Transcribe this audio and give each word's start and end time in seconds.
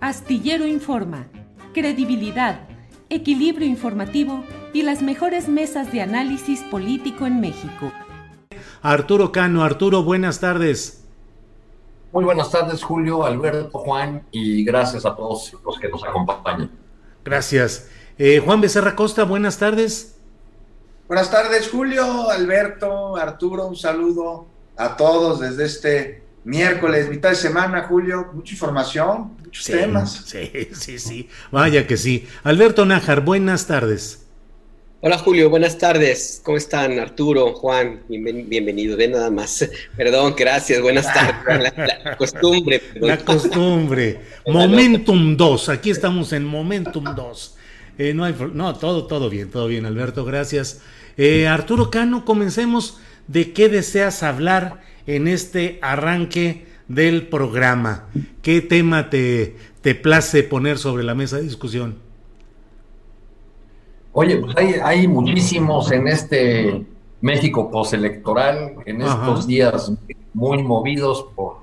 Astillero 0.00 0.66
Informa, 0.66 1.26
credibilidad, 1.74 2.60
equilibrio 3.10 3.68
informativo 3.68 4.42
y 4.72 4.80
las 4.80 5.02
mejores 5.02 5.46
mesas 5.46 5.92
de 5.92 6.00
análisis 6.00 6.62
político 6.62 7.26
en 7.26 7.38
México. 7.38 7.92
Arturo 8.80 9.30
Cano, 9.30 9.62
Arturo, 9.62 10.02
buenas 10.02 10.40
tardes. 10.40 11.04
Muy 12.12 12.24
buenas 12.24 12.50
tardes, 12.50 12.82
Julio, 12.82 13.26
Alberto, 13.26 13.78
Juan, 13.78 14.26
y 14.30 14.64
gracias 14.64 15.04
a 15.04 15.14
todos 15.14 15.54
los 15.62 15.78
que 15.78 15.90
nos 15.90 16.02
acompañan. 16.02 16.70
Gracias. 17.22 17.90
Eh, 18.16 18.40
Juan 18.42 18.62
Becerra 18.62 18.96
Costa, 18.96 19.24
buenas 19.24 19.58
tardes. 19.58 20.16
Buenas 21.08 21.30
tardes, 21.30 21.68
Julio, 21.68 22.30
Alberto, 22.30 23.16
Arturo, 23.16 23.66
un 23.66 23.76
saludo 23.76 24.46
a 24.78 24.96
todos 24.96 25.40
desde 25.40 25.66
este 25.66 26.22
miércoles, 26.44 27.08
mitad 27.08 27.30
de 27.30 27.36
semana, 27.36 27.82
Julio, 27.82 28.30
mucha 28.34 28.52
información, 28.54 29.32
muchos 29.44 29.64
Sí, 29.64 29.72
temas. 29.72 30.22
Sí, 30.26 30.50
sí, 30.72 30.98
sí. 30.98 31.28
Vaya 31.50 31.86
que 31.86 31.96
sí. 31.96 32.26
Alberto 32.42 32.84
Nájar, 32.86 33.20
buenas 33.24 33.66
tardes. 33.66 34.26
Hola 35.02 35.16
Julio, 35.16 35.48
buenas 35.48 35.78
tardes. 35.78 36.42
¿Cómo 36.44 36.58
están 36.58 36.98
Arturo, 36.98 37.54
Juan? 37.54 38.02
Bienven- 38.08 38.46
bienvenidos. 38.48 38.98
Ven 38.98 39.12
nada 39.12 39.30
más. 39.30 39.66
Perdón, 39.96 40.34
gracias. 40.36 40.82
Buenas 40.82 41.06
tardes. 41.06 41.72
La, 41.76 41.98
la 42.04 42.16
costumbre. 42.18 42.80
perdón. 42.80 43.08
La 43.08 43.16
costumbre. 43.18 44.20
Momentum 44.46 45.38
2. 45.38 45.68
Aquí 45.70 45.88
estamos 45.90 46.34
en 46.34 46.44
Momentum 46.44 47.04
2. 47.16 47.56
Eh, 47.96 48.12
no, 48.14 48.24
hay, 48.24 48.34
no, 48.52 48.74
todo, 48.76 49.06
todo 49.06 49.30
bien, 49.30 49.50
todo 49.50 49.68
bien, 49.68 49.86
Alberto, 49.86 50.24
gracias. 50.26 50.80
Eh, 51.16 51.46
Arturo 51.48 51.90
Cano, 51.90 52.24
comencemos. 52.26 52.98
¿De 53.26 53.52
qué 53.52 53.68
deseas 53.68 54.22
hablar 54.22 54.80
en 55.06 55.28
este 55.28 55.78
arranque 55.82 56.66
del 56.88 57.28
programa? 57.28 58.08
¿Qué 58.42 58.60
tema 58.60 59.10
te, 59.10 59.56
te 59.82 59.94
place 59.94 60.42
poner 60.42 60.78
sobre 60.78 61.04
la 61.04 61.14
mesa 61.14 61.36
de 61.36 61.42
discusión? 61.42 61.98
Oye, 64.12 64.38
pues 64.38 64.56
hay, 64.56 64.74
hay 64.82 65.06
muchísimos 65.06 65.92
en 65.92 66.08
este 66.08 66.84
México 67.20 67.70
postelectoral, 67.70 68.74
en 68.86 69.02
Ajá. 69.02 69.28
estos 69.28 69.46
días 69.46 69.92
muy 70.34 70.62
movidos 70.62 71.26
por, 71.34 71.58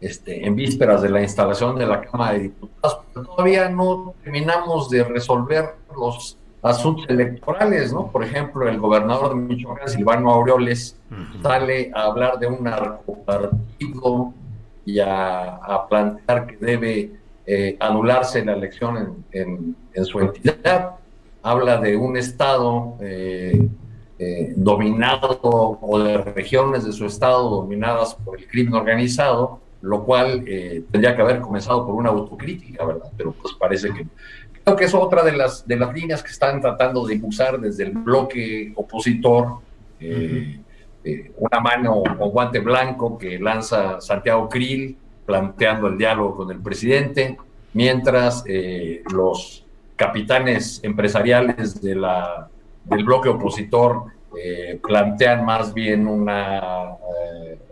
este, 0.00 0.46
en 0.46 0.56
vísperas 0.56 1.00
de 1.02 1.10
la 1.10 1.22
instalación 1.22 1.78
de 1.78 1.86
la 1.86 2.02
Cámara 2.02 2.34
de 2.34 2.40
Diputados, 2.40 2.98
pero 3.14 3.26
todavía 3.26 3.68
no 3.68 4.14
terminamos 4.22 4.90
de 4.90 5.04
resolver 5.04 5.76
los 5.96 6.36
asuntos 6.66 7.06
electorales, 7.08 7.92
¿no? 7.92 8.08
Por 8.10 8.24
ejemplo, 8.24 8.68
el 8.68 8.78
gobernador 8.78 9.30
de 9.30 9.36
Michoacán, 9.36 9.88
Silvano 9.88 10.30
Aureoles, 10.30 10.96
sale 11.42 11.90
a 11.94 12.04
hablar 12.04 12.38
de 12.38 12.46
un 12.48 12.64
narcopartido 12.64 14.32
y 14.84 15.00
a, 15.00 15.56
a 15.56 15.86
plantear 15.88 16.46
que 16.46 16.56
debe 16.56 17.10
eh, 17.46 17.76
anularse 17.80 18.44
la 18.44 18.54
elección 18.54 18.96
en, 18.96 19.24
en- 19.42 19.76
en 19.94 20.04
su 20.04 20.20
entidad. 20.20 20.92
Habla 21.42 21.78
de 21.78 21.96
un 21.96 22.16
estado 22.16 22.94
eh, 23.00 23.68
eh, 24.18 24.52
dominado 24.56 25.78
o 25.80 25.98
de 25.98 26.18
regiones 26.18 26.84
de 26.84 26.92
su 26.92 27.06
estado 27.06 27.48
dominadas 27.50 28.14
por 28.14 28.38
el 28.38 28.46
crimen 28.48 28.74
organizado, 28.74 29.60
lo 29.82 30.04
cual 30.04 30.42
eh, 30.46 30.84
tendría 30.90 31.14
que 31.14 31.22
haber 31.22 31.40
comenzado 31.40 31.86
por 31.86 31.94
una 31.94 32.08
autocrítica, 32.10 32.84
¿verdad? 32.84 33.10
Pero 33.16 33.32
pues 33.32 33.54
parece 33.54 33.92
que 33.92 34.06
creo 34.66 34.76
que 34.76 34.84
es 34.86 34.94
otra 34.94 35.22
de 35.22 35.30
las 35.30 35.64
de 35.64 35.76
las 35.76 35.94
líneas 35.94 36.24
que 36.24 36.32
están 36.32 36.60
tratando 36.60 37.06
de 37.06 37.14
impulsar 37.14 37.60
desde 37.60 37.84
el 37.84 37.92
bloque 37.92 38.72
opositor. 38.74 39.60
eh, 40.00 40.58
eh, 41.04 41.30
una 41.38 41.60
mano 41.60 42.02
o 42.02 42.30
guante 42.30 42.58
blanco 42.58 43.16
que 43.16 43.38
lanza 43.38 44.00
Santiago 44.00 44.48
Krill 44.48 44.96
planteando 45.24 45.86
el 45.86 45.96
diálogo 45.96 46.34
con 46.34 46.50
el 46.50 46.58
presidente, 46.58 47.36
mientras 47.74 48.42
eh, 48.44 49.04
los 49.12 49.64
capitanes 49.94 50.80
empresariales 50.82 51.80
de 51.80 51.94
la, 51.94 52.48
del 52.84 53.04
bloque 53.04 53.28
opositor 53.28 54.06
eh, 54.36 54.80
plantean 54.82 55.44
más 55.44 55.72
bien 55.72 56.08
una 56.08 56.96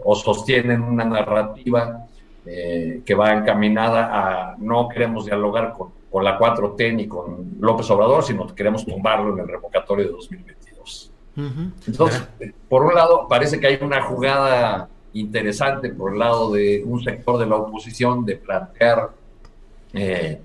o 0.04 0.14
sostienen 0.14 0.82
una 0.82 1.04
narrativa 1.04 2.06
que 2.44 3.14
va 3.14 3.32
encaminada 3.32 4.10
a 4.12 4.56
no 4.58 4.88
queremos 4.88 5.24
dialogar 5.24 5.72
con, 5.72 5.90
con 6.14 6.22
la 6.22 6.38
4T 6.38 6.94
ni 6.94 7.08
con 7.08 7.56
López 7.58 7.90
Obrador, 7.90 8.22
sino 8.22 8.46
que 8.46 8.54
queremos 8.54 8.86
tumbarlo 8.86 9.32
en 9.32 9.40
el 9.40 9.48
revocatorio 9.48 10.04
de 10.04 10.12
2022. 10.12 11.12
Ujú. 11.36 11.72
Entonces, 11.88 12.22
por 12.68 12.84
un 12.84 12.94
lado, 12.94 13.26
parece 13.28 13.58
que 13.58 13.66
hay 13.66 13.80
una 13.82 14.00
jugada 14.00 14.88
interesante 15.12 15.88
por 15.88 16.12
el 16.12 16.20
lado 16.20 16.52
de 16.52 16.84
un 16.86 17.02
sector 17.02 17.36
de 17.36 17.46
la 17.46 17.56
oposición 17.56 18.24
de 18.24 18.36
plantear 18.36 19.10
eh, 19.92 20.40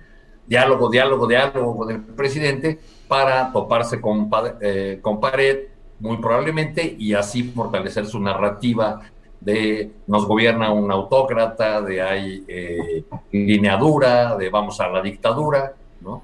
diálogo, 0.48 0.90
diálogo, 0.90 1.28
diálogo 1.28 1.78
con 1.78 1.92
el 1.92 2.02
presidente 2.02 2.80
para 3.08 3.52
toparse 3.52 4.02
con, 4.02 4.28
eh, 4.62 4.98
con 5.04 5.20
pared, 5.20 5.66
muy 6.00 6.18
probablemente, 6.18 6.96
y 6.98 7.14
así 7.14 7.44
fortalecer 7.44 8.08
su 8.08 8.20
narrativa 8.20 9.02
de 9.42 9.92
nos 10.08 10.26
gobierna 10.26 10.72
un 10.72 10.92
autócrata, 10.92 11.82
de 11.82 12.02
hay 12.02 12.44
eh, 12.48 13.04
lineadura, 13.32 14.36
de 14.36 14.50
vamos 14.50 14.80
a 14.80 14.88
la 14.90 15.02
dictadura, 15.02 15.74
¿no? 16.02 16.24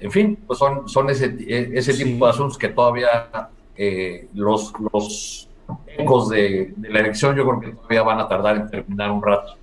En 0.00 0.10
fin, 0.12 0.38
pues 0.46 0.58
son, 0.60 0.88
son 0.88 1.10
ese, 1.10 1.26
eh, 1.40 1.70
ese 1.74 1.92
Sí. 1.92 2.04
tipo 2.04 2.24
de 2.26 2.30
asuntos 2.30 2.56
que 2.56 2.68
todavía 2.68 3.08
eh, 3.76 4.28
los, 4.34 4.72
los 4.92 5.48
ecos 5.98 6.28
de, 6.28 6.72
de 6.76 6.88
la 6.90 7.00
elección 7.00 7.34
yo 7.34 7.44
creo 7.44 7.60
que 7.60 7.68
todavía 7.76 8.02
van 8.02 8.20
a 8.20 8.28
tardar 8.28 8.56
en 8.56 8.70
terminar 8.70 9.10
un 9.10 9.22
rato. 9.22 9.56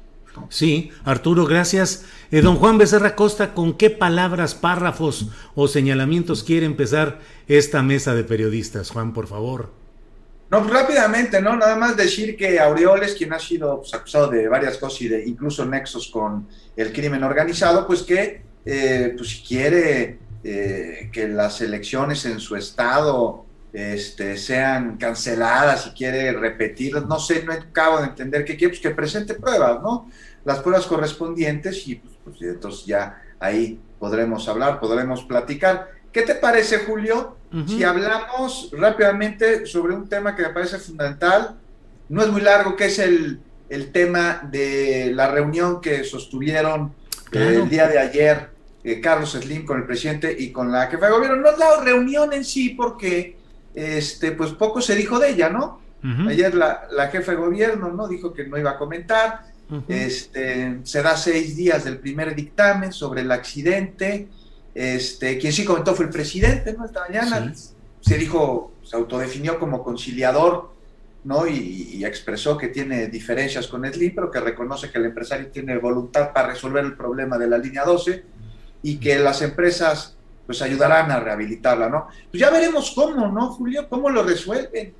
Sí, 0.49 0.91
Arturo, 1.05 1.45
gracias. 1.45 2.05
Eh, 2.31 2.41
don 2.41 2.57
Juan 2.57 2.77
Becerra 2.77 3.15
Costa, 3.15 3.53
¿con 3.53 3.73
qué 3.73 3.89
palabras, 3.89 4.55
párrafos 4.55 5.29
o 5.55 5.67
señalamientos 5.69 6.43
quiere 6.43 6.65
empezar 6.65 7.19
esta 7.47 7.81
mesa 7.81 8.13
de 8.13 8.23
periodistas? 8.25 8.91
Juan, 8.91 9.13
por 9.13 9.27
favor. 9.27 9.71
No, 10.49 10.61
pues 10.61 10.73
rápidamente, 10.73 11.41
¿no? 11.41 11.57
Nada 11.57 11.75
más 11.75 11.97
decir 11.97 12.37
que 12.37 12.59
Aureoles, 12.59 13.15
quien 13.15 13.33
ha 13.33 13.39
sido 13.39 13.79
pues, 13.81 13.93
acusado 13.93 14.29
de 14.29 14.47
varias 14.47 14.77
cosas 14.77 15.01
y 15.01 15.07
de 15.09 15.25
incluso 15.25 15.65
nexos 15.65 16.07
con 16.07 16.47
el 16.75 16.93
crimen 16.93 17.23
organizado, 17.23 17.85
pues 17.85 18.03
que 18.03 18.41
eh, 18.65 19.13
pues 19.17 19.43
quiere 19.45 20.19
eh, 20.43 21.09
que 21.11 21.27
las 21.27 21.59
elecciones 21.59 22.25
en 22.25 22.39
su 22.39 22.55
estado 22.55 23.45
este, 23.73 24.37
sean 24.37 24.97
canceladas, 24.97 25.83
si 25.83 25.89
quiere 25.91 26.31
repetir, 26.31 26.95
no 27.05 27.19
sé, 27.19 27.43
no 27.43 27.51
acabo 27.51 27.99
de 27.99 28.05
entender 28.05 28.45
qué 28.45 28.55
quiere, 28.55 28.69
pues 28.69 28.81
que 28.81 28.91
presente 28.91 29.33
pruebas, 29.33 29.81
¿no? 29.81 30.09
Las 30.45 30.59
pruebas 30.59 30.85
correspondientes 30.85 31.87
y 31.87 31.95
pues, 31.95 32.13
pues, 32.23 32.41
entonces 32.41 32.85
ya 32.85 33.21
ahí 33.39 33.79
podremos 33.99 34.47
hablar, 34.47 34.79
podremos 34.79 35.23
platicar. 35.25 35.96
¿Qué 36.11 36.21
te 36.23 36.35
parece, 36.35 36.79
Julio? 36.79 37.37
Si 37.65 37.83
hablamos 37.83 38.71
rápidamente 38.73 39.65
sobre 39.65 39.95
un 39.95 40.09
tema 40.09 40.35
que 40.35 40.43
me 40.43 40.49
parece 40.49 40.79
fundamental, 40.79 41.57
no 42.09 42.21
es 42.21 42.29
muy 42.29 42.41
largo, 42.41 42.75
que 42.75 42.85
es 42.85 42.99
el, 42.99 43.39
el 43.69 43.91
tema 43.91 44.41
de 44.51 45.11
la 45.13 45.29
reunión 45.31 45.79
que 45.79 46.03
sostuvieron 46.03 46.93
el 47.31 47.69
día 47.69 47.87
de 47.87 47.99
ayer 47.99 48.49
eh, 48.83 49.01
Carlos 49.01 49.31
Slim 49.31 49.65
con 49.65 49.79
el 49.79 49.85
presidente 49.85 50.35
y 50.37 50.51
con 50.51 50.71
la 50.71 50.87
jefa 50.87 51.07
de 51.07 51.11
gobierno. 51.11 51.37
No 51.37 51.49
es 51.49 51.57
la 51.57 51.83
reunión 51.83 52.31
en 52.33 52.45
sí 52.45 52.69
porque 52.69 53.37
este, 53.75 54.31
pues 54.31 54.51
poco 54.51 54.81
se 54.81 54.95
dijo 54.95 55.19
de 55.19 55.31
ella, 55.31 55.49
¿no? 55.49 55.81
Ayer 56.25 56.55
la, 56.55 56.87
la, 56.91 57.09
jefa 57.09 57.33
de 57.33 57.37
gobierno 57.37 57.91
no 57.91 58.07
dijo 58.07 58.33
que 58.33 58.47
no 58.47 58.57
iba 58.57 58.71
a 58.71 58.77
comentar. 58.77 59.43
este, 59.89 60.79
se 60.83 61.01
da 61.01 61.17
seis 61.17 61.57
días 61.57 61.83
del 61.83 61.97
primer 61.97 62.33
dictamen 62.33 62.93
sobre 62.93 63.21
el 63.21 63.31
accidente. 63.31 64.29
Este, 64.77 65.39
quien 65.39 65.51
sí 65.51 65.65
comentó 65.65 65.95
fue 65.95 66.05
el 66.05 66.11
presidente, 66.11 66.71
¿no? 66.73 66.85
Esta 66.85 66.99
mañana 66.99 67.51
se 67.99 68.15
dijo, 68.15 68.73
se 68.83 68.95
autodefinió 68.95 69.57
como 69.57 69.83
conciliador, 69.83 70.69
¿no? 71.23 71.47
Y, 71.47 72.05
expresó 72.05 72.59
que 72.59 72.67
tiene 72.67 73.07
diferencias 73.07 73.65
con 73.65 73.91
Slim, 73.91 74.13
pero 74.13 74.29
que 74.29 74.39
reconoce 74.39 74.91
que 74.91 74.99
el 74.99 75.05
empresario 75.05 75.47
tiene 75.47 75.79
voluntad 75.79 76.31
para 76.31 76.49
resolver 76.49 76.85
el 76.85 76.95
problema 76.95 77.39
de 77.39 77.47
la 77.47 77.57
línea 77.57 77.85
12 77.85 78.23
y 78.83 78.97
que 78.97 79.17
las 79.17 79.41
empresas 79.41 80.15
pues 80.45 80.61
ayudarán 80.61 81.09
a 81.09 81.21
rehabilitarla, 81.21 81.89
¿no? 81.89 82.09
Pues 82.29 82.39
ya 82.39 82.51
veremos 82.51 82.91
cómo, 82.91 83.29
¿no, 83.29 83.49
Julio? 83.53 83.89
¿Cómo 83.89 84.11
lo 84.11 84.21
resuelven? 84.21 84.93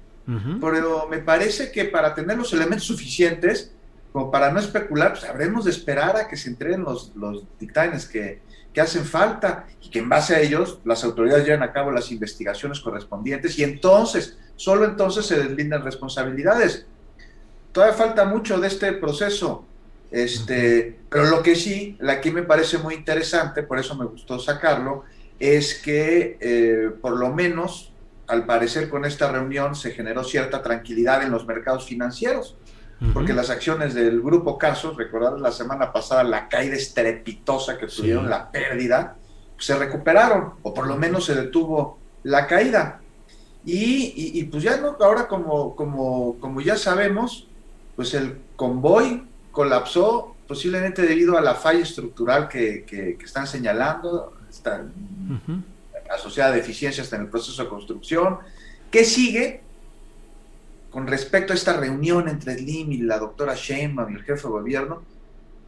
Pero 0.59 1.07
me 1.07 1.19
parece 1.19 1.71
que 1.71 1.85
para 1.85 2.15
tener 2.15 2.35
los 2.35 2.51
elementos 2.51 2.87
suficientes, 2.87 3.71
como 4.11 4.31
para 4.31 4.51
no 4.51 4.59
especular, 4.59 5.11
pues 5.11 5.23
habremos 5.25 5.65
de 5.65 5.71
esperar 5.71 6.17
a 6.17 6.27
que 6.27 6.35
se 6.35 6.49
entreguen 6.49 6.81
los, 6.81 7.15
los 7.15 7.43
dictámenes 7.59 8.07
que, 8.07 8.41
que 8.77 8.81
hacen 8.81 9.05
falta 9.05 9.65
y 9.81 9.89
que 9.89 9.97
en 9.97 10.07
base 10.07 10.35
a 10.35 10.39
ellos 10.39 10.77
las 10.85 11.03
autoridades 11.03 11.43
lleven 11.45 11.63
a 11.63 11.73
cabo 11.73 11.89
las 11.89 12.11
investigaciones 12.11 12.79
correspondientes 12.79 13.57
y 13.57 13.63
entonces, 13.63 14.37
solo 14.55 14.85
entonces 14.85 15.25
se 15.25 15.39
deslindan 15.39 15.83
responsabilidades. 15.83 16.85
Todavía 17.71 17.97
falta 17.97 18.25
mucho 18.25 18.59
de 18.59 18.67
este 18.67 18.93
proceso, 18.93 19.65
este, 20.11 20.95
pero 21.09 21.25
lo 21.25 21.41
que 21.41 21.55
sí, 21.55 21.97
aquí 22.07 22.29
me 22.29 22.43
parece 22.43 22.77
muy 22.77 22.93
interesante, 22.93 23.63
por 23.63 23.79
eso 23.79 23.95
me 23.95 24.05
gustó 24.05 24.37
sacarlo, 24.37 25.05
es 25.39 25.81
que 25.81 26.37
eh, 26.39 26.91
por 27.01 27.17
lo 27.17 27.33
menos, 27.33 27.91
al 28.27 28.45
parecer 28.45 28.89
con 28.89 29.05
esta 29.05 29.31
reunión 29.31 29.73
se 29.73 29.89
generó 29.89 30.23
cierta 30.23 30.61
tranquilidad 30.61 31.23
en 31.23 31.31
los 31.31 31.47
mercados 31.47 31.87
financieros, 31.87 32.55
porque 33.13 33.33
las 33.33 33.49
acciones 33.49 33.93
del 33.93 34.21
grupo 34.21 34.57
Casos, 34.57 34.97
recordar 34.97 35.39
la 35.39 35.51
semana 35.51 35.93
pasada 35.93 36.23
la 36.23 36.47
caída 36.47 36.75
estrepitosa 36.75 37.77
que 37.77 37.87
tuvieron, 37.87 38.29
la 38.29 38.51
pérdida, 38.51 39.15
se 39.59 39.75
recuperaron, 39.75 40.53
o 40.63 40.73
por 40.73 40.87
lo 40.87 40.97
menos 40.97 41.25
se 41.25 41.35
detuvo 41.35 41.99
la 42.23 42.47
caída. 42.47 43.01
Y, 43.65 44.43
pues 44.45 44.63
ya 44.63 44.77
no, 44.77 44.95
ahora 44.99 45.27
como, 45.27 45.75
como, 45.75 46.37
como 46.39 46.61
ya 46.61 46.77
sabemos, 46.77 47.47
pues 47.95 48.13
el 48.13 48.37
convoy 48.55 49.27
colapsó 49.51 50.35
posiblemente 50.47 51.01
debido 51.01 51.37
a 51.37 51.41
la 51.41 51.53
falla 51.53 51.81
estructural 51.81 52.47
que, 52.47 52.85
que 52.85 53.17
están 53.23 53.45
señalando, 53.45 54.33
está 54.49 54.85
asociada 56.09 56.51
a 56.51 56.55
deficiencias 56.55 57.11
en 57.13 57.21
el 57.21 57.27
proceso 57.27 57.63
de 57.63 57.69
construcción. 57.69 58.37
¿Qué 58.89 59.03
sigue? 59.03 59.61
Con 60.89 61.07
respecto 61.07 61.53
a 61.53 61.55
esta 61.55 61.73
reunión 61.73 62.27
entre 62.27 62.57
Slim 62.57 62.91
y 62.91 62.97
la 62.97 63.19
doctora 63.19 63.53
Sheinbaum 63.55 64.11
y 64.11 64.15
el 64.15 64.23
jefe 64.23 64.43
de 64.43 64.49
gobierno, 64.49 65.03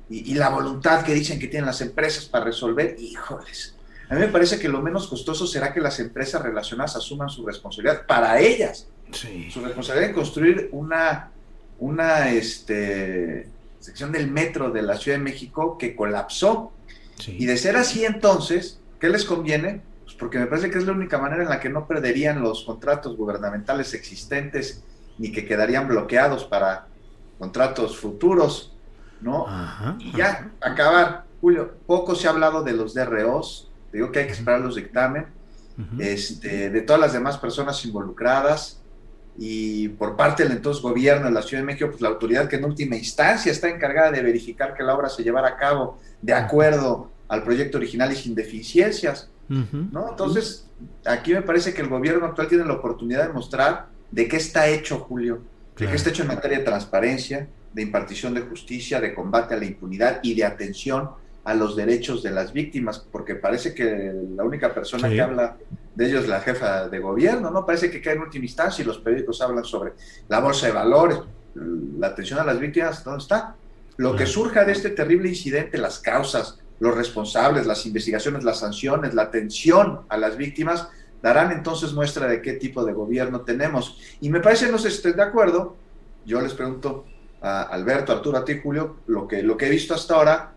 y, 0.10 0.34
la 0.34 0.50
voluntad 0.50 1.04
que 1.04 1.14
dicen 1.14 1.40
que 1.40 1.48
tienen 1.48 1.68
las 1.68 1.82
empresas 1.82 2.26
para 2.26 2.46
resolver, 2.46 2.96
híjoles, 2.98 3.76
a 4.10 4.16
mí 4.16 4.22
me 4.22 4.28
parece 4.30 4.58
que 4.58 4.68
lo 4.68 4.82
menos 4.82 5.08
costoso 5.08 5.46
será 5.46 5.72
que 5.72 5.80
las 5.80 6.00
empresas 6.00 6.42
relacionadas 6.42 6.96
asuman 6.96 7.30
su 7.30 7.46
responsabilidad 7.46 8.08
para 8.08 8.40
ellas. 8.40 8.88
Su 9.12 9.62
responsabilidad 9.62 10.10
en 10.10 10.16
construir 10.16 10.70
una, 10.72 11.30
una 11.78 12.32
este, 12.32 13.48
sección 13.80 14.12
del 14.12 14.32
metro 14.32 14.72
de 14.72 14.82
la 14.82 14.98
Ciudad 14.98 15.20
de 15.20 15.24
México 15.24 15.78
que 15.78 15.96
colapsó 15.96 16.72
y 17.28 17.46
de 17.46 17.58
ser 17.58 17.76
así 17.76 18.06
entonces, 18.06 18.80
¿qué 19.00 19.10
les 19.10 19.26
conviene? 19.26 19.82
Pues 20.06 20.16
porque 20.16 20.40
me 20.40 20.48
parece 20.48 20.72
que 20.72 20.80
es 20.80 20.86
la 20.86 20.94
única 20.94 21.20
manera 21.20 21.44
en 21.44 21.50
la 21.50 21.60
que 21.60 21.70
no 21.70 21.88
perderían 21.88 22.42
los 22.42 22.64
contratos 22.64 23.16
gubernamentales 23.16 23.94
existentes 23.94 24.84
ni 25.20 25.32
que 25.32 25.46
quedarían 25.46 25.88
bloqueados 25.88 26.46
para 26.46 26.88
contratos 27.38 27.98
futuros, 27.98 28.74
¿no? 29.22 29.46
y 30.00 30.12
ya, 30.16 30.50
acabar. 30.62 31.26
Julio, 31.42 31.74
poco 31.86 32.16
se 32.16 32.28
ha 32.28 32.32
hablado 32.32 32.64
de 32.64 32.74
los 32.74 32.94
DROs, 32.94 33.70
digo 33.94 34.12
que 34.12 34.20
hay 34.20 34.26
que 34.26 34.34
esperar 34.34 34.60
los 34.60 34.76
dictamen, 34.76 35.28
este, 35.98 36.70
de 36.70 36.82
todas 36.82 37.00
las 37.00 37.14
demás 37.14 37.38
personas 37.38 37.86
involucradas, 37.86 38.82
y 39.38 39.88
por 39.90 40.18
parte 40.18 40.44
del 40.44 40.52
entonces 40.52 40.84
gobierno 40.84 41.28
de 41.28 41.32
la 41.32 41.42
Ciudad 41.42 41.62
de 41.62 41.68
México, 41.68 41.88
pues 41.90 42.02
la 42.02 42.10
autoridad 42.10 42.50
que 42.50 42.58
en 42.58 42.66
última 42.66 42.98
instancia 42.98 43.50
está 43.50 43.70
encargada 43.70 44.12
de 44.12 44.22
verificar 44.22 44.74
que 44.74 44.84
la 44.84 44.94
obra 44.94 45.08
se 45.08 45.24
llevara 45.24 45.48
a 45.48 45.56
cabo 45.56 45.98
de 46.22 46.34
acuerdo 46.34 47.10
al 47.30 47.44
proyecto 47.44 47.78
original 47.78 48.12
y 48.12 48.18
sin 48.18 48.36
deficiencias. 48.36 49.30
¿no? 49.48 50.10
Entonces, 50.10 50.68
aquí 51.06 51.34
me 51.34 51.42
parece 51.42 51.74
que 51.74 51.82
el 51.82 51.88
gobierno 51.88 52.26
actual 52.26 52.50
tiene 52.50 52.66
la 52.66 52.74
oportunidad 52.74 53.28
de 53.28 53.34
mostrar 53.34 53.88
de 54.12 54.28
qué 54.28 54.38
está 54.38 54.68
hecho, 54.68 55.00
Julio, 55.00 55.42
de 55.78 55.88
qué 55.88 55.96
está 55.96 56.10
hecho 56.10 56.24
en 56.24 56.30
materia 56.30 56.60
de 56.60 56.64
transparencia, 56.64 57.48
de 57.74 57.82
impartición 57.82 58.34
de 58.34 58.42
justicia, 58.42 59.00
de 59.00 59.14
combate 59.14 59.54
a 59.54 59.58
la 59.58 59.66
impunidad 59.66 60.20
y 60.24 60.34
de 60.36 60.46
atención 60.46 61.12
a 61.44 61.54
los 61.54 61.76
derechos 61.76 62.22
de 62.22 62.32
las 62.32 62.52
víctimas, 62.54 63.00
porque 63.00 63.36
parece 63.36 63.74
que 63.74 64.14
la 64.36 64.44
única 64.44 64.74
persona 64.74 65.10
que 65.10 65.22
habla 65.22 65.58
de 65.96 66.08
ellos 66.08 66.24
es 66.24 66.30
la 66.30 66.42
jefa 66.42 66.88
de 66.88 67.00
gobierno, 67.00 67.50
¿no? 67.50 67.66
Parece 67.66 67.90
que 67.90 68.02
cae 68.02 68.16
en 68.16 68.22
última 68.22 68.46
instancia 68.46 68.84
y 68.84 68.86
los 68.86 69.00
periódicos 69.00 69.42
hablan 69.42 69.64
sobre 69.64 69.94
la 70.28 70.40
bolsa 70.40 70.68
de 70.68 70.74
valores, 70.74 71.20
la 71.56 72.08
atención 72.08 72.40
a 72.40 72.44
las 72.44 72.60
víctimas, 72.60 73.04
¿dónde 73.04 73.24
está? 73.24 73.56
Lo 73.98 74.16
que 74.16 74.26
surja 74.26 74.64
de 74.64 74.72
este 74.72 74.92
terrible 74.92 75.30
incidente, 75.30 75.78
las 75.78 76.00
causas, 76.00 76.60
los 76.80 76.96
responsables, 76.96 77.66
las 77.66 77.86
investigaciones, 77.86 78.44
las 78.44 78.60
sanciones, 78.60 79.14
la 79.14 79.24
atención 79.24 80.02
a 80.08 80.18
las 80.18 80.38
víctimas, 80.38 80.88
darán 81.22 81.52
entonces 81.52 81.94
muestra 81.94 82.28
de 82.28 82.42
qué 82.42 82.54
tipo 82.54 82.84
de 82.84 82.94
gobierno 82.94 83.42
tenemos. 83.42 83.98
Y 84.22 84.30
me 84.30 84.40
parece, 84.40 84.72
no 84.72 84.78
sé 84.78 84.90
si 84.90 84.98
estén 84.98 85.16
de 85.16 85.24
acuerdo, 85.24 85.76
yo 86.26 86.42
les 86.42 86.54
pregunto 86.54 87.06
a 87.42 87.64
Alberto, 87.64 88.12
Arturo, 88.12 88.38
a 88.38 88.46
ti, 88.46 88.60
Julio, 88.62 88.98
lo 89.08 89.28
que, 89.28 89.44
lo 89.44 89.58
que 89.58 89.68
he 89.68 89.70
visto 89.70 89.94
hasta 89.94 90.16
ahora, 90.16 90.54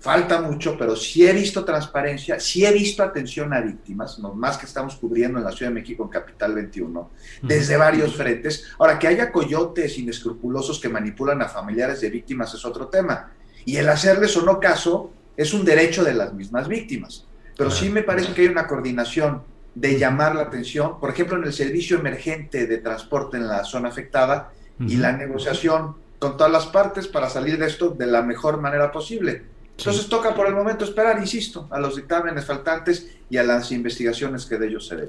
falta 0.00 0.40
mucho, 0.40 0.76
pero 0.78 0.96
sí 0.96 1.26
he 1.26 1.32
visto 1.32 1.64
transparencia, 1.64 2.40
sí 2.40 2.64
he 2.64 2.72
visto 2.72 3.02
atención 3.02 3.52
a 3.52 3.60
víctimas, 3.60 4.18
no 4.18 4.32
más 4.32 4.56
que 4.56 4.66
estamos 4.66 4.96
cubriendo 4.96 5.38
en 5.38 5.44
la 5.44 5.52
Ciudad 5.52 5.70
de 5.70 5.80
México, 5.80 6.04
en 6.04 6.08
Capital 6.08 6.54
21, 6.54 7.10
desde 7.42 7.76
varios 7.76 8.16
frentes. 8.16 8.64
Ahora, 8.78 8.98
que 8.98 9.08
haya 9.08 9.30
coyotes 9.30 9.98
inescrupulosos 9.98 10.80
que 10.80 10.88
manipulan 10.88 11.42
a 11.42 11.48
familiares 11.48 12.00
de 12.00 12.08
víctimas 12.08 12.54
es 12.54 12.64
otro 12.64 12.88
tema. 12.88 13.32
Y 13.66 13.76
el 13.76 13.88
hacerles 13.90 14.34
o 14.38 14.42
no 14.42 14.58
caso 14.58 15.12
es 15.36 15.52
un 15.52 15.64
derecho 15.64 16.02
de 16.02 16.14
las 16.14 16.32
mismas 16.32 16.66
víctimas. 16.66 17.26
Pero 17.56 17.70
sí 17.70 17.90
me 17.90 18.02
parece 18.02 18.32
que 18.32 18.40
hay 18.40 18.48
una 18.48 18.66
coordinación 18.66 19.42
de 19.74 19.98
llamar 19.98 20.34
la 20.34 20.42
atención, 20.42 20.98
por 20.98 21.10
ejemplo, 21.10 21.36
en 21.36 21.44
el 21.44 21.52
servicio 21.52 21.98
emergente 21.98 22.66
de 22.66 22.78
transporte 22.78 23.36
en 23.36 23.46
la 23.46 23.64
zona 23.64 23.88
afectada 23.88 24.52
y 24.80 24.96
la 24.96 25.12
negociación 25.12 25.96
con 26.18 26.36
todas 26.36 26.50
las 26.50 26.66
partes 26.66 27.06
para 27.06 27.28
salir 27.28 27.58
de 27.58 27.66
esto 27.66 27.90
de 27.90 28.06
la 28.06 28.22
mejor 28.22 28.60
manera 28.60 28.90
posible 28.90 29.44
entonces 29.80 30.08
toca 30.08 30.34
por 30.34 30.46
el 30.46 30.54
momento 30.54 30.84
esperar, 30.84 31.18
insisto, 31.18 31.66
a 31.70 31.80
los 31.80 31.96
dictámenes 31.96 32.44
faltantes 32.44 33.08
y 33.30 33.38
a 33.38 33.42
las 33.42 33.72
investigaciones 33.72 34.44
que 34.44 34.58
de 34.58 34.68
ellos 34.68 34.86
se 34.86 34.96
den. 34.96 35.08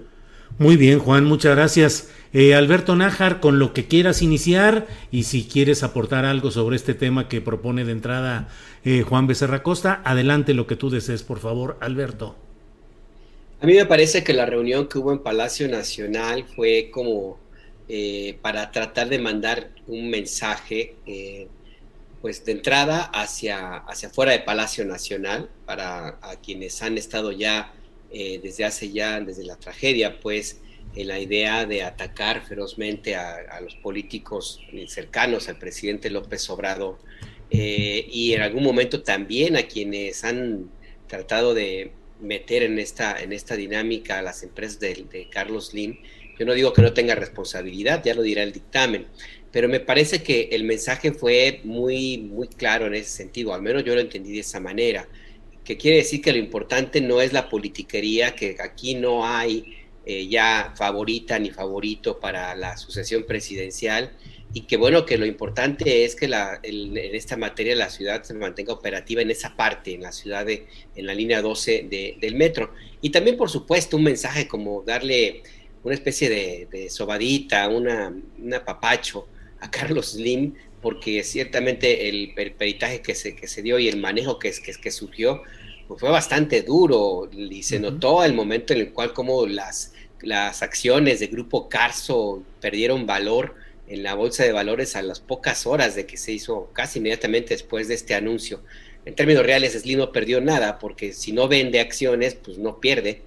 Muy 0.58 0.78
bien, 0.78 1.00
Juan, 1.00 1.26
muchas 1.26 1.56
gracias. 1.56 2.10
Eh, 2.34 2.56
Alberto 2.56 2.96
Nájar, 2.96 3.42
con 3.42 3.60
lo 3.60 3.74
que 3.74 3.88
quieras 3.88 4.22
iniciar 4.22 4.88
y 5.12 5.24
si 5.24 5.46
quieres 5.46 5.84
aportar 5.84 6.24
algo 6.24 6.52
sobre 6.52 6.78
este 6.78 6.94
tema 6.94 7.28
que 7.28 7.42
propone 7.42 7.84
de 7.84 7.92
entrada 7.92 8.48
eh, 8.84 9.02
Juan 9.02 9.28
Becerra 9.28 9.64
Costa, 9.64 10.02
adelante 10.06 10.54
lo 10.54 10.68
que 10.68 10.78
tú 10.78 10.90
desees, 10.90 11.24
por 11.24 11.40
favor, 11.40 11.78
Alberto. 11.82 12.38
A 13.62 13.68
mí 13.68 13.76
me 13.76 13.86
parece 13.86 14.24
que 14.24 14.34
la 14.34 14.48
reunión 14.48 14.88
que 14.88 14.98
hubo 14.98 15.12
en 15.12 15.20
Palacio 15.20 15.68
Nacional 15.68 16.46
fue 16.56 16.90
como 16.92 17.40
eh, 17.88 18.40
para 18.42 18.72
tratar 18.72 19.08
de 19.08 19.20
mandar 19.20 19.70
un 19.86 20.10
mensaje 20.10 20.96
pues 22.22 22.44
de 22.44 22.54
entrada 22.54 23.04
hacia, 23.14 23.78
hacia 23.78 24.10
fuera 24.10 24.32
de 24.32 24.40
Palacio 24.40 24.84
Nacional, 24.86 25.50
para 25.66 26.20
a 26.22 26.40
quienes 26.42 26.82
han 26.82 26.98
estado 26.98 27.32
ya 27.32 27.74
eh, 28.12 28.40
desde 28.42 28.66
hace 28.66 28.92
ya, 28.92 29.20
desde 29.20 29.44
la 29.44 29.58
tragedia, 29.58 30.20
pues 30.20 30.60
en 30.96 31.08
la 31.08 31.20
idea 31.20 31.66
de 31.66 31.84
atacar 31.84 32.46
ferozmente 32.46 33.16
a, 33.16 33.62
los 33.62 33.76
políticos 33.76 34.60
cercanos 34.88 35.48
al 35.48 35.58
presidente 35.58 36.10
López 36.10 36.50
Obrador 36.50 36.98
eh, 37.50 38.06
y 38.10 38.34
en 38.34 38.42
algún 38.42 38.64
momento 38.64 39.02
también 39.04 39.56
a 39.56 39.64
quienes 39.64 40.24
han 40.24 40.70
tratado 41.08 41.54
de 41.54 41.94
meter 42.22 42.64
en 42.64 42.80
esta, 42.80 43.22
en 43.22 43.34
esta 43.34 43.56
dinámica 43.56 44.20
a 44.20 44.22
las 44.22 44.44
empresas 44.44 44.80
de, 44.80 45.28
Carlos 45.30 45.74
Lim. 45.74 45.98
Yo 46.40 46.46
no 46.46 46.54
digo 46.54 46.74
que 46.74 46.82
no 46.82 46.94
tenga 46.94 47.16
responsabilidad, 47.16 48.04
ya 48.04 48.14
lo 48.14 48.22
dirá 48.22 48.44
el 48.44 48.52
dictamen, 48.52 49.08
pero 49.52 49.68
me 49.68 49.80
parece 49.80 50.24
que 50.24 50.50
el 50.52 50.64
mensaje 50.64 51.12
fue 51.12 51.62
muy, 51.64 52.18
muy 52.18 52.48
claro 52.48 52.88
en 52.88 52.96
ese 52.96 53.10
sentido, 53.10 53.54
al 53.54 53.62
menos 53.62 53.84
yo 53.84 53.94
lo 53.94 54.02
entendí 54.02 54.32
de 54.32 54.40
esa 54.40 54.60
manera, 54.60 55.08
que 55.64 55.78
quiere 55.78 55.98
decir 55.98 56.22
que 56.22 56.32
lo 56.32 56.40
importante 56.40 57.02
no 57.02 57.22
es 57.22 57.34
la 57.34 57.50
politiquería, 57.50 58.34
que 58.34 58.56
aquí 58.60 58.96
no 58.96 59.26
hay 59.28 59.78
eh, 60.06 60.28
ya 60.28 60.74
favorita 60.76 61.38
ni 61.38 61.52
favorito 61.52 62.20
para 62.20 62.56
la 62.56 62.76
sucesión 62.78 63.24
presidencial, 63.24 64.12
y 64.54 64.62
que 64.62 64.78
bueno, 64.78 65.06
que 65.06 65.18
lo 65.18 65.26
importante 65.26 66.04
es 66.04 66.16
que 66.16 66.28
la, 66.28 66.60
en 66.64 66.98
esta 66.98 67.38
materia 67.38 67.76
la 67.76 67.90
ciudad 67.90 68.24
se 68.24 68.34
mantenga 68.34 68.74
operativa 68.74 69.22
en 69.22 69.32
esa 69.32 69.56
parte, 69.56 69.94
en 69.94 70.02
la 70.02 70.12
ciudad, 70.12 70.46
de, 70.46 70.68
en 70.96 71.06
la 71.06 71.14
línea 71.14 71.42
12 71.42 71.88
del 72.20 72.36
metro. 72.36 72.74
Y 73.02 73.12
también, 73.12 73.38
por 73.38 73.50
supuesto, 73.50 73.98
un 73.98 74.04
mensaje 74.04 74.48
como 74.48 74.84
darle 74.84 75.44
una 75.84 75.96
especie 75.96 76.30
de, 76.30 76.90
sobadita, 76.90 77.70
una, 77.70 78.14
una 78.38 78.66
papacho 78.66 79.28
a 79.62 79.72
Carlos 79.72 80.12
Slim, 80.12 80.54
porque 80.82 81.24
ciertamente 81.24 82.10
el, 82.10 82.34
peritaje 82.34 83.02
que 83.02 83.16
se, 83.16 83.36
que 83.36 83.48
se 83.48 83.62
dio 83.62 83.80
y 83.80 83.88
el 83.88 83.98
manejo 83.98 84.38
que, 84.38 84.52
que, 84.52 84.74
que 84.74 84.92
surgió 84.92 85.44
pues 85.88 86.00
fue 86.00 86.10
bastante 86.10 86.62
duro 86.62 87.30
y 87.32 87.64
se 87.64 87.80
notó 87.80 88.24
el 88.24 88.34
momento 88.34 88.74
en 88.74 88.80
el 88.80 88.94
cual 88.94 89.14
como 89.14 89.46
las, 89.46 89.94
las 90.22 90.62
acciones 90.62 91.20
de 91.20 91.28
Grupo 91.28 91.68
Carso 91.68 92.44
perdieron 92.62 93.06
valor 93.06 93.56
en 93.92 94.04
la 94.04 94.16
bolsa 94.16 94.46
de 94.46 94.54
valores 94.54 94.96
a 94.96 95.02
las 95.02 95.20
pocas 95.20 95.68
horas 95.68 95.96
de 95.96 96.06
que 96.06 96.16
se 96.16 96.32
hizo, 96.32 96.70
casi 96.72 97.00
inmediatamente 97.00 97.54
después 97.54 97.90
de 97.90 97.96
este 97.96 98.16
anuncio. 98.16 98.64
En 99.04 99.16
términos 99.16 99.46
reales, 99.46 99.74
Slim 99.74 100.00
no 100.00 100.14
perdió 100.14 100.40
nada, 100.40 100.80
porque 100.80 101.12
si 101.12 101.34
no 101.34 101.50
vende 101.50 101.82
acciones, 101.82 102.36
pues 102.36 102.58
no 102.58 102.80
pierde. 102.80 103.24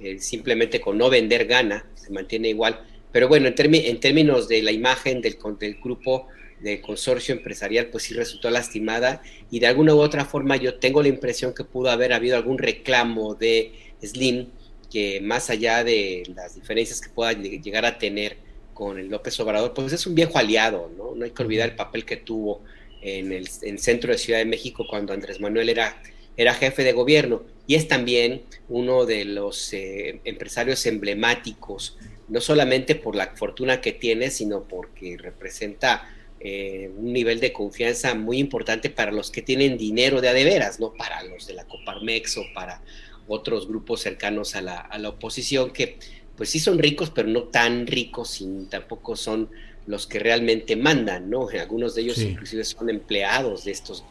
Eh, 0.00 0.18
simplemente 0.18 0.80
con 0.80 0.98
no 0.98 1.08
vender 1.08 1.46
gana, 1.46 1.86
se 1.94 2.10
mantiene 2.10 2.48
igual. 2.48 2.84
Pero 3.12 3.28
bueno, 3.28 3.46
en, 3.46 3.54
términos 4.00 4.48
de 4.48 4.62
la 4.62 4.72
imagen 4.72 5.20
del, 5.20 5.38
del 5.60 5.74
grupo, 5.80 6.26
del 6.60 6.80
consorcio 6.80 7.32
empresarial, 7.32 7.86
pues 7.86 8.02
sí 8.04 8.14
resultó 8.14 8.50
lastimada. 8.50 9.22
Y 9.52 9.60
de 9.60 9.68
alguna 9.68 9.94
u 9.94 10.00
otra 10.00 10.24
forma 10.24 10.56
yo 10.56 10.80
tengo 10.80 11.00
la 11.00 11.08
impresión 11.08 11.54
que 11.54 11.62
pudo 11.62 11.90
haber 11.90 12.12
habido 12.12 12.36
algún 12.36 12.58
reclamo 12.58 13.36
de 13.36 13.72
Slim, 14.02 14.48
que 14.90 15.20
más 15.20 15.48
allá 15.48 15.84
de 15.84 16.24
las 16.34 16.56
diferencias 16.56 17.00
que 17.00 17.10
pueda 17.10 17.34
llegar 17.34 17.84
a 17.84 17.98
tener, 17.98 18.47
con 18.78 18.96
el 18.96 19.08
López 19.08 19.40
Obrador, 19.40 19.74
pues 19.74 19.92
es 19.92 20.06
un 20.06 20.14
viejo 20.14 20.38
aliado, 20.38 20.88
¿no? 20.96 21.12
No 21.16 21.24
hay 21.24 21.32
que 21.32 21.42
olvidar 21.42 21.68
el 21.68 21.74
papel 21.74 22.04
que 22.04 22.16
tuvo 22.16 22.62
en 23.02 23.32
el, 23.32 23.48
centro 23.48 24.12
de 24.12 24.18
Ciudad 24.18 24.38
de 24.38 24.44
México 24.44 24.86
cuando 24.88 25.12
Andrés 25.12 25.40
Manuel 25.40 25.68
era, 25.68 26.00
era 26.36 26.54
jefe 26.54 26.84
de 26.84 26.92
gobierno. 26.92 27.42
Y 27.66 27.74
es 27.74 27.88
también 27.88 28.42
uno 28.68 29.04
de 29.04 29.24
los 29.24 29.72
eh, 29.72 30.20
empresarios 30.22 30.86
emblemáticos, 30.86 31.98
no 32.28 32.40
solamente 32.40 32.94
por 32.94 33.16
la 33.16 33.34
fortuna 33.34 33.80
que 33.80 33.90
tiene, 33.90 34.30
sino 34.30 34.62
porque 34.62 35.16
representa 35.18 36.08
eh, 36.38 36.88
un 36.96 37.12
nivel 37.12 37.40
de 37.40 37.52
confianza 37.52 38.14
muy 38.14 38.38
importante 38.38 38.90
para 38.90 39.10
los 39.10 39.32
que 39.32 39.42
tienen 39.42 39.76
dinero 39.76 40.20
de 40.20 40.28
adeveras, 40.28 40.78
no 40.78 40.92
para 40.94 41.24
los 41.24 41.48
de 41.48 41.54
la 41.54 41.64
Coparmex 41.64 42.36
o 42.36 42.44
para 42.54 42.80
otros 43.26 43.66
grupos 43.66 44.02
cercanos 44.02 44.54
a 44.54 44.62
la, 44.62 44.78
a 44.78 44.98
la 44.98 45.08
oposición 45.08 45.72
que 45.72 45.98
pues 46.38 46.50
sí 46.50 46.60
son 46.60 46.78
ricos, 46.78 47.10
pero 47.10 47.28
no 47.28 47.42
tan 47.42 47.86
ricos 47.86 48.40
y 48.40 48.46
tampoco 48.70 49.16
son 49.16 49.48
los 49.88 50.06
que 50.06 50.20
realmente 50.20 50.76
mandan, 50.76 51.28
¿no? 51.28 51.48
Algunos 51.48 51.96
de 51.96 52.02
ellos 52.02 52.18
inclusive 52.18 52.64
son 52.64 52.88
empleados 52.88 53.64
de 53.64 53.72
estos 53.72 54.04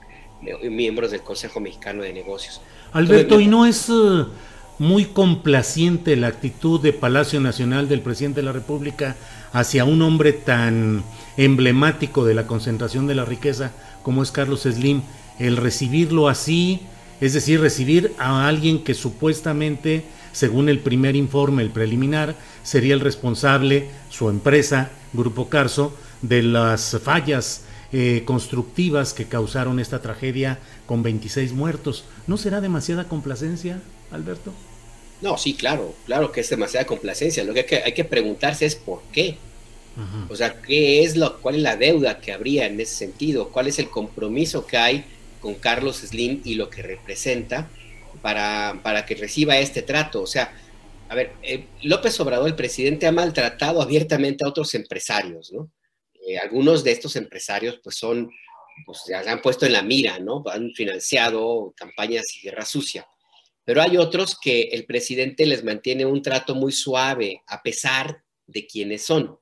miembros 0.69 1.11
del 1.11 1.21
Consejo 1.21 1.61
Mexicano 1.61 2.03
de 2.03 2.11
Negocios. 2.11 2.61
Alberto, 2.91 3.39
¿y 3.39 3.47
no 3.47 3.65
es 3.65 3.89
eh, 3.89 4.25
muy 4.77 5.05
complaciente 5.05 6.15
la 6.17 6.27
actitud 6.27 6.81
de 6.81 6.93
Palacio 6.93 7.39
Nacional 7.39 7.87
del 7.87 8.01
presidente 8.01 8.41
de 8.41 8.45
la 8.45 8.51
República 8.51 9.15
hacia 9.53 9.85
un 9.85 10.01
hombre 10.01 10.33
tan 10.33 11.03
emblemático 11.37 12.25
de 12.25 12.33
la 12.33 12.45
concentración 12.45 13.07
de 13.07 13.15
la 13.15 13.23
riqueza 13.23 13.71
como 14.03 14.21
es 14.21 14.31
Carlos 14.31 14.63
Slim, 14.63 15.01
el 15.39 15.57
recibirlo 15.57 16.27
así, 16.27 16.81
es 17.21 17.33
decir, 17.33 17.61
recibir 17.61 18.13
a 18.17 18.47
alguien 18.47 18.83
que 18.83 18.93
supuestamente 18.93 20.03
según 20.37 20.69
el 20.69 20.77
primer 20.77 21.15
informe, 21.15 21.63
el 21.63 21.71
preliminar, 21.71 22.35
sería 22.61 22.93
el 22.93 22.99
responsable, 22.99 23.89
su 24.11 24.29
empresa, 24.29 24.91
Grupo 25.11 25.49
Carso, 25.49 25.97
de 26.21 26.43
las 26.43 26.95
fallas 27.03 27.63
eh, 27.91 28.21
constructivas 28.23 29.15
que 29.15 29.25
causaron 29.25 29.79
esta 29.79 29.99
tragedia 29.99 30.59
con 30.85 31.01
26 31.01 31.53
muertos. 31.53 32.05
¿No 32.27 32.37
será 32.37 32.61
demasiada 32.61 33.07
complacencia, 33.07 33.81
Alberto? 34.11 34.53
No, 35.21 35.39
sí, 35.39 35.55
claro, 35.55 35.95
claro 36.05 36.31
que 36.31 36.41
es 36.41 36.49
demasiada 36.51 36.85
complacencia. 36.85 37.43
Lo 37.43 37.55
que 37.55 37.61
hay 37.61 37.65
que, 37.65 37.77
hay 37.77 37.93
que 37.93 38.05
preguntarse 38.05 38.67
es 38.67 38.75
por 38.75 39.01
qué. 39.11 39.39
O 40.29 40.35
sea, 40.35 40.61
¿qué 40.61 41.01
es 41.01 41.17
lo, 41.17 41.41
¿cuál 41.41 41.55
es 41.55 41.61
la 41.63 41.77
deuda 41.77 42.19
que 42.19 42.31
habría 42.31 42.67
en 42.67 42.79
ese 42.79 42.93
sentido? 42.93 43.49
¿Cuál 43.49 43.65
es 43.65 43.79
el 43.79 43.89
compromiso 43.89 44.67
que 44.67 44.77
hay 44.77 45.05
con 45.41 45.55
Carlos 45.55 45.97
Slim 45.97 46.41
y 46.43 46.53
lo 46.53 46.69
que 46.69 46.83
representa? 46.83 47.67
Para, 48.21 48.79
para 48.83 49.05
que 49.05 49.15
reciba 49.15 49.57
este 49.57 49.81
trato. 49.81 50.21
O 50.21 50.27
sea, 50.27 50.53
a 51.09 51.15
ver, 51.15 51.33
eh, 51.41 51.67
López 51.83 52.19
Obrador, 52.19 52.47
el 52.47 52.55
presidente, 52.55 53.07
ha 53.07 53.11
maltratado 53.11 53.81
abiertamente 53.81 54.43
a 54.43 54.49
otros 54.49 54.73
empresarios, 54.75 55.51
¿no? 55.53 55.71
Eh, 56.27 56.37
algunos 56.37 56.83
de 56.83 56.91
estos 56.91 57.15
empresarios, 57.15 57.79
pues 57.81 57.95
son, 57.95 58.29
pues 58.85 59.03
se 59.05 59.15
han 59.15 59.41
puesto 59.41 59.65
en 59.65 59.73
la 59.73 59.81
mira, 59.81 60.19
¿no? 60.19 60.43
Han 60.47 60.73
financiado 60.73 61.73
campañas 61.77 62.25
y 62.35 62.41
guerra 62.41 62.65
sucia. 62.65 63.07
Pero 63.63 63.81
hay 63.81 63.97
otros 63.97 64.37
que 64.39 64.63
el 64.63 64.85
presidente 64.85 65.45
les 65.45 65.63
mantiene 65.63 66.05
un 66.05 66.21
trato 66.21 66.55
muy 66.55 66.71
suave, 66.71 67.43
a 67.47 67.61
pesar 67.61 68.23
de 68.45 68.65
quienes 68.65 69.05
son. 69.05 69.37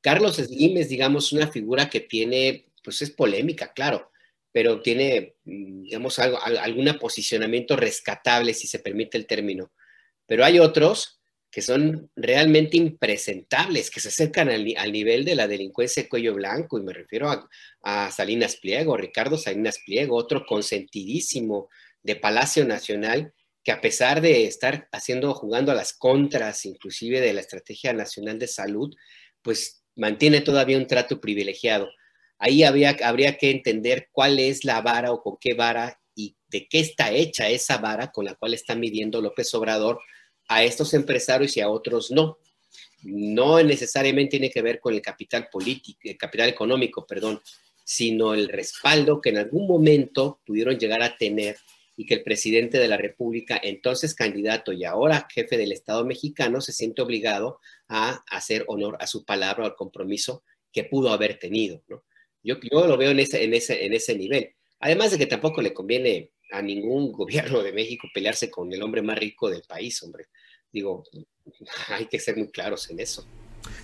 Carlos 0.00 0.36
Slim 0.36 0.76
es, 0.76 0.88
digamos, 0.88 1.32
una 1.32 1.48
figura 1.48 1.90
que 1.90 2.00
tiene, 2.00 2.66
pues 2.84 3.02
es 3.02 3.10
polémica, 3.10 3.72
claro, 3.72 4.10
pero 4.58 4.82
tiene, 4.82 5.36
mm, 5.44 5.82
digamos, 5.84 6.18
algo, 6.18 6.42
algún 6.42 6.92
posicionamiento 6.98 7.76
rescatable, 7.76 8.52
si 8.54 8.66
se 8.66 8.80
permite 8.80 9.16
el 9.16 9.24
término. 9.24 9.70
Pero 10.26 10.44
hay 10.44 10.58
otros 10.58 11.20
que 11.48 11.62
son 11.62 12.10
realmente 12.16 12.76
impresentables, 12.76 13.88
que 13.88 14.00
se 14.00 14.08
acercan 14.08 14.48
al, 14.48 14.64
nivel 14.64 15.24
de 15.24 15.36
la 15.36 15.46
delincuencia 15.46 16.08
cuello 16.08 16.34
blanco, 16.34 16.76
y 16.76 16.82
me 16.82 16.92
refiero 16.92 17.30
a, 17.84 18.10
Salinas 18.10 18.56
Pliego, 18.56 18.96
Ricardo 18.96 19.38
Salinas 19.38 19.78
Pliego, 19.86 20.16
otro 20.16 20.44
consentidísimo 20.44 21.68
de 22.02 22.16
Palacio 22.16 22.64
Nacional, 22.64 23.32
que 23.62 23.70
a 23.70 23.80
pesar 23.80 24.20
de 24.20 24.46
estar 24.48 24.88
haciendo, 24.90 25.34
jugando 25.34 25.70
a 25.70 25.76
las 25.76 25.92
contras, 25.92 26.66
inclusive 26.66 27.20
de 27.20 27.32
la 27.32 27.42
Estrategia 27.42 27.92
Nacional 27.92 28.40
de 28.40 28.48
Salud, 28.48 28.92
pues 29.40 29.84
mantiene 29.94 30.40
todavía 30.40 30.78
un 30.78 30.88
trato 30.88 31.20
privilegiado. 31.20 31.88
Ahí 32.38 32.62
habría, 32.62 32.94
que 33.36 33.50
entender 33.50 34.08
cuál 34.12 34.38
es 34.38 34.64
la 34.64 34.80
vara 34.80 35.12
o 35.12 35.22
con 35.22 35.36
qué 35.40 35.54
vara 35.54 36.00
y 36.14 36.36
de 36.48 36.68
qué 36.68 36.80
está 36.80 37.10
hecha 37.12 37.48
esa 37.48 37.78
vara 37.78 38.12
con 38.12 38.24
la 38.24 38.34
cual 38.34 38.54
está 38.54 38.74
midiendo 38.74 39.20
López 39.20 39.52
Obrador 39.54 40.00
a 40.48 40.62
estos 40.62 40.94
empresarios 40.94 41.56
y 41.56 41.60
a 41.60 41.68
otros 41.68 42.10
no. 42.10 42.38
No 43.02 43.62
necesariamente 43.62 44.32
tiene 44.32 44.50
que 44.50 44.62
ver 44.62 44.80
con 44.80 44.94
el 44.94 45.02
capital 45.02 45.48
político, 45.50 46.00
el 46.04 46.16
capital 46.16 46.48
económico, 46.48 47.06
perdón, 47.06 47.40
sino 47.84 48.34
el 48.34 48.48
respaldo 48.48 49.20
que 49.20 49.30
en 49.30 49.38
algún 49.38 49.66
momento 49.66 50.40
pudieron 50.46 50.78
llegar 50.78 51.02
a 51.02 51.16
tener 51.16 51.56
y 51.96 52.06
que 52.06 52.14
el 52.14 52.22
presidente 52.22 52.78
de 52.78 52.86
la 52.86 52.96
República, 52.96 53.60
entonces 53.60 54.14
candidato 54.14 54.72
y 54.72 54.84
ahora 54.84 55.26
jefe 55.28 55.56
del 55.56 55.72
Estado 55.72 56.04
mexicano, 56.04 56.60
se 56.60 56.72
siente 56.72 57.02
obligado 57.02 57.58
a 57.88 58.22
hacer 58.30 58.64
honor 58.68 58.96
a 59.00 59.08
su 59.08 59.24
palabra, 59.24 59.64
al 59.64 59.74
compromiso 59.74 60.44
que 60.72 60.84
pudo 60.84 61.10
haber 61.10 61.40
tenido. 61.40 61.82
¿no? 61.88 62.04
Yo, 62.42 62.56
yo 62.60 62.86
lo 62.86 62.96
veo 62.96 63.10
en 63.10 63.20
ese, 63.20 63.44
en, 63.44 63.54
ese, 63.54 63.84
en 63.84 63.94
ese 63.94 64.16
nivel. 64.16 64.54
Además 64.80 65.10
de 65.10 65.18
que 65.18 65.26
tampoco 65.26 65.60
le 65.60 65.74
conviene 65.74 66.30
a 66.52 66.62
ningún 66.62 67.12
gobierno 67.12 67.62
de 67.62 67.72
México 67.72 68.08
pelearse 68.12 68.50
con 68.50 68.72
el 68.72 68.82
hombre 68.82 69.02
más 69.02 69.18
rico 69.18 69.50
del 69.50 69.62
país, 69.62 70.02
hombre. 70.02 70.26
Digo, 70.72 71.04
hay 71.88 72.06
que 72.06 72.18
ser 72.18 72.36
muy 72.36 72.50
claros 72.50 72.90
en 72.90 73.00
eso. 73.00 73.26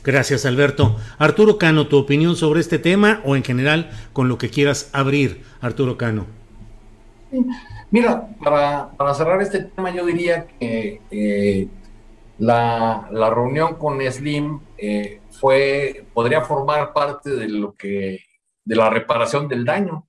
Gracias, 0.03 0.47
Alberto. 0.47 0.97
Arturo 1.19 1.59
Cano, 1.59 1.89
tu 1.89 1.99
opinión 1.99 2.37
sobre 2.37 2.61
este 2.61 2.79
tema 2.79 3.23
o 3.25 3.37
en 3.37 3.43
general 3.43 3.91
con 4.13 4.29
lo 4.29 4.39
que 4.39 4.51
quieras 4.51 4.91
abrir, 4.93 5.43
Arturo 5.61 5.97
Cano. 5.97 6.27
Mira, 7.91 8.29
para, 8.43 8.93
para 8.97 9.15
cerrar 9.15 9.43
este 9.43 9.65
tema, 9.65 9.95
yo 9.95 10.07
diría 10.07 10.47
que 10.47 11.01
eh, 11.11 11.69
la, 12.39 13.09
la, 13.11 13.31
reunión 13.31 13.75
con 13.77 14.01
Slim 14.01 14.61
eh, 14.79 15.21
fue, 15.31 16.05
podría 16.13 16.43
formar 16.43 16.93
parte 16.93 17.31
de 17.31 17.49
lo 17.49 17.73
que 17.75 18.21
de 18.65 18.77
la 18.77 18.91
reparación 18.91 19.49
del 19.49 19.65
daño, 19.65 20.09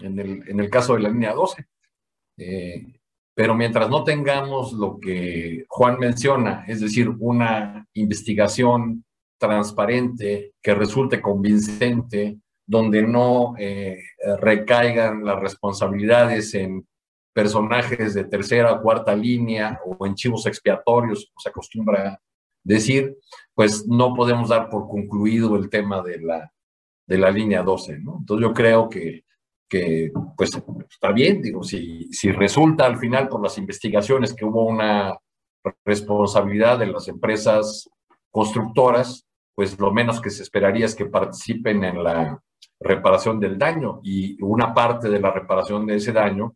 en 0.00 0.18
el, 0.18 0.48
en 0.48 0.60
el 0.60 0.70
caso 0.70 0.94
de 0.94 1.00
la 1.00 1.08
línea 1.08 1.32
12. 1.32 1.66
Eh, 2.38 2.86
pero 3.34 3.54
mientras 3.54 3.88
no 3.88 4.04
tengamos 4.04 4.72
lo 4.72 4.98
que 5.00 5.64
Juan 5.68 5.98
menciona, 5.98 6.64
es 6.68 6.80
decir, 6.80 7.08
una 7.18 7.86
investigación 7.94 9.04
transparente 9.38 10.52
que 10.62 10.74
resulte 10.74 11.20
convincente, 11.20 12.38
donde 12.66 13.02
no 13.02 13.54
eh, 13.58 13.98
recaigan 14.40 15.24
las 15.24 15.40
responsabilidades 15.40 16.54
en 16.54 16.86
personajes 17.34 18.14
de 18.14 18.24
tercera 18.24 18.72
o 18.72 18.80
cuarta 18.80 19.14
línea 19.14 19.80
o 19.84 20.06
en 20.06 20.14
chivos 20.14 20.46
expiatorios, 20.46 21.26
como 21.26 21.40
se 21.40 21.48
acostumbra 21.48 22.20
decir, 22.62 23.18
pues 23.54 23.86
no 23.86 24.14
podemos 24.14 24.48
dar 24.48 24.70
por 24.70 24.88
concluido 24.88 25.56
el 25.56 25.68
tema 25.68 26.00
de 26.02 26.20
la, 26.20 26.53
de 27.06 27.18
la 27.18 27.30
línea 27.30 27.62
12, 27.62 27.98
¿no? 27.98 28.18
Entonces 28.20 28.46
yo 28.46 28.54
creo 28.54 28.88
que, 28.88 29.24
que 29.68 30.12
pues 30.36 30.50
está 30.88 31.12
bien, 31.12 31.42
digo, 31.42 31.62
si, 31.62 32.12
si 32.12 32.32
resulta 32.32 32.86
al 32.86 32.98
final 32.98 33.28
por 33.28 33.42
las 33.42 33.58
investigaciones 33.58 34.32
que 34.34 34.44
hubo 34.44 34.64
una 34.64 35.16
responsabilidad 35.84 36.78
de 36.78 36.86
las 36.86 37.08
empresas 37.08 37.88
constructoras, 38.30 39.26
pues 39.54 39.78
lo 39.78 39.92
menos 39.92 40.20
que 40.20 40.30
se 40.30 40.42
esperaría 40.42 40.86
es 40.86 40.94
que 40.94 41.06
participen 41.06 41.84
en 41.84 42.02
la 42.02 42.42
reparación 42.80 43.38
del 43.38 43.58
daño 43.58 44.00
y 44.02 44.40
una 44.42 44.74
parte 44.74 45.08
de 45.08 45.20
la 45.20 45.30
reparación 45.30 45.86
de 45.86 45.96
ese 45.96 46.12
daño, 46.12 46.54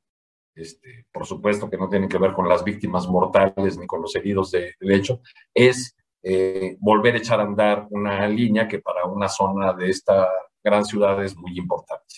este, 0.55 1.07
por 1.13 1.25
supuesto 1.25 1.71
que 1.71 1.79
no 1.79 1.89
tiene 1.89 2.09
que 2.09 2.19
ver 2.19 2.33
con 2.33 2.49
las 2.49 2.65
víctimas 2.65 3.07
mortales 3.07 3.79
ni 3.79 3.87
con 3.87 4.03
los 4.03 4.15
heridos 4.17 4.51
del 4.51 4.75
hecho, 4.81 5.21
es 5.55 5.95
eh, 6.23 6.77
volver 6.81 7.15
a 7.15 7.19
echar 7.19 7.41
a 7.41 7.45
andar 7.45 7.87
una 7.91 8.27
línea 8.29 8.69
que 8.69 8.81
para 8.81 9.05
una 9.07 9.29
zona 9.29 9.73
de 9.73 9.91
esta 9.91 10.29
gran 10.63 10.85
ciudad 10.85 11.23
es 11.25 11.37
muy 11.37 11.57
importante. 11.57 12.17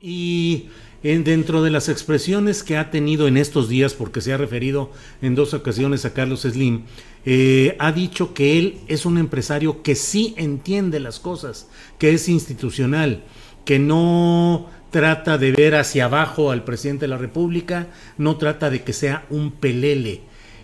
Y 0.00 0.68
dentro 1.02 1.62
de 1.62 1.70
las 1.70 1.88
expresiones 1.88 2.62
que 2.62 2.76
ha 2.76 2.90
tenido 2.90 3.26
en 3.26 3.36
estos 3.36 3.68
días, 3.68 3.94
porque 3.94 4.20
se 4.20 4.32
ha 4.32 4.36
referido 4.36 4.90
en 5.20 5.34
dos 5.34 5.54
ocasiones 5.54 6.04
a 6.04 6.12
Carlos 6.12 6.42
Slim, 6.42 6.84
eh, 7.24 7.76
ha 7.78 7.92
dicho 7.92 8.34
que 8.34 8.58
él 8.58 8.80
es 8.88 9.06
un 9.06 9.18
empresario 9.18 9.82
que 9.82 9.94
sí 9.94 10.34
entiende 10.36 11.00
las 11.00 11.20
cosas, 11.20 11.68
que 11.98 12.12
es 12.12 12.28
institucional, 12.28 13.22
que 13.64 13.78
no 13.78 14.68
trata 14.90 15.38
de 15.38 15.52
ver 15.52 15.74
hacia 15.74 16.04
abajo 16.04 16.50
al 16.50 16.64
presidente 16.64 17.04
de 17.04 17.08
la 17.08 17.18
República, 17.18 17.88
no 18.18 18.36
trata 18.36 18.70
de 18.70 18.82
que 18.82 18.92
sea 18.92 19.24
un 19.30 19.52
pelele. 19.52 20.20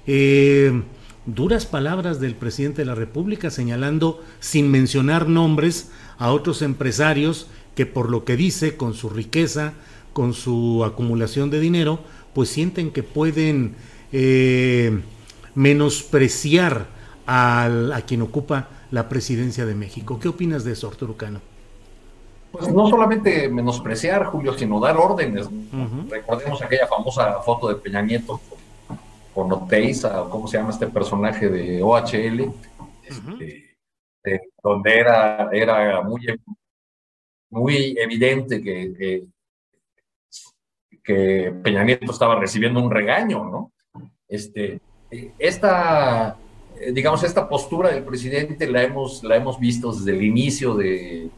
Eh, 0.07 0.83
duras 1.35 1.67
palabras 1.67 2.21
del 2.21 2.35
presidente 2.35 2.83
de 2.83 2.87
la 2.87 2.95
República 2.95 3.51
señalando, 3.51 4.23
sin 4.41 4.71
mencionar 4.71 5.29
nombres, 5.29 5.91
a 6.19 6.33
otros 6.33 6.63
empresarios 6.63 7.49
que 7.75 7.87
por 7.87 8.11
lo 8.11 8.25
que 8.25 8.37
dice, 8.37 8.77
con 8.77 8.95
su 8.95 9.09
riqueza, 9.09 9.75
con 10.13 10.35
su 10.35 10.85
acumulación 10.85 11.51
de 11.51 11.61
dinero, 11.61 12.01
pues 12.35 12.49
sienten 12.49 12.91
que 12.91 13.03
pueden 13.03 13.77
eh, 14.13 15.01
menospreciar 15.55 16.87
a 17.27 18.01
quien 18.07 18.23
ocupa 18.23 18.69
la 18.91 19.09
presidencia 19.11 19.67
de 19.67 19.75
México. 19.75 20.19
¿Qué 20.19 20.29
opinas 20.29 20.65
de 20.65 20.73
eso, 20.73 20.89
Arturo 20.89 21.17
Cano? 21.17 21.41
Pues 22.53 22.73
no 22.73 22.89
solamente 22.89 23.49
menospreciar, 23.49 24.25
Julio, 24.25 24.57
sino 24.57 24.81
dar 24.81 24.97
órdenes. 24.97 25.49
Recordemos 26.09 26.63
aquella 26.63 26.87
famosa 26.87 27.41
foto 27.45 27.69
de 27.69 27.75
Peña 27.75 28.01
Nieto 28.01 28.41
con, 28.49 28.58
con 29.39 29.53
Oteiza, 29.53 30.21
o 30.21 30.31
cómo 30.31 30.49
se 30.49 30.59
llama 30.59 30.71
este 30.71 30.89
personaje 30.89 31.49
de 31.49 31.81
OHL, 31.81 32.53
este, 33.07 34.51
donde 34.61 34.99
era, 34.99 35.49
era 35.53 36.03
muy, 36.03 36.27
muy 37.49 37.95
evidente 37.97 38.61
que, 38.61 39.29
que, 41.05 41.55
Peña 41.63 41.85
Nieto 41.85 42.11
estaba 42.11 42.35
recibiendo 42.41 42.83
un 42.83 42.91
regaño, 42.91 43.45
¿no? 43.45 43.73
Este, 44.27 44.81
esta, 45.39 46.37
digamos, 46.93 47.23
esta 47.23 47.49
postura 47.49 47.91
del 47.91 48.03
presidente 48.03 48.67
la 48.67 48.83
hemos, 48.83 49.23
la 49.23 49.37
hemos 49.37 49.61
visto 49.61 49.93
desde 49.93 50.19
el 50.19 50.23
inicio 50.25 50.75
de, 50.75 51.31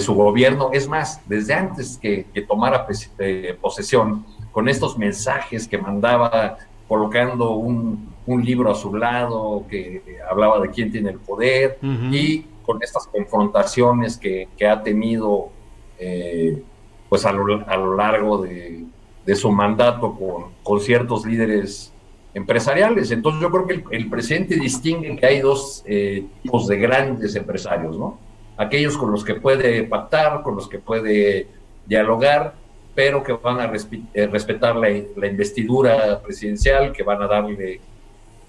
su 0.00 0.14
gobierno, 0.14 0.70
es 0.72 0.88
más, 0.88 1.20
desde 1.28 1.52
antes 1.52 1.98
que, 1.98 2.24
tomara 2.48 2.86
eh, 3.18 3.54
posesión, 3.60 4.24
con 4.50 4.66
estos 4.70 4.96
mensajes 4.96 5.68
que 5.68 5.76
mandaba 5.76 6.56
colocando 6.88 7.52
un, 7.56 8.12
libro 8.26 8.70
a 8.70 8.74
su 8.74 8.94
lado 8.94 9.66
que 9.68 10.02
hablaba 10.28 10.58
de 10.60 10.70
quién 10.70 10.90
tiene 10.90 11.10
el 11.10 11.18
poder 11.18 11.78
y 12.10 12.40
con 12.64 12.82
estas 12.82 13.06
confrontaciones 13.06 14.16
que, 14.16 14.48
ha 14.66 14.82
tenido 14.82 15.50
eh, 15.98 16.62
pues 17.08 17.26
a 17.26 17.32
lo, 17.32 17.96
largo 17.96 18.38
de, 18.38 18.86
su 19.34 19.52
mandato 19.52 20.14
con, 20.14 20.52
con, 20.62 20.80
ciertos 20.80 21.26
líderes 21.26 21.92
empresariales. 22.34 23.10
Entonces 23.10 23.40
yo 23.40 23.50
creo 23.50 23.66
que 23.66 23.96
el, 23.96 24.10
presidente 24.10 24.56
distingue 24.56 25.16
que 25.16 25.26
hay 25.26 25.40
dos 25.40 25.82
eh, 25.86 26.26
tipos 26.42 26.66
de 26.66 26.78
grandes 26.78 27.34
empresarios, 27.36 27.96
¿no? 27.96 28.18
Aquellos 28.56 28.96
con 28.96 29.10
los 29.10 29.24
que 29.24 29.34
puede 29.34 29.84
pactar, 29.84 30.42
con 30.42 30.56
los 30.56 30.68
que 30.68 30.78
puede 30.78 31.48
dialogar, 31.86 32.54
pero 32.94 33.22
que 33.22 33.32
van 33.32 33.60
a 33.60 33.72
eh, 34.14 34.26
respetar 34.26 34.76
la, 34.76 34.90
investidura 34.90 36.20
presidencial, 36.22 36.92
que 36.92 37.02
van 37.02 37.22
a 37.22 37.26
darle 37.26 37.80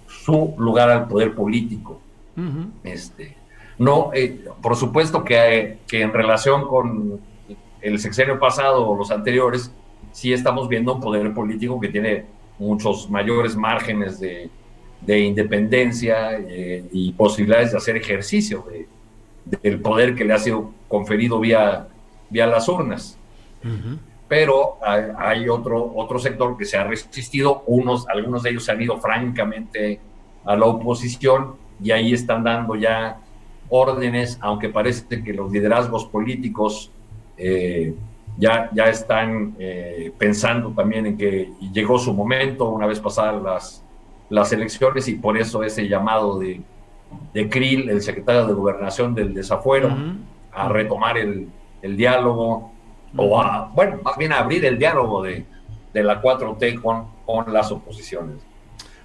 su 0.07 0.53
lugar 0.57 0.89
al 0.89 1.07
poder 1.07 1.33
político. 1.33 1.99
este, 2.83 3.35
no, 3.77 4.11
eh, 4.13 4.45
por 4.61 4.75
supuesto 4.75 5.23
que, 5.23 5.79
que, 5.87 6.01
en 6.01 6.13
relación 6.13 6.67
con 6.67 7.19
el 7.81 7.99
sexenio 7.99 8.39
pasado 8.39 8.87
o 8.87 8.95
los 8.95 9.11
anteriores, 9.11 9.71
sí 10.11 10.31
estamos 10.31 10.69
viendo 10.69 10.95
un 10.95 11.01
poder 11.01 11.33
político 11.33 11.79
que 11.79 11.89
tiene 11.89 12.25
muchos 12.57 13.09
mayores 13.09 13.55
márgenes 13.55 14.19
de, 14.19 14.49
independencia 15.07 16.37
eh, 16.39 16.83
y 16.91 17.11
posibilidades 17.11 17.71
de 17.71 17.77
hacer 17.77 17.95
ejercicio 17.95 18.65
del 19.45 19.79
poder 19.79 20.15
que 20.15 20.25
le 20.25 20.33
ha 20.33 20.39
sido 20.39 20.71
conferido 20.87 21.39
vía, 21.39 21.87
vía 22.29 22.47
las 22.47 22.67
urnas. 22.67 23.17
Pero 24.27 24.77
hay, 24.81 25.47
otro, 25.49 25.91
otro 25.95 26.17
sector 26.17 26.57
que 26.57 26.65
se 26.65 26.77
ha 26.77 26.83
resistido, 26.83 27.63
unos, 27.67 28.07
algunos 28.07 28.43
de 28.43 28.51
ellos 28.51 28.65
se 28.65 28.71
han 28.71 28.81
ido 28.81 28.97
francamente 28.97 29.99
a 30.43 30.55
la 30.55 30.65
oposición 30.65 31.55
y 31.81 31.91
ahí 31.91 32.13
están 32.13 32.43
dando 32.43 32.75
ya 32.75 33.19
órdenes, 33.69 34.37
aunque 34.41 34.69
parece 34.69 35.23
que 35.23 35.33
los 35.33 35.51
liderazgos 35.51 36.05
políticos 36.05 36.91
eh, 37.37 37.93
ya, 38.37 38.69
ya 38.73 38.85
están 38.85 39.55
eh, 39.59 40.11
pensando 40.17 40.71
también 40.71 41.05
en 41.05 41.17
que 41.17 41.51
llegó 41.71 41.99
su 41.99 42.13
momento 42.13 42.69
una 42.69 42.87
vez 42.87 42.99
pasadas 42.99 43.41
las, 43.41 43.83
las 44.29 44.51
elecciones 44.51 45.07
y 45.07 45.15
por 45.15 45.37
eso 45.37 45.63
ese 45.63 45.87
llamado 45.87 46.39
de, 46.39 46.61
de 47.33 47.49
Krill, 47.49 47.89
el 47.89 48.01
secretario 48.01 48.45
de 48.45 48.53
Gobernación 48.53 49.13
del 49.13 49.33
Desafuero, 49.33 49.95
a 50.51 50.69
retomar 50.69 51.17
el, 51.17 51.49
diálogo, 51.81 52.71
o 53.15 53.41
a, 53.41 53.71
bueno, 53.73 53.99
más 54.03 54.17
bien 54.17 54.33
abrir 54.33 54.65
el 54.65 54.77
diálogo 54.77 55.23
de, 55.23 55.45
de 55.93 56.03
la 56.03 56.21
4T 56.21 56.81
con, 56.81 57.05
con 57.25 57.51
las 57.53 57.71
oposiciones. 57.71 58.37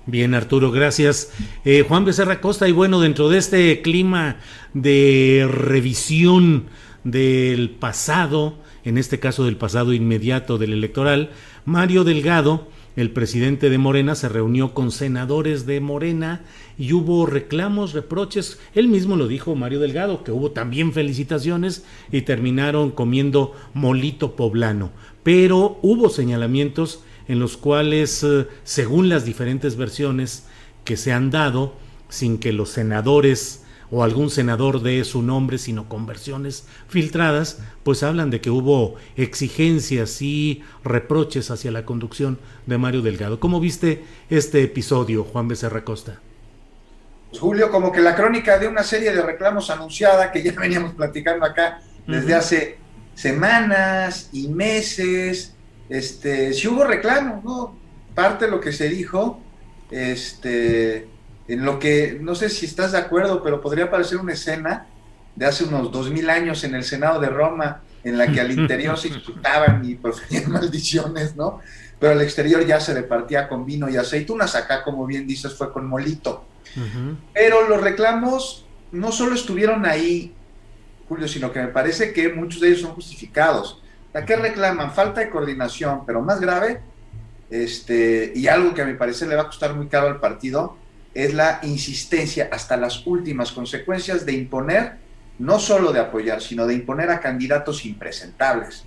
Bien, 0.07 0.35
Arturo, 0.35 0.71
gracias. 0.71 1.33
Eh, 1.65 1.85
Juan 1.87 2.05
Becerra 2.05 2.41
Costa, 2.41 2.69
y 2.69 2.73
bueno, 2.73 3.01
dentro 3.01 3.29
de 3.29 3.39
este 3.39 3.83
clima 3.83 4.37
de 4.75 5.47
revisión 5.49 6.67
del 7.05 7.71
pasado, 7.71 8.55
en 8.85 8.99
este 8.99 9.21
caso 9.21 9.45
del 9.45 9.57
pasado 9.57 9.93
inmediato 9.93 10.59
del 10.59 10.73
electoral, 10.73 11.31
Mario 11.65 12.05
Delgado, 12.05 12.67
el 13.01 13.11
presidente 13.11 13.71
de 13.71 13.79
Morena, 13.79 14.15
se 14.15 14.29
reunió 14.29 14.75
con 14.75 14.91
senadores 14.91 15.67
de 15.67 15.81
Morena 15.81 16.43
y 16.79 16.93
hubo 16.93 17.27
reclamos, 17.27 17.93
reproches. 17.93 18.59
Él 18.75 18.89
mismo 18.89 19.17
lo 19.17 19.27
dijo 19.27 19.55
Mario 19.55 19.81
Delgado, 19.81 20.23
que 20.25 20.33
hubo 20.33 20.51
también 20.51 20.93
felicitaciones 20.93 21.85
y 22.13 22.23
terminaron 22.23 22.91
comiendo 22.91 23.55
molito 23.75 24.37
poblano. 24.37 24.91
Pero 25.23 25.79
hubo 25.83 26.09
señalamientos 26.09 27.03
en 27.29 27.39
los 27.39 27.57
cuales, 27.57 28.23
eh, 28.23 28.47
según 28.65 29.09
las 29.09 29.25
diferentes 29.25 29.77
versiones 29.77 30.47
que 30.85 30.97
se 30.97 31.13
han 31.13 31.31
dado, 31.31 31.75
sin 32.09 32.39
que 32.39 32.53
los 32.53 32.71
senadores 32.71 33.65
o 33.91 34.05
algún 34.05 34.31
senador 34.31 34.83
dé 34.83 35.05
su 35.05 35.23
nombre, 35.23 35.59
sino 35.59 35.89
con 35.89 36.07
versiones 36.07 36.67
filtradas, 36.89 37.59
pues 37.83 38.03
hablan 38.03 38.31
de 38.31 38.41
que 38.41 38.51
hubo 38.51 38.95
exigencias 39.17 40.23
y 40.23 40.63
reproches 40.85 41.51
hacia 41.51 41.71
la 41.71 41.85
conducción 41.85 42.39
de 42.67 42.79
Mario 42.79 43.03
Delgado. 43.03 43.41
¿Cómo 43.41 43.61
viste 43.61 44.05
este 44.29 44.63
episodio, 44.63 45.25
Juan 45.25 45.49
Becerra 45.49 45.85
Costa? 45.85 46.21
Pues, 47.31 47.41
Julio, 47.41 47.71
como 47.71 47.91
que 47.91 48.01
la 48.01 48.15
crónica 48.15 48.59
de 48.59 48.69
una 48.69 48.83
serie 48.83 49.13
de 49.13 49.23
reclamos 49.23 49.71
anunciada 49.71 50.31
que 50.31 50.43
ya 50.43 50.53
veníamos 50.59 50.95
platicando 50.95 51.45
acá 51.47 51.83
desde 52.07 52.35
hace 52.35 52.79
semanas 53.15 54.31
y 54.33 54.49
meses, 54.49 55.55
este, 55.89 56.53
si 56.55 56.69
hubo 56.69 56.85
reclamos, 56.85 57.45
¿no? 57.45 57.79
Parte 58.15 58.47
de 58.47 58.51
lo 58.51 58.61
que 58.61 58.73
se 58.73 58.89
dijo, 58.89 59.41
este, 59.91 61.07
en 61.51 61.65
lo 61.65 61.81
que, 61.81 62.17
no 62.21 62.37
sé 62.37 62.49
si 62.49 62.65
estás 62.65 62.93
de 62.93 62.99
acuerdo, 62.99 63.43
pero 63.43 63.61
podría 63.61 63.91
parecer 63.91 64.19
una 64.19 64.35
escena 64.35 64.87
de 65.35 65.47
hace 65.47 65.65
unos 65.65 65.91
dos 65.91 66.09
mil 66.09 66.31
años 66.31 66.63
en 66.63 66.77
el 66.77 66.85
Senado 66.85 67.21
de 67.21 67.29
Roma, 67.29 67.83
en 68.05 68.17
la 68.17 68.31
que 68.31 68.41
al 68.41 68.53
interior 68.53 68.97
se 68.97 69.09
insultaban 69.09 69.85
y 69.85 69.97
proferían 69.97 70.49
maldiciones, 70.53 71.35
¿no? 71.35 71.59
Pero 71.99 72.13
al 72.13 72.21
exterior 72.23 72.65
ya 72.65 72.81
se 72.81 72.95
repartía 72.95 73.49
con 73.49 73.67
vino 73.67 73.89
y 73.91 73.97
aceitunas, 73.97 74.55
acá, 74.55 74.85
como 74.85 75.05
bien 75.07 75.27
dices, 75.27 75.53
fue 75.53 75.73
con 75.73 75.89
molito. 75.89 76.45
Pero 77.35 77.69
los 77.69 77.81
reclamos 77.81 78.65
no 78.93 79.11
solo 79.11 79.35
estuvieron 79.35 79.85
ahí, 79.87 80.33
Julio, 81.09 81.27
sino 81.27 81.53
que 81.53 81.61
me 81.61 81.69
parece 81.69 82.13
que 82.13 82.33
muchos 82.33 82.61
de 82.61 82.69
ellos 82.69 82.83
son 82.83 82.95
justificados. 82.95 83.83
¿A 84.15 84.25
qué 84.25 84.37
reclaman? 84.37 84.93
Falta 84.93 85.21
de 85.21 85.31
coordinación, 85.31 86.07
pero 86.07 86.23
más 86.23 86.41
grave, 86.41 86.81
este, 87.51 88.33
y 88.37 88.47
algo 88.47 88.73
que 88.73 88.83
a 88.83 88.85
mi 88.85 88.95
parecer 88.95 89.27
le 89.27 89.35
va 89.35 89.43
a 89.43 89.47
costar 89.47 89.75
muy 89.75 89.89
caro 89.89 90.07
al 90.07 90.21
partido, 90.21 90.77
es 91.15 91.35
la 91.35 91.61
insistencia 91.63 92.49
hasta 92.53 92.77
las 92.77 93.07
últimas 93.07 93.53
consecuencias 93.53 94.25
de 94.25 94.33
imponer, 94.33 94.97
no 95.39 95.59
solo 95.59 95.93
de 95.93 96.01
apoyar, 96.01 96.41
sino 96.41 96.67
de 96.67 96.75
imponer 96.75 97.11
a 97.11 97.21
candidatos 97.21 97.85
impresentables. 97.85 98.85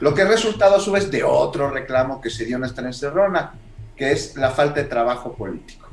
Lo 0.00 0.14
que 0.14 0.22
ha 0.22 0.28
resultado 0.28 0.76
a 0.76 0.80
su 0.80 0.92
vez 0.92 1.10
de 1.10 1.24
otro 1.24 1.70
reclamo 1.70 2.20
que 2.20 2.30
se 2.30 2.44
dio 2.44 2.56
en 2.56 2.64
esta 2.64 2.82
encerrona, 2.82 3.54
que 3.96 4.12
es 4.12 4.36
la 4.36 4.50
falta 4.50 4.80
de 4.80 4.88
trabajo 4.88 5.32
político. 5.32 5.88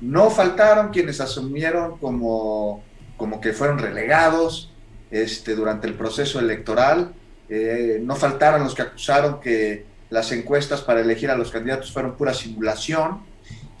No 0.00 0.30
faltaron 0.30 0.90
quienes 0.90 1.20
asumieron 1.20 1.98
como 1.98 2.84
como 3.20 3.38
que 3.38 3.52
fueron 3.52 3.78
relegados 3.78 4.72
este, 5.10 5.54
durante 5.54 5.86
el 5.86 5.92
proceso 5.92 6.40
electoral. 6.40 7.12
Eh, 7.50 8.00
no 8.02 8.16
faltaron 8.16 8.64
los 8.64 8.74
que 8.74 8.80
acusaron 8.80 9.40
que 9.40 9.84
las 10.08 10.32
encuestas 10.32 10.80
para 10.80 11.02
elegir 11.02 11.30
a 11.30 11.36
los 11.36 11.50
candidatos 11.50 11.92
fueron 11.92 12.16
pura 12.16 12.32
simulación. 12.32 13.20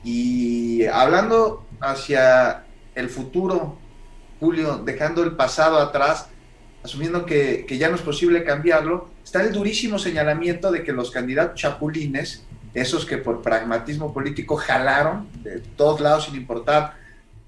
Y 0.02 0.84
hablando 0.86 1.66
hacia 1.80 2.64
el 2.94 3.10
futuro, 3.10 3.78
Julio, 4.38 4.78
dejando 4.78 5.22
el 5.22 5.36
pasado 5.36 5.78
atrás, 5.78 6.28
asumiendo 6.82 7.26
que, 7.26 7.64
que, 7.66 7.78
ya 7.78 7.88
no 7.88 7.96
es 7.96 8.02
posible 8.02 8.44
cambiarlo, 8.44 9.10
está 9.22 9.42
el 9.42 9.52
durísimo 9.52 9.98
señalamiento 9.98 10.70
de 10.70 10.82
que 10.82 10.92
los 10.92 11.10
candidatos 11.10 11.60
chapulines, 11.60 12.46
esos 12.72 13.04
que 13.04 13.18
por 13.18 13.42
pragmatismo 13.42 14.14
político 14.14 14.56
jalaron 14.56 15.28
de 15.42 15.60
todos 15.60 16.00
lados 16.00 16.24
sin 16.24 16.36
importar, 16.36 16.94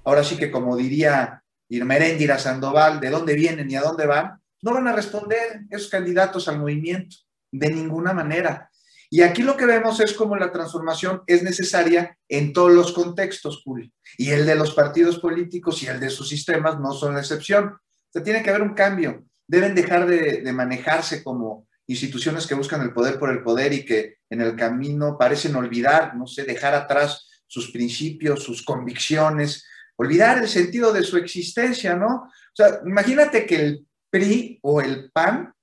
ahora 0.03 0.23
sí 0.23 0.37
que 0.37 0.51
como 0.51 0.75
diría 0.75 1.41
Irmeréndira 1.69 2.37
Sandoval, 2.37 2.99
de 2.99 3.09
dónde 3.09 3.33
vienen 3.33 3.71
y 3.71 3.75
a 3.75 3.81
dónde 3.81 4.05
van, 4.05 4.39
no 4.61 4.73
van 4.73 4.87
a 4.87 4.93
responder 4.93 5.61
esos 5.69 5.89
candidatos 5.89 6.47
al 6.47 6.59
movimiento 6.59 7.17
de 7.51 7.71
ninguna 7.71 8.13
manera. 8.13 8.69
Y 9.13 9.21
aquí 9.21 9.43
lo 9.43 9.55
que 9.55 9.67
vemos 9.67 9.99
es 9.99 10.13
cómo 10.13 10.35
la 10.35 10.51
transformación 10.51 11.21
es 11.27 11.43
necesaria 11.43 12.17
en 12.27 12.51
todos 12.51 12.71
los 12.71 12.93
contextos, 12.93 13.61
Julio. 13.63 13.91
Y 14.17 14.31
el 14.31 14.43
de 14.43 14.55
los 14.55 14.73
partidos 14.73 15.19
políticos 15.19 15.83
y 15.83 15.85
el 15.85 15.99
de 15.99 16.09
sus 16.09 16.27
sistemas 16.27 16.79
no 16.79 16.93
son 16.93 17.13
la 17.13 17.19
excepción. 17.19 17.65
O 17.65 18.11
sea, 18.11 18.23
tiene 18.23 18.41
que 18.41 18.49
haber 18.49 18.63
un 18.63 18.73
cambio. 18.73 19.23
Deben 19.45 19.75
dejar 19.75 20.07
de, 20.07 20.41
de 20.41 20.51
manejarse 20.51 21.23
como 21.23 21.67
instituciones 21.85 22.47
que 22.47 22.55
buscan 22.55 22.81
el 22.81 22.91
poder 22.91 23.19
por 23.19 23.29
el 23.29 23.43
poder 23.43 23.73
y 23.73 23.85
que 23.85 24.15
en 24.31 24.41
el 24.41 24.55
camino 24.55 25.15
parecen 25.15 25.55
olvidar, 25.55 26.15
no 26.15 26.25
sé, 26.25 26.43
dejar 26.43 26.73
atrás 26.73 27.27
sus 27.45 27.69
principios, 27.69 28.41
sus 28.41 28.63
convicciones, 28.65 29.63
olvidar 29.95 30.39
el 30.39 30.49
sentido 30.49 30.91
de 30.91 31.03
su 31.03 31.17
existencia, 31.17 31.95
¿no? 31.95 32.15
O 32.15 32.55
sea, 32.55 32.79
imagínate 32.83 33.45
que 33.45 33.57
el 33.57 33.87
PRI 34.09 34.57
o 34.63 34.81
el 34.81 35.11
PAN 35.11 35.53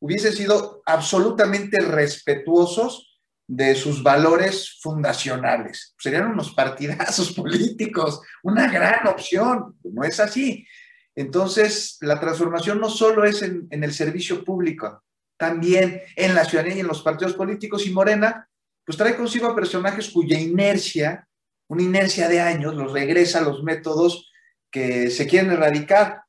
hubiesen 0.00 0.32
sido 0.32 0.82
absolutamente 0.86 1.80
respetuosos 1.80 3.20
de 3.48 3.74
sus 3.74 4.02
valores 4.02 4.78
fundacionales. 4.80 5.94
Serían 5.98 6.26
unos 6.26 6.52
partidazos 6.52 7.32
políticos, 7.36 8.20
una 8.42 8.70
gran 8.70 9.06
opción. 9.06 9.76
No 9.84 10.04
es 10.04 10.20
así. 10.20 10.66
Entonces, 11.14 11.96
la 12.00 12.20
transformación 12.20 12.80
no 12.80 12.90
solo 12.90 13.24
es 13.24 13.42
en, 13.42 13.68
el 13.70 13.92
servicio 13.92 14.44
público, 14.44 15.02
también 15.38 16.02
en 16.14 16.34
la 16.34 16.44
ciudadanía 16.44 16.76
y 16.76 16.80
en 16.80 16.88
los 16.88 17.02
partidos 17.02 17.34
políticos. 17.34 17.86
Y 17.86 17.90
Morena, 17.90 18.48
pues 18.84 18.98
trae 18.98 19.16
consigo 19.16 19.46
a 19.46 19.54
personajes 19.54 20.10
cuya 20.10 20.38
inercia, 20.38 21.26
una 21.68 21.82
inercia 21.82 22.28
de 22.28 22.40
años, 22.40 22.74
los 22.74 22.92
regresa 22.92 23.38
a 23.38 23.42
los 23.42 23.62
métodos 23.62 24.30
que 24.70 25.10
se 25.10 25.26
quieren 25.26 25.52
erradicar 25.52 26.25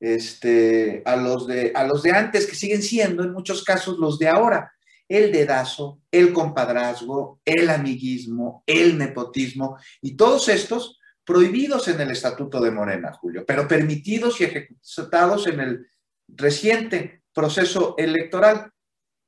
este, 0.00 1.02
a, 1.04 1.16
los 1.16 1.46
de, 1.46 1.72
a 1.74 1.84
los 1.84 2.02
de 2.02 2.12
antes, 2.12 2.46
que 2.46 2.54
siguen 2.54 2.82
siendo 2.82 3.22
en 3.22 3.32
muchos 3.32 3.64
casos 3.64 3.98
los 3.98 4.18
de 4.18 4.28
ahora. 4.28 4.72
El 5.08 5.32
dedazo, 5.32 6.00
el 6.10 6.32
compadrazgo, 6.32 7.40
el 7.44 7.70
amiguismo, 7.70 8.62
el 8.66 8.98
nepotismo 8.98 9.78
y 10.02 10.16
todos 10.16 10.48
estos 10.50 11.00
prohibidos 11.24 11.88
en 11.88 12.00
el 12.00 12.10
Estatuto 12.10 12.60
de 12.60 12.70
Morena, 12.70 13.12
Julio, 13.12 13.44
pero 13.46 13.66
permitidos 13.66 14.40
y 14.40 14.44
ejecutados 14.44 15.46
en 15.46 15.60
el 15.60 15.86
reciente 16.28 17.22
proceso 17.32 17.94
electoral. 17.96 18.70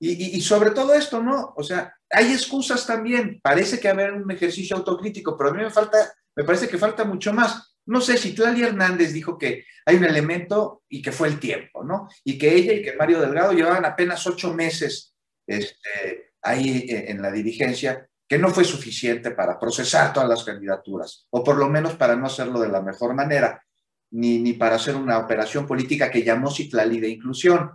Y, 0.02 0.36
y, 0.36 0.40
sobre 0.40 0.70
todo 0.70 0.94
esto, 0.94 1.22
¿no? 1.22 1.52
O 1.56 1.62
sea, 1.62 1.94
hay 2.08 2.32
excusas 2.32 2.86
también. 2.86 3.38
Parece 3.42 3.78
que 3.78 3.88
haber 3.88 4.12
un 4.12 4.30
ejercicio 4.30 4.76
autocrítico, 4.76 5.36
pero 5.36 5.50
a 5.50 5.52
mí 5.52 5.62
me 5.62 5.68
falta, 5.68 6.10
me 6.34 6.44
parece 6.44 6.68
que 6.68 6.78
falta 6.78 7.04
mucho 7.04 7.34
más 7.34 7.76
no 7.86 8.00
sé 8.00 8.16
si 8.16 8.34
Tlali 8.34 8.62
Hernández 8.62 9.12
dijo 9.12 9.38
que 9.38 9.64
hay 9.84 9.96
un 9.96 10.04
elemento 10.04 10.82
y 10.88 11.02
que 11.02 11.12
fue 11.12 11.28
el 11.28 11.40
tiempo, 11.40 11.82
¿no? 11.84 12.08
Y 12.24 12.38
que 12.38 12.54
ella 12.54 12.72
y 12.72 12.82
que 12.82 12.96
Mario 12.96 13.20
Delgado 13.20 13.52
llevaban 13.52 13.84
apenas 13.84 14.26
ocho 14.26 14.54
meses 14.54 15.14
este, 15.46 16.32
ahí 16.42 16.86
eh, 16.88 17.10
en 17.10 17.20
la 17.22 17.30
dirigencia, 17.32 18.08
que 18.28 18.38
no 18.38 18.50
fue 18.50 18.64
suficiente 18.64 19.32
para 19.32 19.58
procesar 19.58 20.12
todas 20.12 20.28
las 20.28 20.44
candidaturas, 20.44 21.26
o 21.30 21.42
por 21.42 21.56
lo 21.56 21.68
menos 21.68 21.94
para 21.94 22.14
no 22.14 22.26
hacerlo 22.26 22.60
de 22.60 22.68
la 22.68 22.80
mejor 22.80 23.14
manera, 23.14 23.60
ni, 24.12 24.38
ni 24.38 24.52
para 24.52 24.76
hacer 24.76 24.94
una 24.94 25.18
operación 25.18 25.66
política 25.66 26.10
que 26.10 26.22
llamó 26.22 26.50
Citlali 26.50 27.00
de 27.00 27.08
inclusión. 27.08 27.72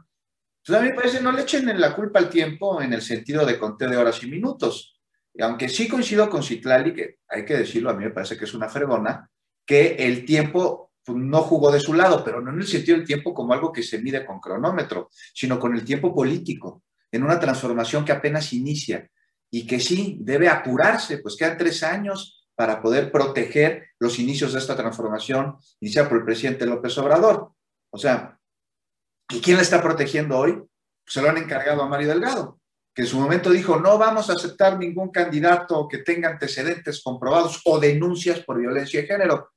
Entonces 0.64 0.82
a 0.82 0.82
mí 0.82 0.90
me 0.90 0.96
parece, 0.96 1.22
no 1.22 1.32
le 1.32 1.42
echen 1.42 1.80
la 1.80 1.94
culpa 1.94 2.20
al 2.20 2.30
tiempo 2.30 2.82
en 2.82 2.94
el 2.94 3.02
sentido 3.02 3.46
de 3.46 3.60
conteo 3.60 3.90
de 3.90 3.98
horas 3.98 4.24
y 4.24 4.28
minutos. 4.28 5.00
Y 5.34 5.44
aunque 5.44 5.68
sí 5.68 5.88
coincido 5.88 6.30
con 6.30 6.42
Citlali, 6.42 6.94
que 6.94 7.18
hay 7.28 7.44
que 7.44 7.58
decirlo, 7.58 7.90
a 7.90 7.94
mí 7.94 8.06
me 8.06 8.12
parece 8.12 8.38
que 8.38 8.46
es 8.46 8.54
una 8.54 8.70
fregona, 8.70 9.30
que 9.66 9.96
el 9.96 10.26
tiempo 10.26 10.92
pues, 11.04 11.18
no 11.18 11.42
jugó 11.42 11.72
de 11.72 11.80
su 11.80 11.94
lado, 11.94 12.24
pero 12.24 12.42
no 12.42 12.52
en 12.52 12.60
el 12.60 12.68
sentido 12.68 12.98
del 12.98 13.08
tiempo 13.08 13.34
como 13.34 13.54
algo 13.54 13.72
que 13.72 13.84
se 13.84 14.00
mide 14.00 14.26
con 14.26 14.40
cronómetro, 14.40 15.10
sino 15.34 15.60
con 15.60 15.76
el 15.76 15.84
tiempo 15.84 16.14
político, 16.14 16.84
en 17.12 17.24
una 17.24 17.40
transformación 17.40 18.04
que 18.06 18.12
apenas 18.12 18.54
inicia 18.54 19.10
y 19.50 19.66
que 19.66 19.80
sí 19.80 20.18
debe 20.22 20.50
apurarse, 20.50 21.20
pues 21.20 21.36
quedan 21.36 21.58
tres 21.58 21.84
años 21.84 22.48
para 22.56 22.82
poder 22.82 23.12
proteger 23.12 23.90
los 24.00 24.20
inicios 24.20 24.54
de 24.54 24.60
esta 24.60 24.76
transformación 24.76 25.58
iniciada 25.80 26.10
por 26.10 26.20
el 26.20 26.26
presidente 26.26 26.66
López 26.66 26.98
Obrador. 26.98 27.52
O 27.90 27.98
sea, 27.98 28.40
¿y 29.30 29.40
quién 29.42 29.58
la 29.58 29.64
está 29.64 29.82
protegiendo 29.82 30.38
hoy? 30.38 30.62
se 31.08 31.22
lo 31.22 31.30
han 31.30 31.38
encargado 31.38 31.84
a 31.84 31.88
Mario 31.88 32.10
Delgado 32.10 32.60
que 32.96 33.02
en 33.02 33.10
su 33.10 33.20
momento 33.20 33.50
dijo, 33.50 33.78
no 33.78 33.98
vamos 33.98 34.30
a 34.30 34.34
aceptar 34.34 34.80
ningún 34.80 35.12
candidato 35.12 35.86
que 35.86 35.98
tenga 35.98 36.30
antecedentes 36.30 37.04
comprobados 37.04 37.62
o 37.66 37.78
denuncias 37.78 38.40
por 38.40 38.58
violencia 38.58 39.02
de 39.02 39.08
género 39.08 39.52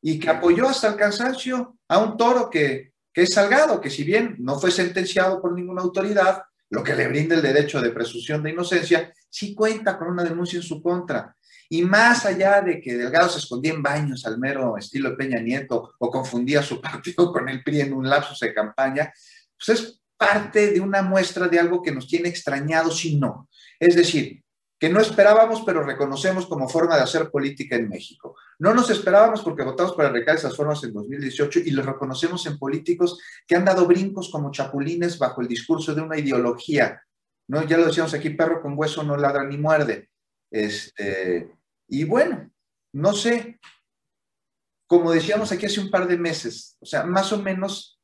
y 0.00 0.18
que 0.18 0.30
apoyó 0.30 0.68
hasta 0.68 0.88
el 0.88 0.96
cansancio 0.96 1.76
a 1.88 1.98
un 1.98 2.16
toro 2.16 2.50
que, 2.50 2.92
es 3.14 3.32
Salgado, 3.32 3.80
que 3.80 3.90
si 3.90 4.04
bien 4.04 4.36
no 4.38 4.58
fue 4.58 4.70
sentenciado 4.70 5.40
por 5.40 5.52
ninguna 5.52 5.82
autoridad, 5.82 6.42
lo 6.68 6.82
que 6.82 6.94
le 6.94 7.08
brinda 7.08 7.34
el 7.34 7.42
derecho 7.42 7.80
de 7.80 7.90
presunción 7.90 8.42
de 8.42 8.50
inocencia, 8.50 9.12
sí 9.30 9.54
cuenta 9.54 9.96
con 9.96 10.08
una 10.08 10.22
denuncia 10.22 10.58
en 10.58 10.62
su 10.62 10.82
contra. 10.82 11.34
Y 11.68 11.82
más 11.82 12.26
allá 12.26 12.60
de 12.60 12.80
que 12.80 12.96
Delgado 12.96 13.28
se 13.28 13.38
escondía 13.38 13.72
en 13.72 13.82
baños 13.82 14.26
al 14.26 14.38
mero 14.38 14.76
estilo 14.76 15.10
de 15.10 15.16
Peña 15.16 15.40
Nieto 15.40 15.94
o 15.98 16.10
confundía 16.10 16.62
su 16.62 16.80
partido 16.82 17.32
con 17.32 17.48
el 17.48 17.62
PRI 17.62 17.80
en 17.82 17.94
un 17.94 18.08
lapso 18.08 18.34
de 18.44 18.52
campaña, 18.52 19.12
pues 19.56 19.80
es 19.80 20.00
parte 20.16 20.72
de 20.72 20.80
una 20.80 21.02
muestra 21.02 21.48
de 21.48 21.58
algo 21.58 21.82
que 21.82 21.92
nos 21.92 22.06
tiene 22.06 22.28
extrañados 22.28 23.04
y 23.04 23.16
no. 23.16 23.48
Es 23.78 23.96
decir, 23.96 24.42
que 24.78 24.88
no 24.88 25.00
esperábamos, 25.00 25.62
pero 25.64 25.82
reconocemos 25.82 26.46
como 26.46 26.68
forma 26.68 26.96
de 26.96 27.02
hacer 27.02 27.30
política 27.30 27.76
en 27.76 27.88
México. 27.88 28.36
No 28.58 28.74
nos 28.74 28.88
esperábamos 28.90 29.42
porque 29.42 29.62
votamos 29.62 29.94
para 29.94 30.08
erradicar 30.08 30.36
esas 30.36 30.56
formas 30.56 30.82
en 30.84 30.92
2018 30.92 31.60
y 31.60 31.70
lo 31.70 31.82
reconocemos 31.82 32.46
en 32.46 32.58
políticos 32.58 33.20
que 33.46 33.54
han 33.54 33.64
dado 33.64 33.86
brincos 33.86 34.30
como 34.30 34.50
chapulines 34.50 35.18
bajo 35.18 35.42
el 35.42 35.48
discurso 35.48 35.94
de 35.94 36.00
una 36.00 36.18
ideología. 36.18 37.02
¿no? 37.48 37.62
Ya 37.64 37.76
lo 37.76 37.86
decíamos 37.86 38.14
aquí, 38.14 38.30
perro 38.30 38.62
con 38.62 38.78
hueso 38.78 39.02
no 39.02 39.16
ladra 39.16 39.44
ni 39.44 39.58
muerde. 39.58 40.08
Este, 40.50 41.50
y 41.88 42.04
bueno, 42.04 42.50
no 42.92 43.12
sé, 43.12 43.60
como 44.86 45.12
decíamos 45.12 45.52
aquí 45.52 45.66
hace 45.66 45.80
un 45.80 45.90
par 45.90 46.08
de 46.08 46.16
meses, 46.16 46.76
o 46.80 46.86
sea, 46.86 47.04
más 47.04 47.32
o 47.32 47.42
menos 47.42 48.00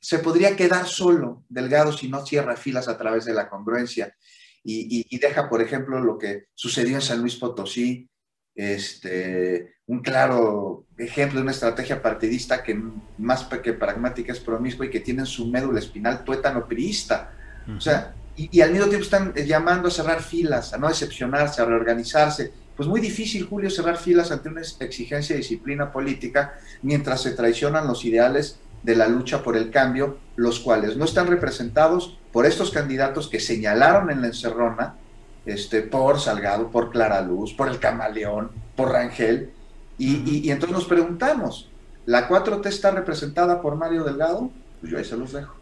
se 0.00 0.18
podría 0.18 0.56
quedar 0.56 0.86
solo 0.86 1.44
Delgado 1.48 1.92
si 1.92 2.08
no 2.08 2.26
cierra 2.26 2.56
filas 2.56 2.88
a 2.88 2.98
través 2.98 3.24
de 3.24 3.34
la 3.34 3.48
congruencia 3.48 4.16
y, 4.64 5.18
deja, 5.18 5.48
por 5.48 5.60
ejemplo, 5.60 6.00
lo 6.00 6.18
que 6.18 6.46
sucedió 6.54 6.94
en 6.94 7.02
San 7.02 7.20
Luis 7.20 7.36
Potosí, 7.36 8.08
este, 8.54 9.76
un 9.86 10.00
claro 10.00 10.86
ejemplo 10.96 11.38
de 11.38 11.42
una 11.42 11.52
estrategia 11.52 12.02
partidista 12.02 12.62
que 12.62 12.80
más 13.18 13.44
que 13.44 13.72
pragmática 13.72 14.32
es 14.32 14.40
promiscua 14.40 14.86
y 14.86 14.90
que 14.90 15.00
tiene 15.00 15.20
en 15.20 15.26
su 15.26 15.46
médula 15.46 15.78
espinal 15.78 16.24
tuétano 16.24 16.66
priista. 16.66 17.32
O 17.76 17.80
sea, 17.80 18.14
y, 18.36 18.60
al 18.60 18.72
mismo 18.72 18.86
tiempo 18.86 19.04
están 19.04 19.34
llamando 19.34 19.88
a 19.88 19.90
cerrar 19.90 20.22
filas, 20.22 20.72
a 20.72 20.78
no 20.78 20.88
decepcionarse, 20.88 21.60
a 21.60 21.66
reorganizarse. 21.66 22.52
Pues 22.76 22.88
muy 22.88 23.00
difícil, 23.00 23.46
Julio, 23.46 23.68
cerrar 23.70 23.98
filas 23.98 24.32
ante 24.32 24.48
una 24.48 24.62
exigencia 24.62 25.34
de 25.34 25.42
disciplina 25.42 25.92
política 25.92 26.54
mientras 26.80 27.22
se 27.22 27.32
traicionan 27.32 27.86
los 27.86 28.04
ideales 28.04 28.58
de 28.82 28.96
la 28.96 29.06
lucha 29.06 29.42
por 29.42 29.56
el 29.56 29.70
cambio, 29.70 30.18
los 30.36 30.60
cuales 30.60 30.96
no 30.96 31.04
están 31.04 31.26
representados 31.26 32.18
por 32.32 32.46
estos 32.46 32.70
candidatos 32.70 33.28
que 33.28 33.38
señalaron 33.38 34.10
en 34.10 34.22
la 34.22 34.28
encerrona, 34.28 34.96
este, 35.46 35.82
por 35.82 36.20
Salgado, 36.20 36.70
por 36.70 36.90
Clara 36.90 37.20
Luz, 37.20 37.52
por 37.52 37.68
el 37.68 37.78
Camaleón, 37.78 38.50
por 38.76 38.90
Rangel, 38.90 39.50
y, 39.98 40.50
entonces 40.50 40.76
nos 40.76 40.86
preguntamos, 40.86 41.68
¿la 42.06 42.28
4T 42.28 42.66
está 42.66 42.90
representada 42.90 43.62
por 43.62 43.76
Mario 43.76 44.02
Delgado? 44.02 44.50
Pues 44.80 44.90
yo 44.90 44.98
ahí 44.98 45.04
se 45.04 45.16
los 45.16 45.32
dejo. 45.32 45.54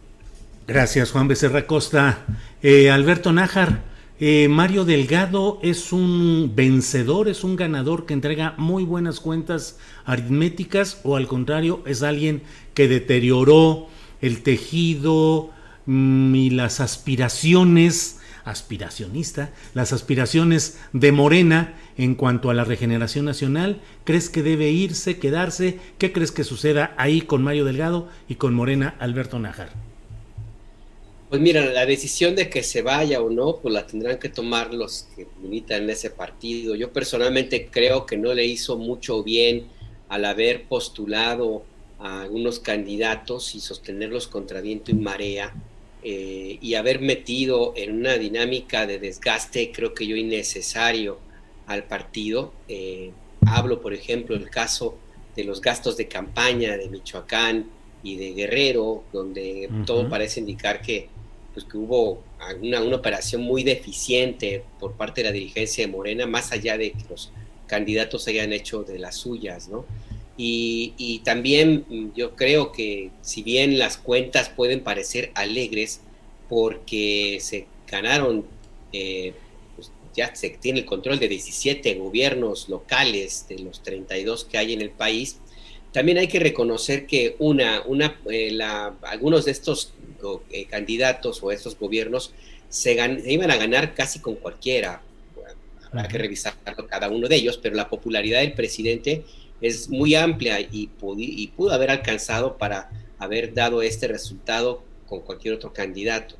Gracias, 0.66 1.11
Juan 1.11 1.29
Becerra 1.29 1.66
Costa. 1.66 2.21
Eh, 2.62 2.90
Alberto 2.90 3.33
Nájar, 3.33 3.83
eh, 4.19 4.49
Mario 4.49 4.85
Delgado 4.85 5.59
es 5.62 5.93
un 5.93 6.53
vencedor, 6.55 7.29
es 7.29 7.45
un 7.45 7.57
ganador 7.57 8.07
que 8.07 8.14
entrega 8.14 8.55
muy 8.57 8.85
buenas 8.85 9.21
cuentas 9.21 9.79
aritméticas 10.05 11.01
o 11.05 11.16
al 11.16 11.27
contrario 11.27 11.83
es 11.87 12.03
alguien 12.03 12.43
que 12.75 12.87
deterioró 12.87 13.88
el 14.21 14.43
tejido 14.43 15.51
mm, 15.87 16.35
y 16.35 16.51
las 16.51 16.81
aspiraciones 16.81 18.19
aspiracionista, 18.51 19.53
las 19.75 19.93
aspiraciones 19.93 20.79
de 20.93 21.13
Morena 21.13 21.75
en 21.97 22.15
cuanto 22.15 22.51
a 22.51 22.55
la 22.55 22.65
regeneración 22.65 23.25
nacional? 23.25 23.81
¿Crees 24.05 24.29
que 24.29 24.43
debe 24.43 24.71
irse, 24.71 25.19
quedarse? 25.19 25.79
¿Qué 25.99 26.13
crees 26.13 26.33
que 26.33 26.45
suceda 26.45 26.95
ahí 26.97 27.23
con 27.23 27.43
Mario 27.43 27.65
Delgado 27.65 28.09
y 28.29 28.37
con 28.37 28.55
Morena 28.55 28.95
Alberto 28.99 29.39
Nájar? 29.39 29.71
Pues 31.29 31.41
mira, 31.41 31.65
la 31.65 31.87
decisión 31.87 32.35
de 32.35 32.51
que 32.51 32.65
se 32.65 32.83
vaya 32.83 33.23
o 33.23 33.31
no, 33.31 33.59
pues 33.63 33.73
la 33.73 33.87
tendrán 33.87 34.19
que 34.19 34.29
tomar 34.29 34.75
los 34.75 35.07
que 35.15 35.29
militan 35.41 35.85
en 35.85 35.91
ese 35.91 36.11
partido. 36.11 36.75
Yo 36.75 36.93
personalmente 36.93 37.69
creo 37.71 38.05
que 38.05 38.17
no 38.17 38.35
le 38.35 38.45
hizo 38.45 38.77
mucho 38.77 39.23
bien 39.23 39.69
al 40.09 40.25
haber 40.25 40.65
postulado 40.65 41.63
a 42.01 42.23
algunos 42.23 42.59
candidatos 42.59 43.55
y 43.55 43.61
sostenerlos 43.61 44.27
contra 44.27 44.61
viento 44.61 44.91
y 44.91 44.95
marea 44.95 45.55
eh, 46.03 46.59
y 46.61 46.75
haber 46.75 47.01
metido 47.01 47.73
en 47.77 47.93
una 47.93 48.15
dinámica 48.15 48.87
de 48.87 48.99
desgaste, 48.99 49.73
creo 49.73 49.95
que 49.95 50.07
yo 50.07 50.17
innecesario 50.17 51.19
al 51.67 51.85
partido. 51.85 52.53
Eh, 52.69 53.13
hablo, 53.47 53.81
por 53.81 53.95
ejemplo, 53.95 54.39
del 54.39 54.51
caso 54.51 54.97
de 55.37 55.45
los 55.45 55.61
gastos 55.61 55.97
de 55.97 56.09
campaña 56.09 56.77
de 56.77 56.89
Michoacán 56.89 57.67
y 58.03 58.17
de 58.17 58.33
Guerrero, 58.33 59.05
donde 59.13 59.69
todo 59.87 60.09
parece 60.09 60.41
indicar 60.41 60.81
que, 60.81 61.09
pues, 61.53 61.67
que 61.67 61.77
hubo 61.77 62.23
una, 62.63 62.83
una 62.83 62.97
operación 62.97 63.43
muy 63.43 63.63
deficiente 63.63 64.65
por 64.79 64.93
parte 64.93 65.21
de 65.21 65.29
la 65.29 65.33
dirigencia 65.33 65.87
de 65.87 65.93
Morena, 65.93 66.27
más 66.27 66.53
allá 66.53 66.79
de 66.79 66.93
que 66.93 67.05
los 67.09 67.31
candidatos 67.67 68.27
hayan 68.27 68.53
hecho 68.53 68.83
de 68.83 68.99
las 68.99 69.17
suyas, 69.17 69.69
¿no? 69.69 69.85
Y, 70.42 71.20
también 71.22 71.85
mm, 71.87 72.14
yo 72.16 72.35
creo 72.35 72.72
que 72.72 73.11
si 73.20 73.42
bien 73.42 73.79
las 73.79 73.98
cuentas 73.98 74.48
pueden 74.48 74.81
parecer 74.81 75.33
alegres 75.35 76.00
porque 76.48 77.37
se 77.42 77.66
ganaron, 77.87 78.46
eh, 78.94 79.35
pues 79.76 79.92
ya 80.16 80.35
se 80.35 80.48
tiene 80.48 80.81
el 80.81 80.87
control 80.87 81.18
de 81.18 81.29
17 81.29 81.94
gobiernos 81.96 82.70
locales 82.70 83.44
de 83.50 83.59
los 83.59 83.83
32 83.83 84.46
que 84.46 84.57
hay 84.57 84.72
en 84.72 84.81
el 84.81 84.88
país, 84.88 85.37
también 85.92 86.16
hay 86.16 86.29
que 86.29 86.38
reconocer 86.38 87.07
que 87.07 87.37
una, 87.38 87.83
una, 87.83 88.18
eh, 88.31 88.59
algunos 89.03 89.44
de 89.44 89.50
estos 89.50 89.92
eh, 90.53 90.64
candidatos 90.70 91.42
o 91.42 91.53
estos 91.53 91.79
gobiernos 91.79 92.33
se, 92.70 92.94
se, 92.94 93.33
iban 93.33 93.50
a 93.50 93.57
ganar 93.57 93.94
casi 93.94 94.20
con 94.20 94.37
cualquiera. 94.37 95.03
habrá 95.85 96.09
que 96.09 96.16
revisar 96.16 96.55
cada 96.88 97.11
uno 97.11 97.29
de 97.29 97.37
ellos, 97.37 97.59
pero 97.59 97.76
la 97.76 97.90
popularidad 97.90 98.40
del 98.40 98.55
presidente 98.55 99.24
es 99.61 99.88
muy 99.88 100.14
amplia 100.14 100.61
y, 100.61 100.88
pudo 100.88 101.73
haber 101.73 101.90
alcanzado 101.90 102.57
para 102.57 102.90
haber 103.18 103.53
dado 103.53 103.83
este 103.83 104.09
resultado 104.09 104.83
con 105.07 105.20
cualquier 105.20 105.55
otro 105.55 105.73
candidato. 105.73 106.37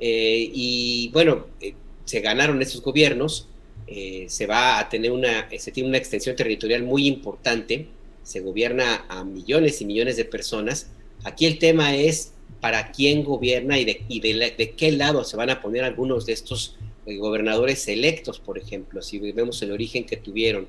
Eh, 0.00 0.50
y 0.52 1.10
bueno, 1.12 1.46
eh, 1.60 1.74
se 2.04 2.20
ganaron 2.20 2.60
estos 2.62 2.82
gobiernos, 2.82 3.48
eh, 3.86 4.26
se 4.28 4.46
va 4.46 4.78
a 4.78 4.88
tener 4.88 5.12
una, 5.12 5.48
se 5.56 5.72
tiene 5.72 5.88
una 5.88 5.98
extensión 5.98 6.34
territorial 6.34 6.82
muy 6.82 7.06
importante, 7.06 7.88
se 8.22 8.40
gobierna 8.40 9.06
a 9.08 9.24
millones 9.24 9.80
y 9.80 9.84
millones 9.84 10.16
de 10.16 10.24
personas. 10.24 10.90
Aquí 11.24 11.46
el 11.46 11.58
tema 11.58 11.94
es 11.94 12.32
para 12.60 12.90
quién 12.90 13.22
gobierna 13.22 13.78
y 13.78 13.84
de, 13.84 14.74
qué 14.76 14.92
lado 14.92 15.24
se 15.24 15.36
van 15.36 15.50
a 15.50 15.62
poner 15.62 15.84
algunos 15.84 16.26
de 16.26 16.32
estos 16.32 16.76
gobernadores 17.06 17.88
electos, 17.88 18.38
por 18.38 18.58
ejemplo, 18.58 19.00
si 19.00 19.18
vemos 19.18 19.62
el 19.62 19.72
origen 19.72 20.04
que 20.04 20.16
tuvieron 20.16 20.66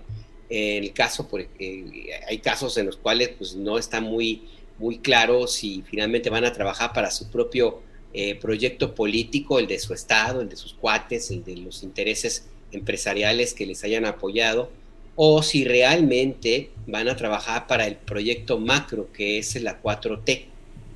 el 0.50 0.94
caso, 0.94 1.28
porque 1.28 2.22
hay 2.28 2.40
casos 2.40 2.78
en 2.78 2.88
los 2.88 2.98
cuales 2.98 3.30
pues, 3.38 3.56
no 3.56 3.78
está 3.78 4.02
muy, 4.02 4.44
muy 4.78 4.98
claro 5.00 5.48
si 5.48 5.84
finalmente 5.90 6.30
van 6.30 6.46
a 6.46 6.54
trabajar 6.54 6.94
para 6.94 7.12
su 7.12 7.30
propio 7.30 7.82
eh, 8.14 8.36
proyecto 8.36 8.96
político, 8.96 9.60
el 9.60 9.68
de 9.68 9.78
su 9.78 9.94
estado, 9.94 10.42
el 10.42 10.50
de 10.50 10.56
sus 10.56 10.74
cuates, 10.74 11.30
el 11.30 11.44
de 11.44 11.58
los 11.58 11.84
intereses 11.84 12.48
empresariales 12.72 13.54
que 13.54 13.68
les 13.68 13.84
hayan 13.84 14.06
apoyado, 14.06 14.72
o 15.16 15.44
si 15.44 15.66
realmente 15.66 16.72
van 16.88 17.08
a 17.10 17.16
trabajar 17.16 17.68
para 17.68 17.86
el 17.86 17.98
proyecto 17.98 18.58
macro 18.58 19.12
que 19.12 19.38
es 19.38 19.62
la 19.62 19.82
4T 19.82 20.46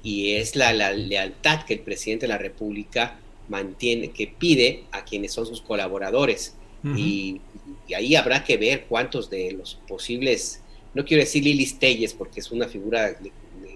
y 0.01 0.33
es 0.35 0.55
la, 0.55 0.73
lealtad 0.93 1.63
que 1.65 1.73
el 1.73 1.81
presidente 1.81 2.25
de 2.25 2.33
la 2.33 2.37
República 2.37 3.19
mantiene, 3.47 4.11
que 4.11 4.27
pide 4.27 4.83
a 4.91 5.03
quienes 5.03 5.33
son 5.33 5.45
sus 5.45 5.61
colaboradores. 5.61 6.55
Y, 6.84 7.41
y 7.88 7.93
ahí 7.93 8.15
habrá 8.15 8.43
que 8.43 8.58
ver 8.58 8.86
cuántos 8.89 9.30
de 9.30 9.54
los 9.54 9.76
posibles, 9.88 10.62
no 10.93 11.06
quiero 11.06 11.24
decir 11.24 11.43
Lili 11.43 11.65
Telles 11.65 12.13
porque 12.13 12.39
es 12.39 12.52
una 12.52 12.67
figura 12.67 13.15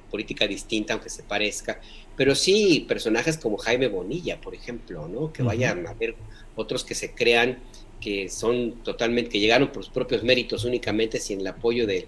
política 0.10 0.48
distinta, 0.48 0.94
aunque 0.94 1.10
se 1.10 1.24
parezca, 1.24 1.80
pero 2.16 2.36
sí 2.36 2.86
personajes 2.88 3.38
como 3.38 3.58
Jaime 3.58 3.88
Bonilla, 3.88 4.40
por 4.42 4.56
ejemplo, 4.56 5.08
¿no? 5.08 5.32
Que 5.32 5.44
vayan 5.44 5.86
a 5.88 5.94
ver 5.94 6.16
otros 6.56 6.84
que 6.84 6.96
se 6.96 7.14
crean 7.14 7.60
que 8.02 8.30
son 8.30 8.84
totalmente, 8.84 9.32
que 9.32 9.40
llegaron 9.40 9.72
por 9.72 9.84
sus 9.84 9.94
propios 9.94 10.24
méritos 10.24 10.66
únicamente 10.66 11.20
sin 11.20 11.42
el 11.42 11.48
apoyo 11.48 11.88
del 11.88 12.08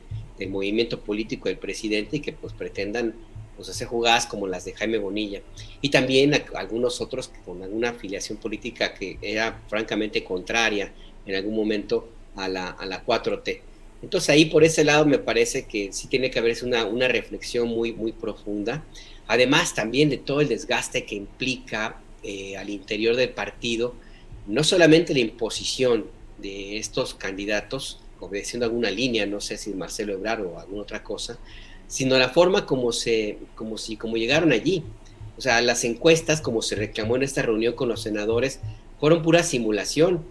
movimiento 0.49 1.01
político 1.01 1.49
del 1.49 1.57
presidente 1.57 2.17
y 2.17 2.19
que 2.19 2.33
pues 2.33 2.53
pretendan 2.53 3.15
pues 3.59 3.67
hacer 3.67 3.87
jugadas 3.87 4.25
como 4.25 4.47
las 4.47 4.63
de 4.63 4.71
Jaime 4.71 4.99
Bonilla. 4.99 5.41
Y 5.81 5.89
también 5.89 6.33
algunos 6.55 7.01
otros 7.01 7.29
con 7.43 7.61
alguna 7.61 7.89
afiliación 7.89 8.37
política 8.37 8.93
que 8.93 9.17
era 9.21 9.61
francamente 9.67 10.23
contraria 10.23 10.93
en 11.25 11.35
algún 11.35 11.57
momento 11.57 12.07
a 12.37 12.47
la, 12.47 12.69
a 12.69 12.85
la 12.85 13.05
4T. 13.05 13.59
Entonces 14.01 14.29
ahí 14.29 14.45
por 14.45 14.63
ese 14.63 14.85
lado 14.85 15.05
me 15.05 15.19
parece 15.19 15.65
que 15.65 15.91
sí 15.91 16.07
tiene 16.07 16.31
que 16.31 16.39
haberse 16.39 16.65
una, 16.65 16.85
una 16.85 17.09
reflexión 17.09 17.67
muy, 17.67 17.91
muy 17.91 18.13
profunda. 18.13 18.85
Además 19.27 19.75
también 19.75 20.09
de 20.09 20.19
todo 20.19 20.39
el 20.39 20.47
desgaste 20.47 21.03
que 21.03 21.15
implica 21.15 21.99
eh, 22.23 22.55
al 22.55 22.69
interior 22.69 23.17
del 23.17 23.31
partido, 23.31 23.93
no 24.47 24.63
solamente 24.63 25.13
la 25.13 25.19
imposición 25.19 26.05
de 26.37 26.77
estos 26.77 27.13
candidatos, 27.13 27.99
obedeciendo 28.21 28.65
alguna 28.65 28.89
línea, 28.89 29.25
no 29.25 29.41
sé 29.41 29.57
si 29.57 29.73
Marcelo 29.73 30.13
Ebrard 30.13 30.45
o 30.45 30.59
alguna 30.59 30.83
otra 30.83 31.03
cosa, 31.03 31.37
sino 31.89 32.17
la 32.17 32.29
forma 32.29 32.65
como 32.65 32.93
se, 32.93 33.37
como 33.55 33.77
si, 33.77 33.97
como 33.97 34.15
llegaron 34.15 34.53
allí. 34.53 34.85
O 35.37 35.41
sea, 35.41 35.61
las 35.61 35.83
encuestas, 35.83 36.39
como 36.39 36.61
se 36.61 36.75
reclamó 36.75 37.17
en 37.17 37.23
esta 37.23 37.41
reunión 37.41 37.73
con 37.73 37.89
los 37.89 38.01
senadores, 38.01 38.61
fueron 38.99 39.21
pura 39.21 39.43
simulación 39.43 40.23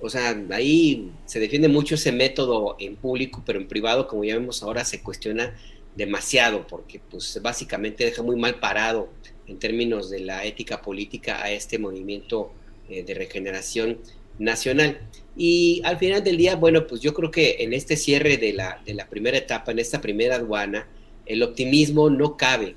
o 0.00 0.10
sea, 0.10 0.38
ahí 0.50 1.10
se 1.24 1.40
defiende 1.40 1.68
mucho 1.68 1.94
ese 1.94 2.12
método 2.12 2.76
en 2.78 2.96
público, 2.96 3.42
pero 3.46 3.58
en 3.58 3.66
privado, 3.66 4.06
como 4.06 4.24
ya 4.24 4.34
vemos 4.34 4.62
ahora, 4.62 4.84
se 4.84 5.00
cuestiona 5.02 5.56
demasiado, 5.94 6.66
porque 6.66 7.00
pues 7.10 7.40
básicamente 7.42 8.04
deja 8.04 8.22
muy 8.22 8.36
mal 8.36 8.60
parado 8.60 9.08
en 9.46 9.58
términos 9.58 10.10
de 10.10 10.20
la 10.20 10.44
ética 10.44 10.82
política 10.82 11.42
a 11.42 11.50
este 11.50 11.78
movimiento 11.78 12.52
eh, 12.90 13.04
de 13.04 13.14
regeneración 13.14 13.98
nacional. 14.38 15.00
Y 15.34 15.80
al 15.84 15.98
final 15.98 16.22
del 16.22 16.36
día, 16.36 16.56
bueno, 16.56 16.86
pues 16.86 17.00
yo 17.00 17.14
creo 17.14 17.30
que 17.30 17.56
en 17.60 17.72
este 17.72 17.96
cierre 17.96 18.36
de 18.36 18.52
la, 18.52 18.82
de 18.84 18.92
la 18.92 19.08
primera 19.08 19.38
etapa, 19.38 19.72
en 19.72 19.78
esta 19.78 20.02
primera 20.02 20.36
aduana, 20.36 20.86
el 21.26 21.42
optimismo 21.42 22.08
no 22.10 22.36
cabe, 22.36 22.74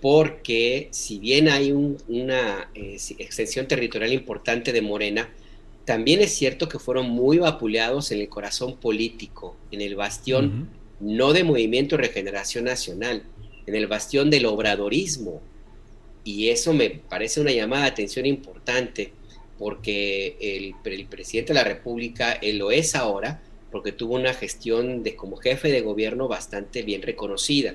porque 0.00 0.88
si 0.90 1.18
bien 1.18 1.48
hay 1.48 1.72
una 1.72 2.70
eh, 2.74 2.98
extensión 3.18 3.66
territorial 3.66 4.12
importante 4.12 4.72
de 4.72 4.82
Morena, 4.82 5.30
también 5.84 6.20
es 6.20 6.34
cierto 6.34 6.68
que 6.68 6.78
fueron 6.78 7.08
muy 7.08 7.38
vapuleados 7.38 8.10
en 8.10 8.20
el 8.20 8.28
corazón 8.28 8.76
político, 8.76 9.56
en 9.70 9.80
el 9.80 9.94
bastión 9.94 10.68
no 11.00 11.32
de 11.32 11.44
Movimiento 11.44 11.96
Regeneración 11.96 12.64
Nacional, 12.64 13.22
en 13.66 13.74
el 13.74 13.86
bastión 13.86 14.28
del 14.28 14.46
obradorismo. 14.46 15.40
Y 16.24 16.48
eso 16.48 16.72
me 16.72 16.90
parece 16.90 17.40
una 17.40 17.52
llamada 17.52 17.84
de 17.84 17.90
atención 17.90 18.26
importante, 18.26 19.12
porque 19.58 20.36
el, 20.40 20.74
presidente 21.06 21.52
de 21.52 21.58
la 21.60 21.64
República, 21.64 22.32
él 22.32 22.58
lo 22.58 22.70
es 22.70 22.94
ahora, 22.94 23.42
porque 23.76 23.92
tuvo 23.92 24.14
una 24.14 24.32
gestión 24.32 25.02
de 25.02 25.16
como 25.16 25.36
jefe 25.36 25.70
de 25.70 25.82
gobierno 25.82 26.28
bastante 26.28 26.82
bien 26.82 27.02
reconocida. 27.02 27.74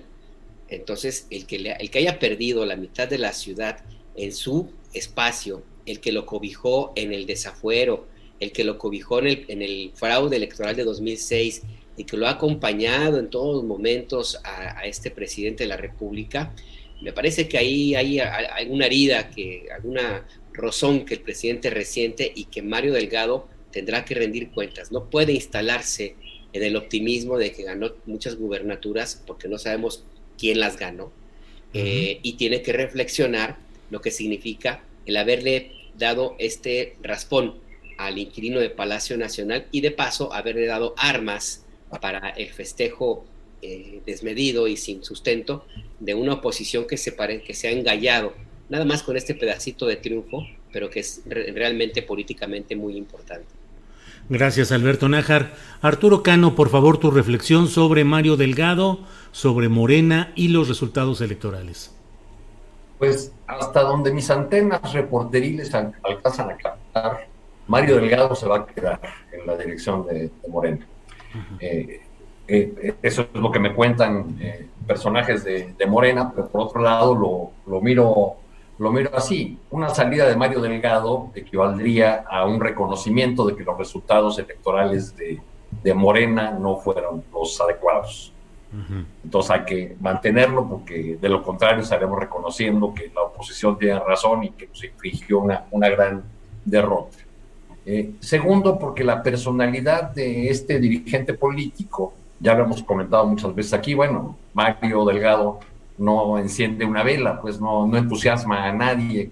Entonces, 0.68 1.28
el 1.30 1.46
que, 1.46 1.58
el 1.58 1.92
que 1.92 2.00
haya 2.00 2.18
perdido 2.18 2.66
la 2.66 2.76
mitad 2.76 3.08
de 3.08 3.20
la 3.20 3.34
ciudad 3.34 3.86
en 4.16 4.34
su 4.34 4.72
espacio 4.94 5.62
el 5.86 6.00
que 6.00 6.12
lo 6.12 6.26
cobijó 6.26 6.92
en 6.96 7.14
el 7.14 7.28
desafuero, 7.28 8.08
el 8.40 8.52
que 8.52 8.64
lo 8.64 8.80
cobijó 8.80 9.20
en 9.20 9.28
el, 9.28 9.46
en 9.48 9.62
el 9.62 9.92
fraude 9.94 10.38
electoral 10.38 10.76
de 10.76 10.84
2006 10.84 11.62
y 11.98 12.04
que 12.06 12.18
lo 12.18 12.26
ha 12.26 12.32
acompañado 12.32 13.20
en 13.20 13.30
todos 13.30 13.58
los 13.58 13.64
momentos 13.64 14.40
a, 14.44 14.84
este 14.88 15.12
presidente 15.12 15.66
de 15.66 15.68
la 15.68 15.78
República, 15.78 16.52
me 17.00 17.14
parece 17.14 17.48
que 17.48 17.60
ahí 17.60 17.94
hay 17.94 18.20
alguna 18.20 18.88
herida, 18.88 19.30
que, 19.30 19.68
alguna 19.72 20.26
rozón 20.52 21.06
que 21.06 21.14
el 21.14 21.22
presidente 21.22 21.70
resiente 21.70 22.32
y 22.34 22.46
que 22.46 22.64
Mario 22.64 22.92
Delgado 22.92 23.48
tendrá 23.72 24.06
que 24.06 24.16
rendir 24.16 24.52
cuentas. 24.52 24.92
No 24.92 25.10
puede 25.10 25.34
instalarse 25.34 26.16
en 26.54 26.64
el 26.64 26.76
optimismo 26.76 27.38
de 27.38 27.52
que 27.52 27.64
ganó 27.64 27.94
muchas 28.06 28.36
gubernaturas 28.36 29.22
porque 29.26 29.48
no 29.48 29.58
sabemos 29.58 30.04
quién 30.38 30.60
las 30.60 30.78
ganó. 30.78 31.12
Eh, 31.74 32.20
y 32.22 32.34
tiene 32.34 32.62
que 32.62 32.74
reflexionar 32.74 33.58
lo 33.90 34.02
que 34.02 34.12
significa 34.12 34.84
el 35.06 35.16
haberle 35.16 35.72
dado 35.98 36.36
este 36.38 36.98
raspón 37.02 37.60
al 37.98 38.18
inquilino 38.18 38.60
de 38.60 38.70
Palacio 38.70 39.18
Nacional 39.18 39.68
y 39.72 39.82
de 39.82 39.92
paso 39.92 40.34
haberle 40.34 40.66
dado 40.66 40.94
armas 40.98 41.66
para 42.02 42.30
el 42.30 42.50
festejo 42.50 43.26
eh, 43.62 44.02
desmedido 44.06 44.68
y 44.68 44.76
sin 44.76 45.04
sustento 45.04 45.66
de 46.00 46.16
una 46.16 46.34
oposición 46.34 46.88
que 46.88 46.98
se, 46.98 47.12
pare, 47.12 47.44
que 47.44 47.54
se 47.54 47.68
ha 47.68 47.72
engallado, 47.72 48.34
nada 48.70 48.86
más 48.86 49.04
con 49.04 49.18
este 49.18 49.36
pedacito 49.36 49.86
de 49.86 49.98
triunfo, 49.98 50.48
pero 50.74 50.90
que 50.90 51.02
es 51.02 51.22
realmente 51.28 52.02
políticamente 52.02 52.76
muy 52.76 52.98
importante. 52.98 53.61
Gracias, 54.32 54.72
Alberto 54.72 55.10
Nájar. 55.10 55.56
Arturo 55.82 56.24
Cano, 56.24 56.56
por 56.56 56.70
favor, 56.70 56.98
tu 56.98 57.12
reflexión 57.12 57.68
sobre 57.68 58.06
Mario 58.06 58.38
Delgado, 58.38 59.00
sobre 59.34 59.68
Morena 59.68 60.32
y 60.36 60.48
los 60.48 60.70
resultados 60.70 61.20
electorales. 61.20 61.94
Pues 62.98 63.34
hasta 63.46 63.82
donde 63.82 64.14
mis 64.14 64.32
antenas 64.32 64.94
reporteriles 64.94 65.76
alcanzan 65.76 66.50
a 66.50 66.56
captar, 66.56 67.28
Mario 67.68 67.98
Delgado 67.98 68.34
se 68.34 68.48
va 68.48 68.60
a 68.60 68.66
quedar 68.66 69.02
en 69.34 69.46
la 69.46 69.58
dirección 69.58 70.08
de, 70.08 70.32
Morena. 70.48 70.88
Eh, 71.60 72.00
eh, 72.48 72.96
eso 73.02 73.24
es 73.24 73.28
lo 73.42 73.52
que 73.52 73.60
me 73.60 73.74
cuentan 73.74 74.38
eh, 74.40 74.66
personajes 74.88 75.44
de, 75.44 75.76
Morena, 75.90 76.32
pero 76.34 76.48
por 76.48 76.62
otro 76.62 76.82
lado 76.82 77.14
lo, 77.16 77.52
lo, 77.70 77.82
miro, 77.82 78.36
lo 78.82 78.92
miro 78.92 79.12
así. 79.16 79.60
Una 79.70 79.90
salida 79.90 80.28
de 80.28 80.36
Mario 80.36 80.60
Delgado 80.60 81.30
equivaldría 81.36 82.26
a 82.28 82.46
un 82.48 82.60
reconocimiento 82.60 83.46
de 83.46 83.56
que 83.56 83.64
los 83.64 83.78
resultados 83.78 84.40
electorales 84.40 85.16
de, 85.16 85.40
de 85.84 85.94
Morena 85.94 86.50
no 86.60 86.78
fueron 86.78 87.24
los 87.32 87.62
adecuados. 87.62 88.34
Entonces 89.24 89.52
hay 89.52 89.66
que 89.66 89.98
mantenerlo 90.00 90.68
porque 90.68 91.16
de 91.22 91.30
lo 91.30 91.44
contrario 91.44 91.84
estaremos 91.84 92.20
reconociendo 92.20 92.92
que 92.92 93.12
la 93.14 93.22
oposición 93.22 93.78
tiene 93.78 94.00
razón 94.00 94.46
y 94.46 94.50
que 94.50 94.66
nos 94.66 94.84
infligió 94.84 95.40
una, 95.42 95.66
una 95.70 95.88
gran 95.88 96.24
derrota. 96.66 97.18
Eh, 97.86 98.14
segundo, 98.20 98.80
porque 98.80 99.04
la 99.04 99.22
personalidad 99.22 100.10
de 100.10 100.50
este 100.50 100.80
dirigente 100.80 101.36
político, 101.36 102.14
ya 102.40 102.56
lo 102.56 102.64
hemos 102.64 102.82
comentado 102.82 103.28
muchas 103.28 103.54
veces 103.54 103.74
aquí, 103.74 103.94
bueno, 103.94 104.38
Mario 104.56 105.06
Delgado 105.06 105.60
no 106.02 106.40
enciende 106.40 106.84
una 106.84 107.04
vela, 107.04 107.40
pues 107.40 107.62
no, 107.62 107.86
no 107.86 107.96
entusiasma 107.96 108.66
a 108.66 108.74
nadie 108.74 109.30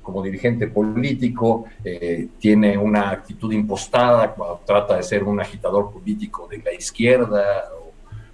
como, 0.00 0.22
dirigente 0.22 0.68
político, 0.68 1.64
eh, 1.84 2.28
tiene 2.38 2.78
una 2.78 3.10
actitud 3.10 3.52
impostada 3.52 4.32
cuando 4.32 4.60
trata 4.64 4.96
de 4.96 5.02
ser 5.02 5.24
un 5.24 5.40
agitador 5.40 5.90
político 5.90 6.46
de 6.48 6.58
la 6.58 6.72
izquierda 6.72 7.42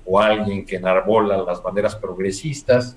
o, 0.05 0.19
alguien 0.19 0.65
que 0.65 0.77
enarbola 0.77 1.37
las 1.43 1.63
banderas 1.63 1.95
progresistas. 1.95 2.97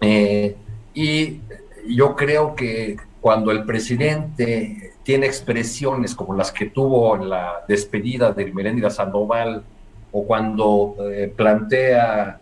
Eh, 0.00 0.54
y 0.92 1.40
yo 1.88 2.14
creo 2.14 2.54
que 2.54 2.96
cuando 3.20 3.50
el 3.50 3.64
presidente 3.64 4.92
tiene 5.02 5.26
expresiones 5.26 6.14
como 6.14 6.34
las 6.34 6.52
que 6.52 6.66
tuvo 6.66 7.16
en 7.16 7.30
la 7.30 7.64
despedida 7.66 8.32
de 8.32 8.52
Meléndira 8.52 8.90
Sandoval 8.90 9.64
o 10.12 10.26
cuando 10.26 10.96
eh, 11.10 11.32
plantea 11.34 12.41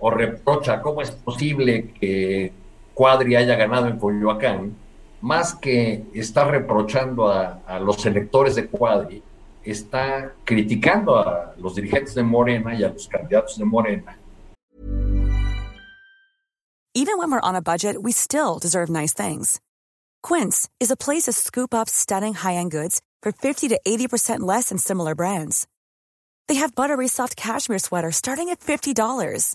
o 0.00 0.10
reprocha 0.10 0.80
cómo 0.80 1.02
es 1.02 1.10
posible 1.10 1.92
que 1.92 2.52
Cuadri 2.94 3.36
haya 3.36 3.56
ganado 3.56 3.86
en 3.86 3.98
Coyoacán, 3.98 4.76
más 5.20 5.54
que 5.54 6.04
reprochando 6.34 7.28
a, 7.28 7.60
a 7.66 7.80
los 7.80 8.04
electores 8.06 8.54
de 8.54 8.66
Cuadri, 8.66 9.22
está 9.64 10.32
criticando 10.44 11.16
a 11.16 11.54
los 11.58 11.74
dirigentes 11.74 12.14
de 12.14 12.22
Morena 12.22 12.74
y 12.74 12.84
a 12.84 12.88
los 12.88 13.08
candidatos 13.08 13.58
de 13.58 13.64
Morena. 13.64 14.16
Even 16.94 17.18
when 17.18 17.30
we're 17.30 17.40
on 17.40 17.54
a 17.54 17.62
budget, 17.62 18.02
we 18.02 18.10
still 18.10 18.58
deserve 18.58 18.90
nice 18.90 19.12
things. 19.12 19.60
Quince 20.22 20.68
is 20.80 20.90
a 20.90 20.96
place 20.96 21.24
to 21.24 21.32
scoop 21.32 21.72
up 21.72 21.88
stunning 21.88 22.34
high-end 22.34 22.72
goods 22.72 23.00
for 23.22 23.30
50 23.30 23.68
to 23.68 23.78
80% 23.86 24.40
less 24.40 24.70
than 24.70 24.78
similar 24.78 25.14
brands. 25.14 25.68
They 26.48 26.56
have 26.56 26.74
buttery 26.74 27.06
soft 27.06 27.36
cashmere 27.36 27.78
sweaters 27.78 28.16
starting 28.16 28.48
at 28.48 28.58
$50, 28.60 29.54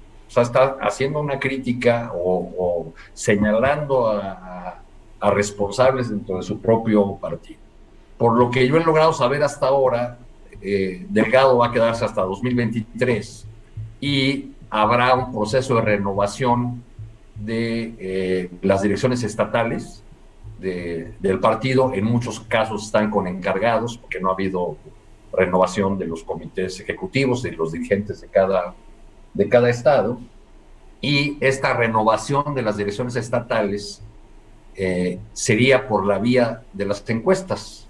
O 0.31 0.33
sea, 0.33 0.43
está 0.43 0.77
haciendo 0.79 1.19
una 1.19 1.37
crítica 1.37 2.09
o, 2.15 2.93
señalando 3.13 4.07
a, 4.07 4.81
responsables 5.33 6.09
dentro 6.09 6.37
de 6.37 6.43
su 6.43 6.61
propio 6.61 7.17
partido. 7.17 7.59
Por 8.17 8.37
lo 8.37 8.49
que 8.49 8.65
yo 8.65 8.77
he 8.77 8.83
logrado 8.83 9.11
saber 9.11 9.43
hasta 9.43 9.67
ahora, 9.67 10.19
eh, 10.61 11.05
Delgado 11.09 11.57
va 11.57 11.67
a 11.67 11.71
quedarse 11.73 12.05
hasta 12.05 12.21
2023 12.21 13.45
y 13.99 14.51
habrá 14.69 15.13
un 15.15 15.33
proceso 15.33 15.75
de 15.75 15.81
renovación 15.81 16.81
de 17.35 17.93
eh, 17.99 18.49
las 18.61 18.81
direcciones 18.83 19.23
estatales 19.23 20.01
del 20.59 21.39
partido. 21.41 21.91
En 21.93 22.05
muchos 22.05 22.39
casos 22.39 22.85
están 22.85 23.11
con 23.11 23.27
encargados, 23.27 23.97
porque 23.97 24.21
no 24.21 24.29
ha 24.29 24.33
habido 24.33 24.77
renovación 25.33 25.97
de 25.97 26.07
los 26.07 26.23
comités 26.23 26.79
ejecutivos, 26.79 27.43
de 27.43 27.51
los 27.51 27.73
dirigentes 27.73 28.21
de 28.21 28.29
cada 28.29 28.73
de 29.33 29.49
cada 29.49 29.69
estado 29.69 30.19
y 31.01 31.37
esta 31.39 31.73
renovación 31.73 32.53
de 32.53 32.61
las 32.61 32.77
direcciones 32.77 33.15
estatales 33.15 34.03
eh, 34.75 35.19
sería 35.33 35.87
por 35.87 36.05
la 36.05 36.19
vía 36.19 36.63
de 36.73 36.85
las 36.85 37.07
encuestas, 37.09 37.87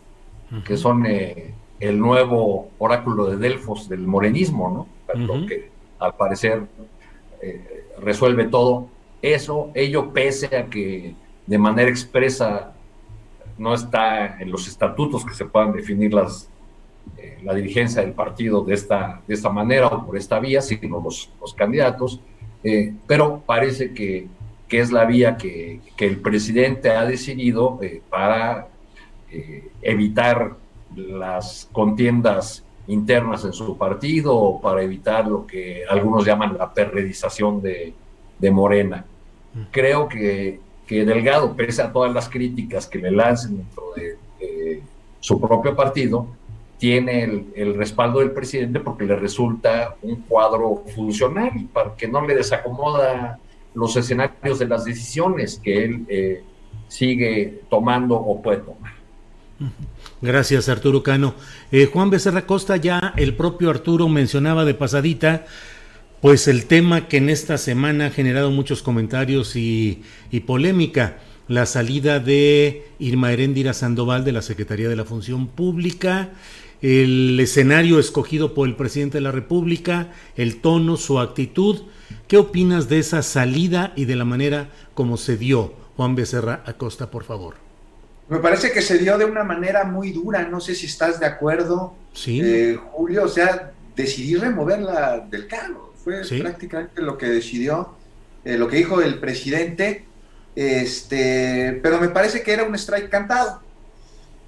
que 0.65 0.75
son 0.75 1.05
eh, 1.05 1.53
el 1.79 1.99
nuevo 1.99 2.69
oráculo 2.77 3.25
de 3.25 3.37
Delfos 3.37 3.87
del 3.87 4.05
morenismo, 4.05 4.87
¿no? 5.07 5.47
que 5.47 5.69
al 5.99 6.15
parecer 6.15 6.63
eh, 7.41 7.85
resuelve 8.01 8.45
todo. 8.45 8.87
Eso, 9.21 9.71
ello 9.75 10.11
pese 10.11 10.55
a 10.55 10.65
que 10.65 11.15
de 11.45 11.57
manera 11.57 11.89
expresa 11.89 12.73
no 13.57 13.73
está 13.73 14.39
en 14.39 14.51
los 14.51 14.67
estatutos 14.67 15.25
que 15.25 15.33
se 15.33 15.45
puedan 15.45 15.73
definir 15.73 16.13
las 16.13 16.49
eh, 17.17 17.39
la 17.43 17.53
dirigencia 17.53 18.01
del 18.01 18.13
partido 18.13 18.63
de 18.63 18.73
esta, 18.73 19.21
de 19.27 19.33
esta 19.33 19.49
manera 19.49 19.87
o 19.87 20.05
por 20.05 20.17
esta 20.17 20.39
vía, 20.39 20.61
sino 20.61 21.01
los, 21.01 21.29
los 21.39 21.53
candidatos, 21.53 22.19
eh, 22.63 22.93
pero 23.07 23.41
parece 23.45 23.93
que, 23.93 24.27
que, 24.67 24.79
es 24.79 24.91
la 24.91 25.05
vía 25.05 25.37
que, 25.37 25.81
que 25.95 26.05
el 26.05 26.19
presidente 26.19 26.91
ha 26.91 27.05
decidido 27.05 27.79
eh, 27.81 28.01
para 28.09 28.67
evitar 29.81 30.57
las 30.93 31.69
contiendas 31.71 32.65
internas 32.87 33.45
en 33.45 33.53
su 33.53 33.77
partido 33.77 34.35
o 34.35 34.59
para 34.59 34.83
evitar 34.83 35.25
lo 35.25 35.47
que 35.47 35.83
algunos 35.89 36.25
llaman 36.25 36.57
la 36.57 36.73
perredización 36.73 37.61
de, 37.61 37.93
de 38.37 38.51
Morena. 38.51 39.05
Creo 39.71 40.09
que, 40.09 40.59
que, 40.85 41.05
Delgado, 41.05 41.55
pese 41.55 41.81
a 41.81 41.91
todas 41.91 42.13
las 42.13 42.27
críticas 42.27 42.87
que 42.87 42.99
le 42.99 43.11
lancen 43.11 43.57
dentro 43.57 43.83
de, 43.95 44.17
de 44.39 44.81
su 45.21 45.39
propio 45.39 45.75
partido, 45.75 46.27
tiene 46.81 47.45
el, 47.55 47.75
respaldo 47.75 48.21
del 48.21 48.31
presidente 48.31 48.79
porque 48.79 49.05
le 49.05 49.15
resulta 49.15 49.97
un 50.01 50.15
cuadro 50.21 50.83
funcional 50.95 51.51
para 51.71 51.95
que 51.95 52.07
no 52.07 52.25
le 52.25 52.33
desacomoda 52.33 53.37
los 53.75 53.95
escenarios 53.95 54.57
de 54.57 54.67
las 54.67 54.83
decisiones 54.83 55.61
que 55.63 55.85
él 55.85 56.05
eh, 56.09 56.43
sigue 56.87 57.61
tomando 57.69 58.15
o 58.15 58.41
puede 58.41 58.61
tomar. 58.61 58.93
Gracias, 60.23 60.69
Arturo 60.69 61.03
Cano. 61.03 61.35
Eh, 61.71 61.85
Juan 61.85 62.09
Becerra 62.09 62.47
Costa, 62.47 62.77
ya 62.77 63.13
el 63.15 63.35
propio 63.35 63.69
Arturo 63.69 64.09
mencionaba 64.09 64.65
de 64.65 64.73
pasadita, 64.73 65.45
pues 66.19 66.47
el 66.47 66.65
tema 66.65 67.07
que 67.07 67.17
en 67.17 67.29
esta 67.29 67.59
semana 67.59 68.07
ha 68.07 68.09
generado 68.09 68.49
muchos 68.49 68.81
comentarios 68.81 69.55
y, 69.55 70.01
y 70.31 70.39
polémica, 70.39 71.19
la 71.47 71.67
salida 71.67 72.19
de 72.19 72.87
Irma 72.97 73.31
Heréndira 73.33 73.73
Sandoval 73.73 74.25
de 74.25 74.31
la 74.31 74.41
Secretaría 74.41 74.89
de 74.89 74.95
la 74.95 75.05
Función 75.05 75.45
Pública 75.45 76.31
el 76.81 77.39
escenario 77.39 77.99
escogido 77.99 78.53
por 78.53 78.67
el 78.67 78.75
presidente 78.75 79.17
de 79.17 79.21
la 79.21 79.31
República, 79.31 80.11
el 80.35 80.61
tono, 80.61 80.97
su 80.97 81.19
actitud. 81.19 81.83
¿Qué 82.27 82.37
opinas 82.37 82.89
de 82.89 82.99
esa 82.99 83.21
salida 83.21 83.93
y 83.95 84.05
de 84.05 84.15
la 84.15 84.25
manera 84.25 84.69
como 84.93 85.17
se 85.17 85.37
dio? 85.37 85.73
Juan 85.95 86.15
Becerra 86.15 86.63
Acosta, 86.65 87.11
por 87.11 87.23
favor. 87.23 87.55
Me 88.29 88.39
parece 88.39 88.71
que 88.71 88.81
se 88.81 88.97
dio 88.97 89.17
de 89.17 89.25
una 89.25 89.43
manera 89.43 89.83
muy 89.83 90.11
dura, 90.11 90.47
no 90.47 90.61
sé 90.61 90.73
si 90.73 90.85
estás 90.85 91.19
de 91.19 91.25
acuerdo, 91.25 91.95
sí. 92.13 92.39
Eh, 92.41 92.79
Julio, 92.91 93.25
o 93.25 93.27
sea, 93.27 93.73
decidí 93.95 94.35
removerla 94.35 95.27
del 95.29 95.47
cargo. 95.47 95.93
Fue 96.03 96.21
prácticamente 96.39 97.01
lo 97.01 97.17
que 97.17 97.27
decidió, 97.27 97.93
eh, 98.45 98.57
lo 98.57 98.67
que 98.67 98.77
dijo 98.77 99.01
el 99.01 99.19
presidente. 99.19 100.05
Este, 100.55 101.79
pero 101.83 101.99
me 101.99 102.09
parece 102.09 102.41
que 102.41 102.53
era 102.53 102.63
un 102.63 102.73
strike 102.75 103.09
cantado. 103.09 103.61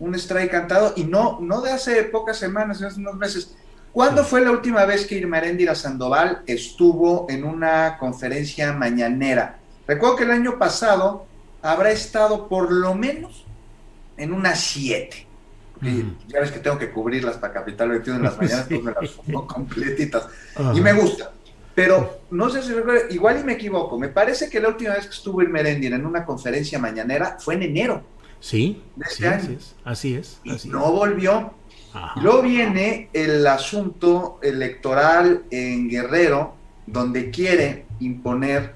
Un 0.04 0.16
strike 0.16 0.51
cantado 0.51 0.93
y 0.97 1.06
no, 1.06 1.39
no 1.39 1.62
de 1.62 1.72
hace 1.72 2.04
pocas 2.04 2.38
semanas, 2.38 2.82
hace 2.82 2.99
unos 2.99 3.16
meses. 3.16 3.56
¿Cuándo 3.93 4.26
fue 4.26 4.41
la 4.41 4.51
última 4.51 4.84
vez 4.84 5.08
que 5.08 5.16
Irma 5.16 5.39
Sandoval 5.76 6.41
estuvo 6.45 7.26
en 7.30 7.45
una 7.45 7.97
conferencia 7.97 8.74
mañanera? 8.74 9.60
Recuerdo 9.88 10.18
que 10.18 10.24
el 10.26 10.32
año 10.32 10.60
pasado 10.60 11.26
habrá 11.62 11.91
estado 11.91 12.49
por 12.49 12.70
lo 12.70 12.95
menos 12.95 13.45
en 14.18 14.34
unas 14.34 14.60
siete. 14.60 15.26
Ya 16.28 16.41
ves 16.41 16.51
que 16.51 16.60
tengo 16.60 16.78
que 16.78 16.91
cubrirlas 16.91 17.38
para 17.38 17.54
Capital 17.54 17.89
21 17.89 18.18
en 18.18 18.24
las 18.24 18.38
mañanas, 18.41 18.66
pues 18.68 18.84
me 18.84 18.91
las 18.91 19.10
pongo 19.12 19.47
completitas. 19.47 20.28
Y 20.74 20.82
me 20.82 20.91
gusta. 20.91 21.32
Pero 21.74 22.20
no 22.30 22.49
sé 22.49 22.62
si 22.62 22.74
recuerdo, 22.74 23.10
igual 23.10 23.39
y 23.39 23.43
me 23.45 23.54
equivoco. 23.54 23.97
Me 23.97 24.10
parece 24.10 24.49
que 24.49 24.60
la 24.60 24.68
última 24.68 24.95
vez 24.95 25.06
que 25.06 25.14
estuvo 25.14 25.41
en 25.41 25.49
Merendina 25.49 25.95
en 25.95 26.06
una 26.06 26.26
conferencia 26.26 26.78
mañanera 26.78 27.38
fue 27.39 27.56
en 27.56 27.64
enero. 27.64 28.04
Sí, 28.44 28.84
este 29.02 29.26
así 29.26 29.54
es. 29.54 29.76
Así 29.86 30.16
es. 30.16 30.41
y 30.44 30.68
no 30.68 30.91
volvió. 30.91 31.54
Luego 32.22 32.41
viene 32.41 33.08
el 33.14 33.48
asunto 33.48 34.38
electoral 34.44 35.44
en 35.50 35.89
Guerrero, 35.89 36.54
donde 36.86 37.32
quiere 37.32 37.86
imponerse 38.02 38.74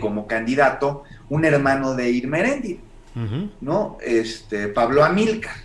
como 0.00 0.26
candidato 0.26 1.04
un 1.28 1.44
hermano 1.44 1.94
de 1.94 2.10
Irma 2.10 2.38
¿no? 3.60 3.98
Este, 4.00 4.68
Pablo 4.68 5.04
Amilcar. 5.04 5.56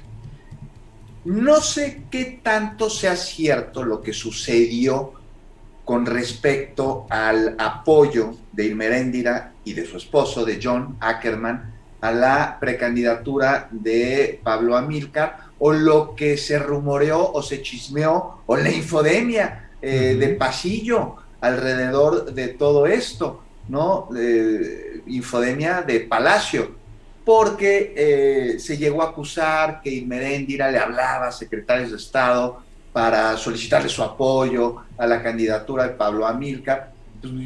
No 1.24 1.62
sé 1.62 2.04
qué 2.12 2.42
tanto 2.44 2.90
sea 2.90 3.16
cierto 3.16 3.86
lo 3.86 4.02
que 4.02 4.12
sucedió 4.12 5.14
con 5.86 6.06
respecto 6.06 7.08
al 7.10 7.56
apoyo 7.58 8.36
de 8.52 8.66
Irmeréndira 8.66 9.54
y 9.64 9.72
de 9.72 9.86
su 9.86 9.96
esposo, 9.96 10.44
de 10.44 10.60
John 10.62 10.98
Ackerman, 11.00 11.75
a 12.08 12.12
la 12.12 12.58
precandidatura 12.60 13.68
de 13.72 14.40
Pablo 14.44 14.76
Amilcar, 14.76 15.46
o 15.60 15.72
lo 15.72 16.16
que 16.16 16.38
se 16.38 16.60
rumoreó 16.60 17.32
o 17.32 17.42
se 17.42 17.62
chismeó, 17.62 18.42
o 18.46 18.58
la 18.58 18.70
infodemia 18.70 19.70
eh, 19.82 20.16
de 20.20 20.30
pasillo 20.30 21.16
alrededor 21.42 22.34
de 22.34 22.50
todo 22.50 22.86
esto, 22.86 23.44
¿no? 23.70 24.10
infodemia 25.08 25.82
de 25.82 26.02
Palacio 26.02 26.76
porque 27.26 27.94
eh, 27.98 28.60
se 28.60 28.78
llegó 28.78 29.02
a 29.02 29.10
acusar 29.10 29.82
que 29.82 29.90
Irmeréndira 29.90 30.70
le 30.70 30.78
hablaba 30.78 31.28
a 31.28 31.32
secretarios 31.32 31.90
de 31.90 31.98
Estado 31.98 32.62
para 32.94 33.36
solicitarle 33.36 33.90
su 33.90 34.04
apoyo 34.04 34.84
a 34.98 35.08
la 35.08 35.22
candidatura 35.24 35.86
de 35.86 35.96
Pablo 35.96 36.28
Amilcar. 36.28 36.94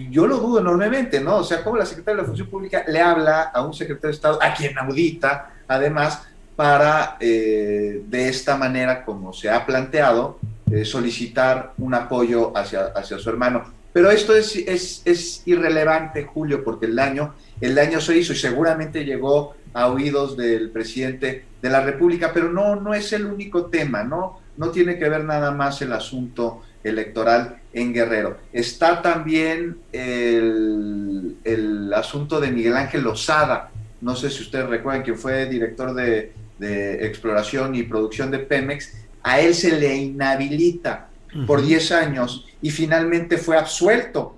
Yo 0.10 0.28
lo 0.28 0.38
dudo 0.38 0.60
enormemente, 0.60 1.20
¿no? 1.20 1.38
O 1.38 1.44
sea, 1.44 1.64
cómo 1.64 1.78
la 1.78 1.86
secretaria 1.86 2.18
de 2.18 2.22
la 2.22 2.28
Función 2.28 2.50
Pública 2.50 2.84
le 2.88 3.02
habla 3.02 3.44
a 3.54 3.64
un 3.64 3.74
secretario 3.74 4.10
de 4.10 4.16
Estado, 4.16 4.40
a 4.42 4.54
quien 4.54 4.78
audita, 4.78 5.54
además, 5.68 6.24
para 6.56 7.18
eh, 7.20 8.02
de 8.06 8.30
esta 8.30 8.58
manera, 8.58 9.06
como 9.06 9.32
se 9.32 9.50
ha 9.50 9.66
planteado, 9.66 10.40
eh, 10.72 10.86
solicitar 10.86 11.74
un 11.78 11.94
apoyo 11.94 12.56
hacia, 12.56 12.88
hacia 12.88 13.18
su 13.18 13.30
hermano. 13.30 13.64
Pero 13.94 14.12
esto 14.12 14.36
es, 14.36 14.56
es, 14.56 15.02
es 15.06 15.42
irrelevante, 15.46 16.26
Julio, 16.26 16.64
porque 16.64 16.86
el 16.86 16.96
daño, 16.96 17.34
el 17.60 17.76
daño 17.76 18.00
se 18.00 18.18
hizo 18.18 18.34
y 18.34 18.36
seguramente 18.36 19.04
llegó 19.04 19.56
a 19.74 19.88
oídos 19.88 20.38
del 20.38 20.70
presidente 20.70 21.46
de 21.62 21.70
la 21.70 21.82
República, 21.82 22.32
pero 22.34 22.52
no, 22.52 22.76
no 22.76 22.94
es 22.94 23.14
el 23.14 23.26
único 23.26 23.66
tema, 23.66 24.04
¿no? 24.04 24.40
No 24.58 24.70
tiene 24.70 24.98
que 24.98 25.10
ver 25.10 25.24
nada 25.24 25.52
más 25.52 25.82
el 25.82 25.94
asunto 25.94 26.64
electoral 26.84 27.59
en 27.74 27.94
Guerrero. 27.94 28.38
Está 28.52 29.02
también 29.02 29.78
el, 29.92 31.38
el 31.44 31.94
asunto 31.94 32.40
de 32.40 32.52
Miguel 32.52 32.76
Ángel 32.76 33.04
Lozada, 33.04 33.72
no 34.02 34.16
sé 34.16 34.30
si 34.30 34.44
ustedes 34.44 34.68
recuerdan 34.68 35.04
que 35.04 35.14
fue 35.14 35.46
director 35.48 35.94
de, 35.94 36.34
exploración 36.62 37.74
y 37.76 37.84
producción 37.84 38.30
de 38.32 38.40
Pemex, 38.40 38.94
a 39.24 39.40
él 39.40 39.56
se 39.56 39.80
le 39.80 39.96
inhabilita 39.96 41.08
por 41.48 41.62
10 41.62 41.92
años 41.94 42.46
y 42.62 42.70
finalmente 42.70 43.38
fue 43.38 43.58
absuelto 43.58 44.36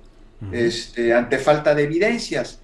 este, 0.52 1.14
ante 1.14 1.40
falta 1.40 1.74
de 1.74 1.84
evidencias. 1.84 2.60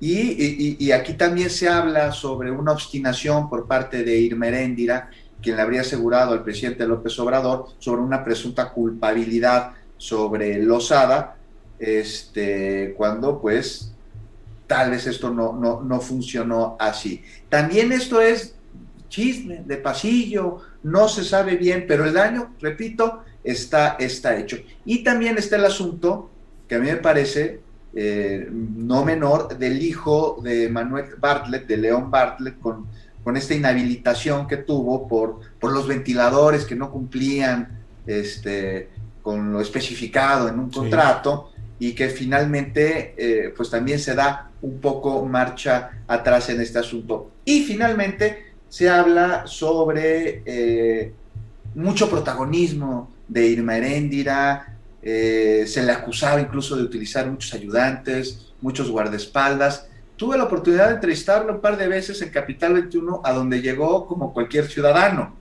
Y, 0.00 0.90
aquí 0.90 1.12
también 1.14 1.50
se 1.50 1.68
habla 1.68 2.10
sobre 2.10 2.50
una 2.50 2.72
obstinación 2.72 3.48
por 3.48 3.68
parte 3.68 4.02
de 4.02 4.18
Irma 4.18 4.48
Heréndira, 4.48 5.10
quien 5.40 5.56
le 5.56 5.62
habría 5.62 5.82
asegurado 5.82 6.32
al 6.32 6.42
presidente 6.42 6.86
López 6.86 7.16
Obrador 7.20 7.68
sobre 7.78 8.02
una 8.02 8.24
presunta 8.24 8.70
culpabilidad 8.70 9.74
sobre 10.00 10.62
Lozada, 10.62 11.36
este, 11.78 12.94
cuando 12.96 13.38
pues 13.38 13.92
tal 14.66 14.92
vez 14.92 15.06
esto 15.06 15.28
no, 15.28 15.52
no, 15.52 15.82
no 15.82 16.00
funcionó 16.00 16.76
así. 16.80 17.22
También 17.50 17.92
esto 17.92 18.18
es 18.22 18.54
chisme 19.10 19.62
de 19.66 19.76
pasillo, 19.76 20.60
no 20.82 21.06
se 21.06 21.22
sabe 21.22 21.56
bien, 21.56 21.84
pero 21.86 22.06
el 22.06 22.14
daño, 22.14 22.54
repito, 22.60 23.24
está, 23.44 23.96
está 23.98 24.38
hecho. 24.38 24.56
Y 24.86 25.04
también 25.04 25.36
está 25.36 25.56
el 25.56 25.66
asunto 25.66 26.30
que 26.66 26.76
a 26.76 26.78
mí 26.78 26.86
me 26.86 26.96
parece 26.96 27.60
eh, 27.92 28.48
no 28.50 29.04
menor 29.04 29.58
del 29.58 29.82
hijo 29.82 30.40
de 30.42 30.70
Manuel 30.70 31.16
Bartlett, 31.18 31.66
de 31.66 31.76
León 31.76 32.10
Bartlett, 32.10 32.58
con, 32.58 32.86
con 33.22 33.36
esta 33.36 33.52
inhabilitación 33.52 34.48
que 34.48 34.56
tuvo 34.56 35.06
por, 35.06 35.40
por 35.60 35.72
los 35.72 35.86
ventiladores 35.86 36.64
que 36.64 36.74
no 36.74 36.90
cumplían 36.90 37.80
este, 38.06 38.88
con 39.22 39.52
lo 39.52 39.60
especificado 39.60 40.48
en 40.48 40.58
un 40.58 40.70
contrato 40.70 41.52
y 41.78 41.94
que 41.94 42.08
finalmente 42.08 43.14
eh, 43.16 43.54
pues 43.56 43.70
también 43.70 43.98
se 43.98 44.14
da 44.14 44.50
un 44.62 44.80
poco 44.80 45.24
marcha 45.24 46.02
atrás 46.06 46.50
en 46.50 46.60
este 46.60 46.78
asunto. 46.78 47.30
Y 47.44 47.64
finalmente 47.64 48.52
se 48.68 48.88
habla 48.88 49.46
sobre 49.46 50.42
eh, 50.44 51.12
mucho 51.74 52.08
protagonismo 52.08 53.10
de 53.26 53.46
Irma 53.46 53.76
Heréndira, 53.76 54.76
eh, 55.02 55.64
se 55.66 55.82
le 55.82 55.92
acusaba 55.92 56.40
incluso 56.40 56.76
de 56.76 56.82
utilizar 56.82 57.26
muchos 57.30 57.54
ayudantes, 57.54 58.52
muchos 58.60 58.90
guardaespaldas. 58.90 59.88
Tuve 60.16 60.36
la 60.36 60.44
oportunidad 60.44 60.88
de 60.88 60.94
entrevistarlo 60.96 61.54
un 61.54 61.60
par 61.60 61.78
de 61.78 61.88
veces 61.88 62.20
en 62.20 62.28
Capital 62.28 62.74
21, 62.74 63.22
a 63.24 63.32
donde 63.32 63.62
llegó 63.62 64.06
como 64.06 64.34
cualquier 64.34 64.66
ciudadano. 64.66 65.38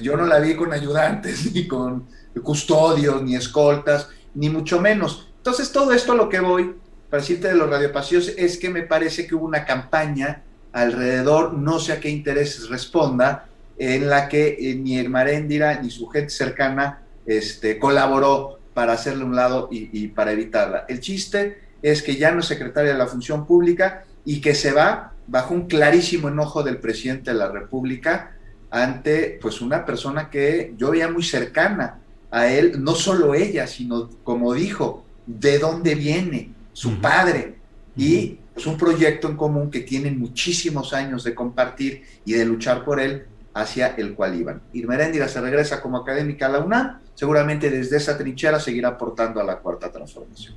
Yo 0.00 0.16
no 0.16 0.26
la 0.26 0.40
vi 0.40 0.56
con 0.56 0.72
ayudantes, 0.72 1.52
ni 1.54 1.68
con 1.68 2.06
custodios, 2.40 3.22
ni 3.22 3.36
escoltas, 3.36 4.08
ni 4.34 4.48
mucho 4.48 4.80
menos. 4.80 5.28
Entonces, 5.36 5.72
todo 5.72 5.92
esto 5.92 6.12
a 6.12 6.16
lo 6.16 6.28
que 6.28 6.40
voy, 6.40 6.74
para 7.10 7.20
decirte 7.20 7.48
de 7.48 7.54
los 7.54 7.68
radiopasillos, 7.68 8.28
es 8.36 8.58
que 8.58 8.70
me 8.70 8.82
parece 8.82 9.26
que 9.26 9.34
hubo 9.34 9.44
una 9.44 9.64
campaña 9.64 10.42
alrededor, 10.72 11.54
no 11.54 11.78
sé 11.78 11.92
a 11.92 12.00
qué 12.00 12.08
intereses 12.08 12.68
responda, 12.68 13.46
en 13.78 14.08
la 14.08 14.28
que 14.28 14.56
eh, 14.58 14.74
ni 14.74 14.98
Hermaréndira 14.98 15.80
ni 15.80 15.90
su 15.90 16.08
gente 16.08 16.30
cercana 16.30 17.02
este, 17.26 17.78
colaboró 17.78 18.58
para 18.74 18.92
hacerle 18.92 19.24
un 19.24 19.36
lado 19.36 19.68
y, 19.70 20.08
para 20.08 20.32
evitarla. 20.32 20.86
El 20.88 21.00
chiste 21.00 21.60
es 21.82 22.02
que 22.02 22.16
ya 22.16 22.32
no 22.32 22.40
es 22.40 22.46
secretaria 22.46 22.92
de 22.92 22.98
la 22.98 23.06
función 23.06 23.46
pública 23.46 24.04
y 24.24 24.40
que 24.40 24.54
se 24.54 24.72
va 24.72 25.12
bajo 25.26 25.52
un 25.52 25.66
clarísimo 25.66 26.28
enojo 26.28 26.62
del 26.62 26.78
presidente 26.78 27.32
de 27.32 27.38
la 27.38 27.48
República 27.48 28.36
ante 28.70 29.38
pues 29.42 29.60
una 29.60 29.84
persona 29.84 30.30
que 30.30 30.74
yo 30.78 30.90
veía 30.90 31.08
muy 31.08 31.22
cercana 31.22 31.98
a 32.32 32.48
él, 32.48 32.82
no 32.82 32.94
solo 32.94 33.34
ella, 33.34 33.66
sino 33.66 34.08
como 34.24 34.54
dijo, 34.54 35.04
de 35.26 35.58
dónde 35.58 35.94
viene 35.94 36.50
su 36.72 36.98
padre 37.00 37.56
y 37.96 38.38
es 38.56 38.66
un 38.66 38.76
proyecto 38.76 39.28
en 39.28 39.36
común 39.36 39.70
que 39.70 39.80
tienen 39.80 40.18
muchísimos 40.18 40.94
años 40.94 41.24
de 41.24 41.34
compartir 41.34 42.02
y 42.24 42.32
de 42.32 42.44
luchar 42.46 42.84
por 42.84 43.00
él 43.00 43.24
hacia 43.54 43.88
el 43.96 44.14
cual 44.14 44.34
iban. 44.34 44.62
Irma 44.72 44.96
se 45.28 45.40
regresa 45.40 45.82
como 45.82 45.98
académica 45.98 46.46
a 46.46 46.48
la 46.48 46.58
UNAM, 46.60 47.00
seguramente 47.14 47.70
desde 47.70 47.98
esa 47.98 48.16
trinchera 48.16 48.58
seguirá 48.58 48.88
aportando 48.88 49.38
a 49.38 49.44
la 49.44 49.58
cuarta 49.58 49.92
transformación. 49.92 50.54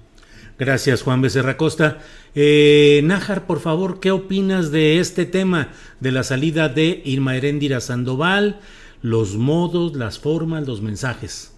Gracias, 0.57 1.01
Juan 1.01 1.21
Becerra 1.21 1.57
Costa. 1.57 1.99
Eh, 2.33 3.01
Nájar, 3.03 3.45
por 3.45 3.59
favor, 3.59 3.99
¿qué 3.99 4.11
opinas 4.11 4.71
de 4.71 4.99
este 4.99 5.25
tema 5.25 5.73
de 5.99 6.13
la 6.13 6.23
salida 6.23 6.69
de 6.69 7.01
Irma 7.03 7.35
Heréndira 7.35 7.81
Sandoval, 7.81 8.61
los 9.01 9.35
modos, 9.35 9.97
las 9.97 10.19
formas, 10.19 10.65
los 10.65 10.81
mensajes? 10.81 11.54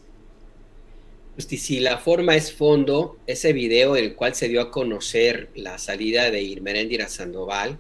Pues, 1.38 1.62
si 1.62 1.80
la 1.80 2.00
forma 2.00 2.36
es 2.36 2.52
fondo, 2.52 3.20
ese 3.28 3.54
video 3.54 3.96
en 3.96 4.06
el 4.06 4.16
cual 4.16 4.34
se 4.34 4.50
dio 4.50 4.60
a 4.60 4.72
conocer 4.72 5.52
la 5.54 5.78
salida 5.78 6.32
de 6.32 6.42
Irma 6.42 6.72
Heréndira 6.72 7.08
Sandoval, 7.08 7.78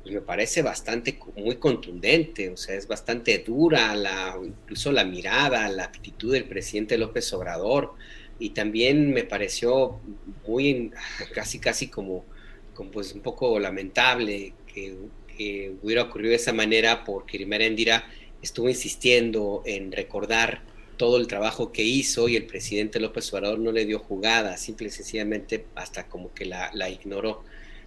pues 0.00 0.14
me 0.14 0.20
parece 0.20 0.62
bastante, 0.62 1.18
muy 1.36 1.56
contundente, 1.56 2.50
o 2.50 2.56
sea, 2.56 2.76
es 2.76 2.86
bastante 2.86 3.36
dura, 3.38 3.96
la, 3.96 4.38
incluso 4.40 4.92
la 4.92 5.02
mirada, 5.04 5.68
la 5.70 5.82
actitud 5.82 6.32
del 6.34 6.44
presidente 6.44 6.96
López 6.96 7.32
Obrador, 7.32 7.94
y 8.38 8.50
también 8.50 9.12
me 9.12 9.24
pareció 9.24 9.98
muy, 10.46 10.92
casi, 11.34 11.58
casi 11.58 11.88
como, 11.88 12.24
como 12.74 12.92
pues 12.92 13.12
un 13.12 13.22
poco 13.22 13.58
lamentable 13.58 14.54
que, 14.72 14.96
hubiera 15.82 16.02
ocurrido 16.02 16.30
de 16.30 16.36
esa 16.36 16.52
manera, 16.52 17.02
porque 17.02 17.38
Irma 17.38 17.56
Endira 17.56 18.06
estuvo 18.40 18.68
insistiendo 18.68 19.64
en 19.66 19.90
recordar 19.90 20.62
todo 20.96 21.16
el 21.16 21.26
trabajo 21.26 21.72
que 21.72 21.82
hizo 21.82 22.28
y 22.28 22.36
el 22.36 22.46
presidente 22.46 23.00
López 23.00 23.32
Obrador 23.32 23.58
no 23.58 23.72
le 23.72 23.86
dio 23.86 23.98
jugada, 23.98 24.56
simple 24.56 24.88
y 24.88 24.90
sencillamente 24.90 25.66
hasta 25.74 26.06
como 26.08 26.32
que 26.32 26.44
la, 26.44 26.90
ignoró. 26.90 27.44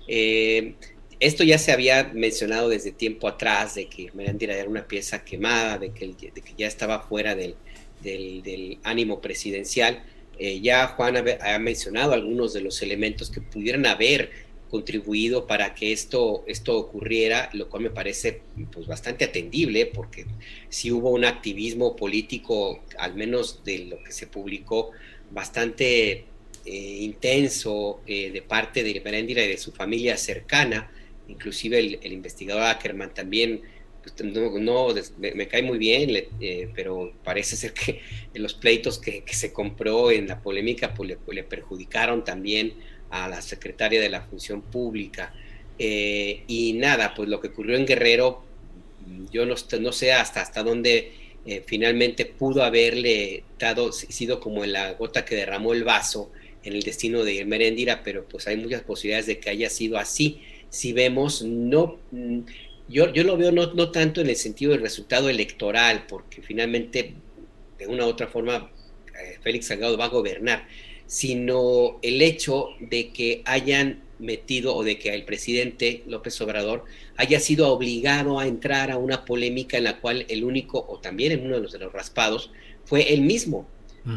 Eh, 0.07 0.75
esto 1.19 1.43
ya 1.43 1.57
se 1.57 1.71
había 1.71 2.11
mencionado 2.13 2.69
desde 2.69 2.91
tiempo 2.91 3.27
atrás, 3.27 3.75
de 3.75 3.87
que 3.87 4.11
Meréndira 4.13 4.55
era 4.55 4.69
una 4.69 4.87
pieza 4.87 5.23
quemada, 5.23 5.77
de 5.77 5.91
que, 5.91 6.07
de 6.07 6.41
que 6.41 6.53
ya 6.57 6.67
estaba 6.67 6.99
fuera 7.01 7.35
del, 7.35 7.55
del, 8.01 8.79
ánimo 8.83 9.19
presidencial. 9.21 10.03
Eh, 10.39 10.59
ya 10.61 10.87
Juan 10.87 11.15
ha, 11.17 11.59
mencionado 11.59 12.13
algunos 12.13 12.53
de 12.53 12.61
los 12.61 12.81
elementos 12.81 13.31
que 13.31 13.41
pudieran 13.41 13.85
haber 13.85 14.31
contribuido 14.69 15.47
para 15.47 15.73
que 15.73 15.91
esto, 15.91 16.43
esto 16.47 16.77
ocurriera, 16.77 17.49
lo 17.53 17.69
cual 17.69 17.83
me 17.83 17.89
parece 17.89 18.41
pues, 18.71 18.87
bastante 18.87 19.25
atendible, 19.25 19.85
porque 19.85 20.25
si 20.69 20.91
hubo 20.91 21.11
un 21.11 21.25
activismo 21.25 21.95
político, 21.95 22.83
al 22.97 23.15
menos 23.15 23.63
de 23.63 23.79
lo 23.85 24.03
que 24.03 24.11
se 24.11 24.27
publicó, 24.27 24.91
bastante 25.31 26.25
eh, 26.65 26.97
intenso 27.01 28.01
eh, 28.07 28.31
de 28.31 28.41
parte 28.41 28.83
de 28.83 29.01
Meréndira 29.01 29.43
y 29.43 29.47
de 29.47 29.57
su 29.57 29.71
familia 29.71 30.17
cercana, 30.17 30.91
inclusive 31.27 31.79
el, 31.79 31.99
el 32.01 32.13
investigador 32.13 32.63
Ackerman 32.63 33.13
también 33.13 33.61
pues, 34.15 34.33
no, 34.33 34.93
me, 35.17 35.47
cae 35.47 35.63
muy 35.63 35.77
bien, 35.77 36.11
eh, 36.39 36.69
pero 36.73 37.13
parece 37.23 37.55
ser 37.55 37.73
que 37.73 38.01
los 38.33 38.53
pleitos 38.53 38.99
que, 38.99 39.23
se 39.27 39.51
compró 39.51 40.11
en 40.11 40.27
la 40.27 40.41
polémica 40.41 40.93
pues, 40.93 41.17
le, 41.27 41.43
perjudicaron 41.43 42.23
también 42.23 42.73
a 43.09 43.27
la 43.27 43.41
secretaria 43.41 44.01
de 44.01 44.09
la 44.09 44.21
Función 44.21 44.61
Pública. 44.61 45.33
Eh, 45.79 46.43
y 46.47 46.73
nada, 46.73 47.13
pues 47.15 47.29
lo 47.29 47.39
que 47.39 47.49
ocurrió 47.49 47.77
en 47.77 47.85
Guerrero, 47.85 48.43
yo 49.31 49.45
no, 49.45 49.55
no 49.79 49.91
sé 49.91 50.13
hasta, 50.13 50.41
hasta 50.41 50.63
dónde 50.63 51.11
eh, 51.45 51.63
finalmente 51.65 52.25
pudo 52.25 52.63
haberle 52.63 53.43
dado, 53.57 53.91
sido 53.91 54.39
como 54.39 54.65
la 54.65 54.93
gota 54.93 55.23
que 55.23 55.35
derramó 55.35 55.73
el 55.73 55.83
vaso 55.83 56.31
en 56.63 56.73
el 56.73 56.81
destino 56.81 57.23
de 57.23 57.45
Merendira, 57.45 58.03
pero 58.03 58.25
pues 58.25 58.47
hay 58.47 58.57
muchas 58.57 58.81
posibilidades 58.81 59.27
de 59.27 59.39
que 59.39 59.49
haya 59.49 59.69
sido 59.69 59.97
así. 59.97 60.41
Si 60.69 60.91
vemos, 60.91 61.43
no 61.43 61.99
yo, 62.89 63.11
yo 63.11 63.23
lo 63.23 63.37
veo 63.37 63.51
no, 63.51 63.73
no 63.73 63.91
tanto 63.91 64.21
en 64.21 64.29
el 64.29 64.35
sentido 64.35 64.71
del 64.71 64.81
resultado 64.81 65.29
electoral, 65.29 66.05
porque 66.07 66.41
finalmente, 66.41 67.13
de 67.77 67.87
una 67.87 68.05
u 68.05 68.09
otra 68.09 68.27
forma, 68.27 68.71
eh, 69.07 69.37
Félix 69.41 69.67
Salgado 69.67 69.97
va 69.97 70.05
a 70.05 70.09
gobernar, 70.09 70.67
sino 71.07 71.99
el 72.01 72.21
hecho 72.21 72.69
de 72.79 73.09
que 73.09 73.41
hayan 73.45 74.03
metido 74.19 74.75
o 74.75 74.83
de 74.83 74.99
que 74.99 75.13
el 75.13 75.23
presidente 75.23 76.03
López 76.07 76.39
Obrador 76.41 76.85
haya 77.15 77.39
sido 77.39 77.69
obligado 77.69 78.39
a 78.39 78.47
entrar 78.47 78.91
a 78.91 78.97
una 78.97 79.25
polémica 79.25 79.77
en 79.77 79.85
la 79.85 79.99
cual 79.99 80.25
el 80.29 80.43
único, 80.43 80.85
o 80.87 80.99
también 80.99 81.31
en 81.31 81.45
uno 81.45 81.55
de 81.55 81.61
los, 81.61 81.71
de 81.71 81.79
los 81.79 81.93
raspados, 81.93 82.51
fue 82.85 83.13
él 83.13 83.21
mismo. 83.21 83.67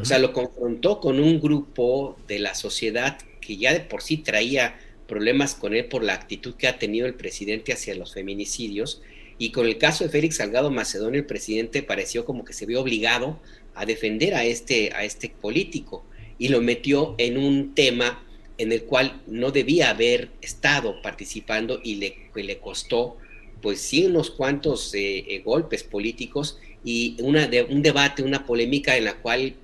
O 0.01 0.05
sea, 0.05 0.20
lo 0.20 0.32
confrontó 0.32 1.01
con 1.01 1.18
un 1.18 1.41
grupo 1.41 2.16
de 2.28 2.38
la 2.38 2.55
sociedad 2.55 3.18
que 3.41 3.57
ya 3.57 3.72
de 3.72 3.80
por 3.80 4.03
sí 4.03 4.18
traía 4.18 4.78
problemas 5.09 5.57
con 5.57 5.74
él 5.74 5.86
por 5.86 6.05
la 6.05 6.14
actitud 6.14 6.55
que 6.55 6.68
ha 6.68 6.78
tenido 6.78 7.09
el 7.09 7.14
presidente 7.14 7.72
hacia 7.72 7.97
los 7.97 8.14
feminicidios. 8.14 9.03
Y 9.36 9.51
con 9.51 9.66
el 9.66 9.78
caso 9.78 10.05
de 10.05 10.11
Félix 10.11 10.36
Salgado 10.36 10.70
Macedonio, 10.70 11.18
el 11.18 11.26
presidente 11.26 11.82
pareció 11.82 12.24
como 12.24 12.45
que 12.45 12.53
se 12.53 12.66
vio 12.66 12.80
obligado 12.80 13.41
a 13.74 13.84
defender 13.84 14.36
a 14.36 14.45
este, 14.45 14.93
a 14.95 15.03
este 15.03 15.28
político 15.28 16.05
y 16.41 16.49
lo 16.49 16.61
metió 16.62 17.14
en 17.18 17.36
un 17.36 17.74
tema 17.74 18.24
en 18.57 18.72
el 18.72 18.84
cual 18.84 19.22
no 19.26 19.53
debía 19.53 19.91
haber 19.91 20.30
estado 20.41 21.01
participando 21.03 21.80
y 21.84 21.97
le, 21.97 22.16
le 22.34 22.59
costó 22.59 23.18
pues 23.61 23.80
sí 23.80 24.07
unos 24.07 24.30
cuantos 24.30 24.95
eh, 24.95 25.18
eh, 25.28 25.43
golpes 25.45 25.84
políticos 25.84 26.59
y 26.82 27.16
una 27.20 27.49
un 27.68 27.82
debate, 27.82 28.22
una 28.22 28.47
polémica 28.47 28.97
en 28.97 29.05
la 29.05 29.18
cual 29.18 29.55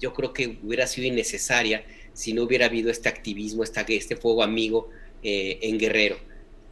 yo 0.00 0.12
creo 0.12 0.32
que 0.32 0.58
hubiera 0.64 0.88
sido 0.88 1.06
innecesaria 1.06 1.84
si 2.12 2.32
no 2.32 2.42
hubiera 2.42 2.66
habido 2.66 2.90
este 2.90 3.08
activismo, 3.08 3.62
este 3.62 4.16
fuego 4.16 4.42
amigo 4.42 4.90
eh, 5.22 5.58
en 5.62 5.78
Guerrero. 5.78 6.16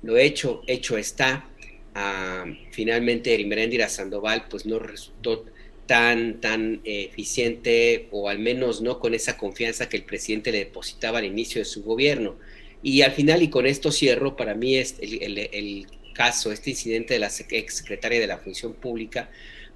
Lo 0.03 0.17
hecho, 0.17 0.63
hecho 0.67 0.99
está. 0.99 1.49
Ah, 1.95 2.45
finalmente, 2.73 3.33
Erimeréndira 3.33 3.89
Sandoval 3.89 4.47
pues 4.51 4.67
no 4.67 4.81
resultó 4.81 5.45
tan, 5.87 6.41
tan 6.41 6.81
eficiente 6.85 8.09
o 8.11 8.29
al 8.29 8.39
menos 8.39 8.81
no 8.81 8.99
con 8.99 9.15
esa 9.15 9.37
confianza 9.37 9.89
que 9.89 9.97
el 9.97 10.05
presidente 10.05 10.53
le 10.53 10.59
depositaba 10.59 11.19
al 11.19 11.25
inicio 11.25 11.61
de 11.61 11.65
su 11.65 11.83
gobierno. 11.83 12.37
Y 12.83 13.03
al 13.03 13.13
final, 13.13 13.43
y 13.43 13.49
con 13.49 13.67
esto 13.67 13.91
cierro, 13.91 14.37
para 14.37 14.55
mí 14.55 14.77
es 14.77 14.97
el, 15.01 15.87
caso, 16.15 16.53
este 16.53 16.71
incidente 16.71 17.15
de 17.15 17.21
la 17.21 17.31
ex 17.51 17.75
secretaria 17.75 18.21
de 18.21 18.27
la 18.27 18.39
Función 18.39 18.73
Pública, 18.73 19.31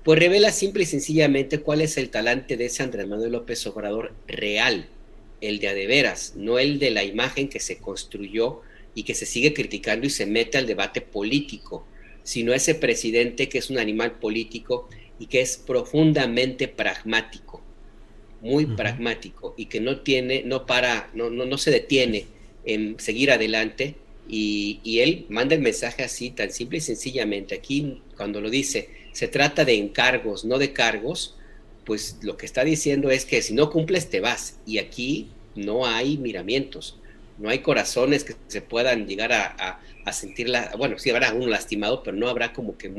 pues 0.04 0.20
revela 0.20 0.52
simple 0.52 0.84
y 0.84 0.86
sencillamente 0.86 1.58
cuál 1.58 1.80
es 1.80 1.96
el 1.96 2.10
talante 2.10 2.56
de 2.56 2.66
ese 2.66 2.82
Andrés 2.82 3.08
Manuel 3.08 3.32
López 3.32 3.66
Obrador 3.66 4.14
real 4.26 4.88
el 5.40 5.58
de 5.58 5.68
a 5.68 5.74
de 5.74 5.86
veras, 5.86 6.34
no 6.36 6.58
el 6.58 6.78
de 6.78 6.90
la 6.90 7.04
imagen 7.04 7.48
que 7.48 7.60
se 7.60 7.78
construyó 7.78 8.62
y 8.94 9.04
que 9.04 9.14
se 9.14 9.26
sigue 9.26 9.54
criticando 9.54 10.06
y 10.06 10.10
se 10.10 10.26
mete 10.26 10.58
al 10.58 10.66
debate 10.66 11.00
político, 11.00 11.86
sino 12.24 12.52
ese 12.52 12.74
presidente 12.74 13.48
que 13.48 13.58
es 13.58 13.70
un 13.70 13.78
animal 13.78 14.18
político 14.18 14.88
y 15.18 15.26
que 15.26 15.40
es 15.40 15.56
profundamente 15.56 16.68
pragmático, 16.68 17.60
muy 18.40 18.66
pragmático 18.66 19.54
y 19.56 19.66
que 19.66 19.80
no 19.80 20.00
tiene, 20.00 20.42
no 20.44 20.66
para, 20.66 21.10
no, 21.14 21.30
no, 21.30 21.44
no 21.44 21.58
se 21.58 21.70
detiene 21.70 22.26
en 22.64 22.98
seguir 23.00 23.30
adelante 23.30 23.96
y, 24.28 24.80
y, 24.84 25.00
él 25.00 25.26
manda 25.30 25.54
el 25.54 25.62
mensaje 25.62 26.02
así, 26.02 26.30
tan 26.30 26.52
simple 26.52 26.78
y 26.78 26.82
sencillamente. 26.82 27.54
Aquí 27.54 28.02
cuando 28.16 28.40
lo 28.40 28.50
dice, 28.50 28.90
se 29.12 29.26
trata 29.26 29.64
de 29.64 29.74
encargos, 29.74 30.44
no 30.44 30.58
de 30.58 30.72
cargos, 30.72 31.34
pues 31.84 32.18
lo 32.22 32.36
que 32.36 32.44
está 32.44 32.62
diciendo 32.64 33.10
es 33.10 33.24
que 33.24 33.40
si 33.40 33.54
no 33.54 33.70
cumples 33.70 34.10
te 34.10 34.20
vas. 34.20 34.58
Y 34.66 34.78
aquí 34.78 35.28
no 35.54 35.86
hay 35.86 36.18
miramientos, 36.18 36.98
no 37.38 37.48
hay 37.48 37.60
corazones 37.60 38.24
que 38.24 38.34
se 38.48 38.62
puedan 38.62 39.06
llegar 39.06 39.32
a, 39.32 39.80
a, 40.04 40.12
sentir, 40.12 40.48
la, 40.48 40.74
bueno, 40.76 40.98
sí 40.98 41.10
habrá 41.10 41.32
uno 41.32 41.46
lastimado, 41.46 42.02
pero 42.02 42.16
no 42.16 42.28
habrá 42.28 42.52
como 42.52 42.76
que 42.76 42.92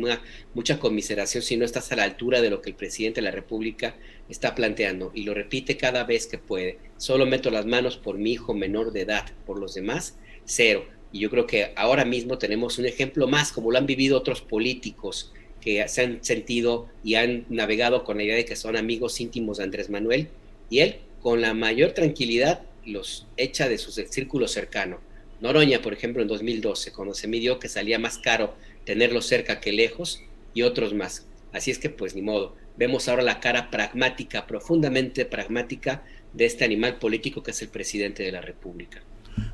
mucha 0.54 0.80
conmiseración 0.80 1.44
si 1.44 1.58
no 1.58 1.66
estás 1.66 1.92
a 1.92 1.96
la 1.96 2.04
altura 2.04 2.42
de 2.42 2.50
lo 2.50 2.62
que 2.62 2.70
el 2.70 2.76
presidente 2.76 3.20
de 3.20 3.26
la 3.26 3.32
República 3.32 3.96
está 4.30 4.56
planteando. 4.56 5.12
Y 5.14 5.24
lo 5.24 5.34
repite 5.34 5.76
cada 5.76 6.04
vez 6.04 6.28
que 6.28 6.38
puede. 6.38 6.78
Solo 6.98 7.26
meto 7.26 7.52
las 7.52 7.66
manos 7.66 7.98
por 7.98 8.18
mi 8.18 8.34
hijo 8.34 8.54
menor 8.54 8.94
de 8.94 9.02
edad, 9.02 9.26
por 9.46 9.60
los 9.60 9.74
demás, 9.74 10.18
cero. 10.46 10.86
Y 11.12 11.20
yo 11.20 11.30
creo 11.30 11.48
que 11.48 11.74
ahora 11.76 12.06
mismo 12.06 12.38
tenemos 12.38 12.78
un 12.78 12.86
ejemplo 12.86 13.28
más, 13.28 13.52
como 13.52 13.72
lo 13.72 13.78
han 13.78 13.88
vivido 13.88 14.18
otros 14.18 14.42
políticos 14.42 15.34
que 15.60 15.86
se 15.90 16.04
han 16.04 16.24
sentido 16.24 16.88
y 17.04 17.16
han 17.16 17.46
navegado 17.50 18.04
con 18.04 18.18
la 18.18 18.24
idea 18.24 18.36
de 18.36 18.46
que 18.46 18.56
son 18.56 18.78
amigos 18.78 19.20
íntimos 19.20 19.58
de 19.58 19.66
Andrés 19.66 19.90
Manuel 19.90 20.30
y 20.70 20.80
él 20.80 20.98
con 21.22 21.42
la 21.42 21.54
mayor 21.54 21.92
tranquilidad 21.92 22.62
los 22.90 23.28
echa 23.38 23.70
de 23.70 23.78
su 23.78 23.92
círculo 23.92 24.48
cercano. 24.48 25.00
Noroña, 25.42 25.82
por 25.82 25.94
ejemplo, 25.94 26.22
en 26.22 26.28
2012, 26.28 26.92
cuando 26.92 27.14
se 27.14 27.28
midió 27.28 27.60
que 27.60 27.70
salía 27.70 27.98
más 27.98 28.18
caro 28.18 28.56
tenerlo 28.86 29.22
cerca 29.22 29.60
que 29.60 29.72
lejos 29.72 30.22
y 30.54 30.64
otros 30.64 30.94
más. 30.94 31.28
Así 31.54 31.72
es 31.72 31.80
que 31.80 31.90
pues 31.90 32.16
ni 32.16 32.22
modo. 32.22 32.56
Vemos 32.78 33.08
ahora 33.08 33.24
la 33.24 33.40
cara 33.40 33.70
pragmática, 33.70 34.48
profundamente 34.48 35.26
pragmática 35.26 36.04
de 36.34 36.46
este 36.46 36.66
animal 36.66 36.98
político 36.98 37.42
que 37.44 37.52
es 37.52 37.62
el 37.62 37.70
presidente 37.70 38.24
de 38.24 38.32
la 38.32 38.42
República. 38.42 39.02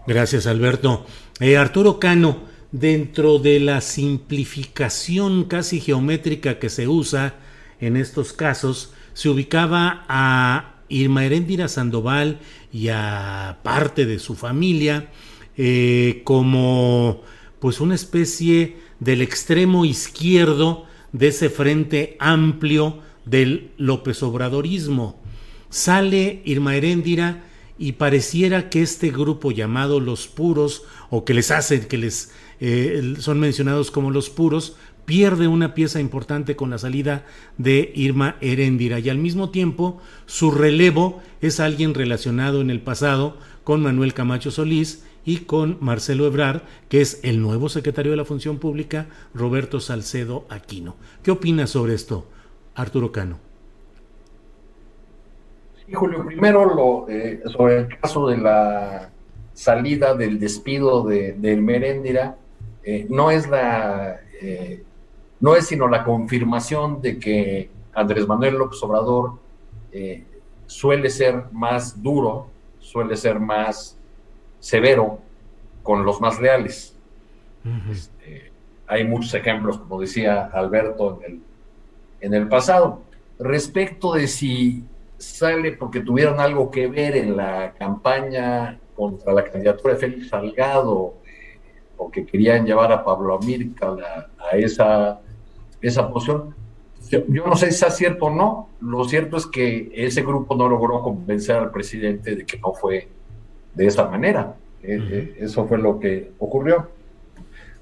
Gracias, 0.07 0.47
Alberto. 0.47 1.05
Eh, 1.39 1.57
Arturo 1.57 1.99
Cano, 1.99 2.43
dentro 2.71 3.39
de 3.39 3.59
la 3.59 3.81
simplificación 3.81 5.45
casi 5.45 5.79
geométrica 5.79 6.59
que 6.59 6.69
se 6.69 6.87
usa 6.87 7.35
en 7.79 7.97
estos 7.97 8.33
casos, 8.33 8.93
se 9.13 9.29
ubicaba 9.29 10.05
a 10.07 10.74
Irma 10.89 11.25
Heréndira 11.25 11.67
Sandoval 11.67 12.39
y 12.71 12.89
a 12.89 13.59
parte 13.63 14.05
de 14.05 14.19
su 14.19 14.35
familia 14.35 15.09
eh, 15.57 16.21
como 16.23 17.21
pues 17.59 17.79
una 17.79 17.95
especie 17.95 18.77
del 18.99 19.21
extremo 19.21 19.85
izquierdo 19.85 20.85
de 21.11 21.29
ese 21.29 21.49
frente 21.49 22.17
amplio 22.19 22.99
del 23.25 23.71
López 23.77 24.21
Obradorismo. 24.23 25.21
Sale 25.69 26.41
Irma 26.45 26.75
Heréndira 26.75 27.43
y 27.77 27.93
pareciera 27.93 28.69
que 28.69 28.81
este 28.81 29.11
grupo 29.11 29.51
llamado 29.51 29.99
los 29.99 30.27
puros 30.27 30.83
o 31.09 31.25
que 31.25 31.33
les 31.33 31.51
hacen 31.51 31.85
que 31.85 31.97
les 31.97 32.31
eh, 32.59 33.15
son 33.19 33.39
mencionados 33.39 33.91
como 33.91 34.11
los 34.11 34.29
puros, 34.29 34.77
pierde 35.05 35.47
una 35.47 35.73
pieza 35.73 35.99
importante 35.99 36.55
con 36.55 36.69
la 36.69 36.77
salida 36.77 37.23
de 37.57 37.91
Irma 37.95 38.35
Heréndira 38.41 38.99
y 38.99 39.09
al 39.09 39.17
mismo 39.17 39.51
tiempo 39.51 40.01
su 40.25 40.51
relevo 40.51 41.21
es 41.41 41.59
alguien 41.59 41.93
relacionado 41.93 42.61
en 42.61 42.69
el 42.69 42.81
pasado 42.81 43.37
con 43.63 43.81
Manuel 43.81 44.13
Camacho 44.13 44.51
Solís 44.51 45.05
y 45.25 45.39
con 45.39 45.77
Marcelo 45.79 46.27
Ebrard, 46.27 46.61
que 46.87 47.01
es 47.01 47.19
el 47.23 47.41
nuevo 47.41 47.67
secretario 47.69 48.11
de 48.11 48.17
la 48.17 48.25
Función 48.25 48.59
Pública, 48.59 49.07
Roberto 49.33 49.79
Salcedo 49.79 50.45
Aquino. 50.49 50.95
¿Qué 51.23 51.31
opinas 51.31 51.71
sobre 51.71 51.95
esto, 51.95 52.27
Arturo 52.75 53.11
Cano? 53.11 53.39
Sí, 55.85 55.93
Julio, 55.93 56.25
primero 56.25 56.75
lo, 56.75 57.09
eh, 57.09 57.41
sobre 57.47 57.79
el 57.79 57.99
caso 57.99 58.27
de 58.27 58.37
la 58.37 59.09
salida 59.53 60.13
del 60.13 60.39
despido 60.39 61.03
de, 61.03 61.33
de 61.33 61.57
Meréndira, 61.57 62.37
eh, 62.83 63.07
no 63.09 63.31
es 63.31 63.49
la 63.49 64.19
eh, 64.41 64.83
no 65.45 65.55
es 65.55 65.67
sino 65.67 65.87
la 65.87 66.03
confirmación 66.03 67.03
de 67.03 67.19
que 67.19 67.69
Andrés 67.93 68.27
Manuel 68.27 68.55
López 68.55 68.81
Obrador 68.81 69.33
eh, 69.91 70.23
suele 70.65 71.11
ser 71.11 71.45
más 71.51 72.01
duro, 72.01 72.47
suele 72.79 73.15
ser 73.15 73.39
más 73.39 73.95
severo 74.59 75.19
con 75.83 76.03
los 76.03 76.19
más 76.19 76.41
leales. 76.41 76.97
Este, 77.91 78.51
hay 78.87 79.03
muchos 79.03 79.35
ejemplos, 79.35 79.77
como 79.77 80.01
decía 80.01 80.45
Alberto 80.45 81.21
en 81.23 81.31
el, 81.31 81.41
en 82.21 82.33
el 82.33 82.47
pasado. 82.47 83.03
Respecto 83.37 84.13
de 84.13 84.27
si 84.27 84.83
sale 85.19 85.73
porque 85.73 85.99
tuvieron 85.99 86.39
algo 86.39 86.71
que 86.71 86.87
ver 86.87 87.15
en 87.15 87.37
la 87.37 87.75
campaña 87.77 88.79
contra 88.95 89.31
la 89.31 89.43
candidatura 89.43 89.93
de 89.93 89.99
Félix 89.99 90.29
Salgado, 90.29 91.13
porque 91.95 92.21
eh, 92.21 92.25
querían 92.25 92.65
llevar 92.65 92.91
a 92.91 93.03
Pablo 93.03 93.35
Amírica 93.35 93.95
a, 94.39 94.57
esa, 94.57 95.21
esa 95.87 96.09
posición. 96.09 96.55
Yo, 97.09 97.45
no 97.45 97.55
sé 97.55 97.71
si 97.71 97.85
es 97.85 97.95
cierto 97.95 98.25
o 98.25 98.29
no, 98.31 98.69
lo 98.81 99.05
cierto 99.05 99.37
es 99.37 99.45
que 99.45 99.91
ese 99.93 100.23
grupo 100.23 100.55
no 100.55 100.67
logró 100.67 101.01
convencer 101.01 101.55
al 101.55 101.71
presidente 101.71 102.35
de 102.35 102.45
que 102.45 102.57
no 102.57 102.73
fue 102.73 103.07
de 103.73 103.85
esa 103.85 104.09
manera. 104.09 104.55
Eh, 104.81 104.99
eh, 105.11 105.35
eso 105.39 105.67
fue 105.67 105.77
lo 105.77 105.99
que 105.99 106.31
ocurrió. 106.39 106.89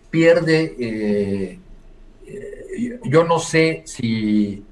Pierde, 0.10 1.58
yo 3.06 3.24
no 3.24 3.40
sé 3.40 3.84
si 3.86 4.64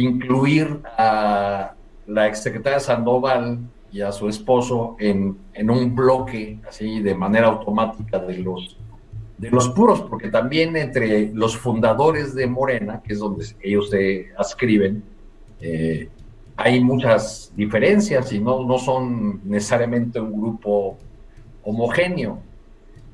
incluir 0.00 0.80
a 0.96 1.74
la 2.06 2.26
exsecretaria 2.26 2.80
Sandoval 2.80 3.58
y 3.90 4.00
a 4.00 4.12
su 4.12 4.28
esposo 4.28 4.96
en, 4.98 5.36
en, 5.54 5.70
un 5.70 5.94
bloque 5.94 6.58
así 6.68 7.00
de 7.00 7.14
manera 7.14 7.48
automática 7.48 8.18
de 8.18 8.38
los 8.38 8.77
de 9.38 9.50
los 9.50 9.68
puros, 9.68 10.02
porque 10.02 10.28
también 10.28 10.76
entre 10.76 11.32
los 11.32 11.56
fundadores 11.56 12.34
de 12.34 12.46
Morena, 12.48 13.00
que 13.02 13.12
es 13.12 13.20
donde 13.20 13.46
ellos 13.62 13.88
se 13.88 14.28
ascriben, 14.36 15.02
eh, 15.60 16.08
hay 16.56 16.82
muchas 16.82 17.52
diferencias 17.56 18.32
y 18.32 18.40
no, 18.40 18.64
no 18.64 18.78
son 18.78 19.40
necesariamente 19.44 20.20
un 20.20 20.40
grupo 20.40 20.98
homogéneo. 21.62 22.40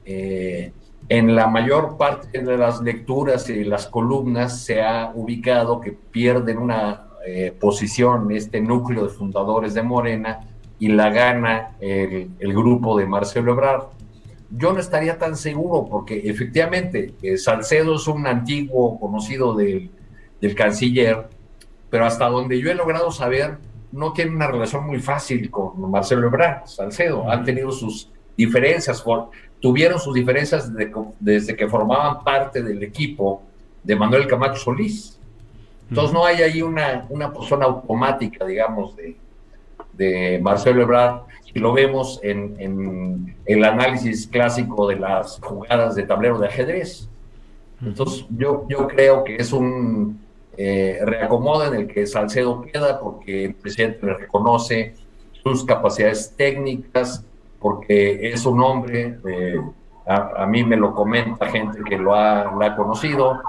Eh, 0.07 0.73
en 1.11 1.35
la 1.35 1.47
mayor 1.47 1.99
parte 1.99 2.41
de 2.41 2.57
las 2.57 2.81
lecturas 2.81 3.51
y 3.51 3.65
las 3.65 3.87
columnas 3.87 4.63
se 4.63 4.83
ha 4.83 5.13
ubicado 5.15 5.79
que 5.79 5.93
pierden 5.93 6.57
una 6.57 7.09
eh, 7.27 7.55
posición 7.59 8.31
este 8.33 8.63
núcleo 8.63 9.05
de 9.05 9.11
fundadores 9.11 9.75
de 9.75 9.83
Morena 9.83 10.41
y 10.79 10.89
la 10.89 11.11
gana 11.11 11.77
el, 11.81 12.31
grupo 12.41 12.97
de 12.99 13.07
Marcelo 13.07 13.53
Ebrard. 13.53 13.94
Yo 14.57 14.73
no 14.73 14.81
estaría 14.81 15.19
tan 15.19 15.37
seguro 15.37 15.87
porque 15.91 16.23
efectivamente 16.25 17.15
eh, 17.23 17.37
Salcedo 17.37 17.97
es 17.97 18.07
un 18.07 18.27
antiguo 18.27 18.99
conocido 19.01 19.55
del, 19.55 19.91
del 20.41 20.55
canciller, 20.55 21.29
pero 21.91 22.07
hasta 22.07 22.29
donde 22.29 22.61
yo 22.61 22.71
he 22.71 22.75
logrado 22.75 23.11
saber, 23.11 23.59
no 23.93 24.13
tiene 24.13 24.33
una 24.33 24.47
relación 24.49 24.87
muy 24.87 25.01
fácil 25.01 25.51
con 25.51 25.91
Marcelo 25.91 26.27
Ebrard, 26.27 26.67
Salcedo. 26.67 27.31
Han 27.31 27.45
tenido 27.45 27.71
sus 27.71 28.11
diferencias, 28.37 29.05
tuvieron 29.61 29.99
sus 29.99 30.15
diferencias 30.15 30.73
desde, 30.73 30.93
desde 31.21 31.57
que 31.57 31.69
formaban 31.69 32.23
parte 32.25 32.63
del 32.63 32.83
equipo 32.83 33.43
de 33.83 33.97
Manuel 33.97 34.27
Camacho 34.27 34.57
Solís. 34.57 35.19
Entonces 35.89 36.13
no 36.13 36.25
hay 36.25 36.43
ahí 36.43 36.63
una, 36.63 37.07
una 37.09 37.33
persona 37.33 37.67
automática, 37.67 38.45
digamos, 38.45 38.97
de, 38.97 39.17
de 39.97 40.41
Marcelo 40.43 40.83
Ebrard, 40.83 41.23
y 41.53 41.61
lo 41.61 41.73
vemos 41.73 42.21
en, 42.23 42.57
en, 42.59 43.37
el 43.47 43.65
análisis 43.65 44.27
clásico 44.27 44.89
de 44.89 44.97
las 44.97 45.39
jugadas 45.41 45.95
de 45.95 46.03
tablero 46.03 46.39
de 46.39 46.49
ajedrez. 46.49 47.09
Entonces 47.81 48.27
yo, 48.37 48.67
yo 48.69 48.89
creo 48.89 49.23
que 49.23 49.37
es 49.37 49.53
un 49.53 50.19
eh, 50.57 50.99
reacomodo 51.03 51.67
en 51.67 51.81
el 51.81 51.87
que 51.87 52.07
Salcedo 52.07 52.63
queda 52.63 53.01
porque 53.01 53.47
el 53.47 53.55
presidente 53.55 54.07
le 54.07 54.15
reconoce 54.15 54.95
sus 55.43 55.65
capacidades 55.65 56.33
técnicas, 56.37 57.25
porque 57.61 58.31
es 58.33 58.47
un 58.47 58.63
hombre, 58.63 59.19
eh, 59.29 59.61
a, 60.07 60.47
mí 60.47 60.65
me 60.65 60.77
lo 60.77 60.95
comenta 60.95 61.47
gente 61.47 61.81
que 61.89 61.99
lo 61.99 62.15
ha, 62.15 62.53
lo 62.53 62.65
ha 62.65 62.77
conocido, 62.77 63.41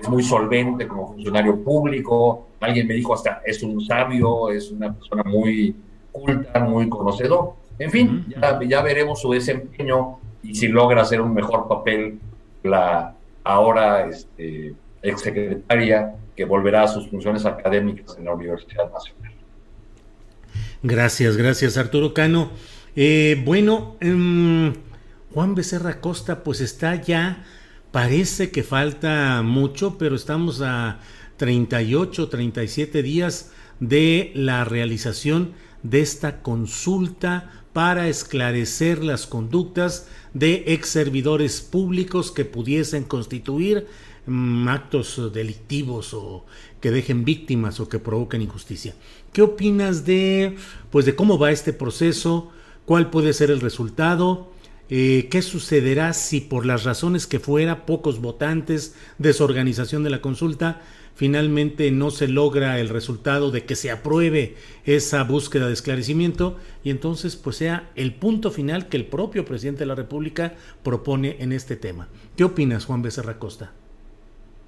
es 0.00 0.08
muy 0.08 0.22
solvente 0.22 0.86
como 0.88 1.08
funcionario 1.08 1.62
público, 1.62 2.48
alguien 2.60 2.86
me 2.86 2.94
dijo 2.94 3.14
hasta 3.14 3.42
es 3.44 3.62
un 3.62 3.80
sabio, 3.80 4.50
es 4.50 4.70
una 4.70 4.92
persona 4.92 5.22
muy 5.24 5.74
culta, 6.14 6.60
muy 6.60 6.88
conocedor. 6.88 7.54
En 7.78 7.90
fin, 7.90 8.26
ya, 8.68 8.82
veremos 8.82 9.20
su 9.20 9.32
desempeño 9.32 10.18
y 10.42 10.54
si 10.54 10.68
logra 10.68 11.02
hacer 11.02 11.20
un 11.20 11.34
mejor 11.34 11.68
papel 11.68 12.20
la 12.62 13.14
ahora 13.42 14.06
este, 14.06 14.74
exsecretaria 15.02 16.14
que 16.34 16.44
volverá 16.44 16.84
a 16.84 16.88
sus 16.88 17.10
funciones 17.10 17.44
académicas 17.44 18.16
en 18.18 18.24
la 18.24 18.32
Universidad 18.32 18.90
Nacional. 18.90 19.32
Gracias, 20.82 21.36
gracias 21.36 21.76
Arturo 21.76 22.14
Cano. 22.14 22.50
Eh, 22.96 23.42
bueno, 23.44 23.96
em, 24.00 24.72
Juan 25.34 25.54
Becerra 25.54 26.00
Costa 26.00 26.42
pues 26.42 26.60
está 26.60 26.94
ya 26.94 27.44
Parece 27.94 28.50
que 28.50 28.64
falta 28.64 29.42
mucho, 29.42 29.98
pero 29.98 30.16
estamos 30.16 30.60
a 30.62 30.98
38, 31.36 32.28
37 32.28 33.04
días 33.04 33.52
de 33.78 34.32
la 34.34 34.64
realización 34.64 35.52
de 35.84 36.00
esta 36.00 36.42
consulta 36.42 37.52
para 37.72 38.08
esclarecer 38.08 39.04
las 39.04 39.26
conductas 39.26 40.08
de 40.32 40.64
ex 40.66 40.88
servidores 40.88 41.60
públicos 41.60 42.32
que 42.32 42.44
pudiesen 42.44 43.04
constituir 43.04 43.86
mm, 44.26 44.66
actos 44.68 45.32
delictivos 45.32 46.14
o 46.14 46.46
que 46.80 46.90
dejen 46.90 47.24
víctimas 47.24 47.78
o 47.80 47.88
que 47.88 47.98
provoquen 47.98 48.42
injusticia. 48.42 48.94
¿Qué 49.32 49.42
opinas 49.42 50.04
de 50.04 50.56
pues 50.90 51.04
de 51.04 51.14
cómo 51.14 51.38
va 51.38 51.52
este 51.52 51.72
proceso? 51.72 52.50
¿Cuál 52.86 53.10
puede 53.10 53.32
ser 53.32 53.50
el 53.50 53.60
resultado? 53.60 54.53
Eh, 54.90 55.28
qué 55.30 55.40
sucederá 55.40 56.12
si 56.12 56.40
por 56.40 56.66
las 56.66 56.84
razones 56.84 57.26
que 57.26 57.40
fuera, 57.40 57.86
pocos 57.86 58.20
votantes, 58.20 58.94
desorganización 59.18 60.04
de 60.04 60.10
la 60.10 60.20
consulta, 60.20 60.82
finalmente 61.14 61.90
no 61.90 62.10
se 62.10 62.28
logra 62.28 62.78
el 62.80 62.88
resultado 62.88 63.50
de 63.50 63.64
que 63.64 63.76
se 63.76 63.90
apruebe 63.90 64.56
esa 64.84 65.22
búsqueda 65.24 65.68
de 65.68 65.72
esclarecimiento 65.72 66.58
y 66.82 66.90
entonces 66.90 67.36
pues 67.36 67.56
sea 67.56 67.90
el 67.94 68.14
punto 68.14 68.50
final 68.50 68.88
que 68.88 68.96
el 68.96 69.06
propio 69.06 69.44
presidente 69.44 69.80
de 69.80 69.86
la 69.86 69.94
República 69.94 70.54
propone 70.82 71.36
en 71.40 71.52
este 71.52 71.76
tema. 71.76 72.08
¿Qué 72.36 72.44
opinas, 72.44 72.84
Juan 72.84 73.02
Becerra 73.02 73.38
Costa? 73.38 73.72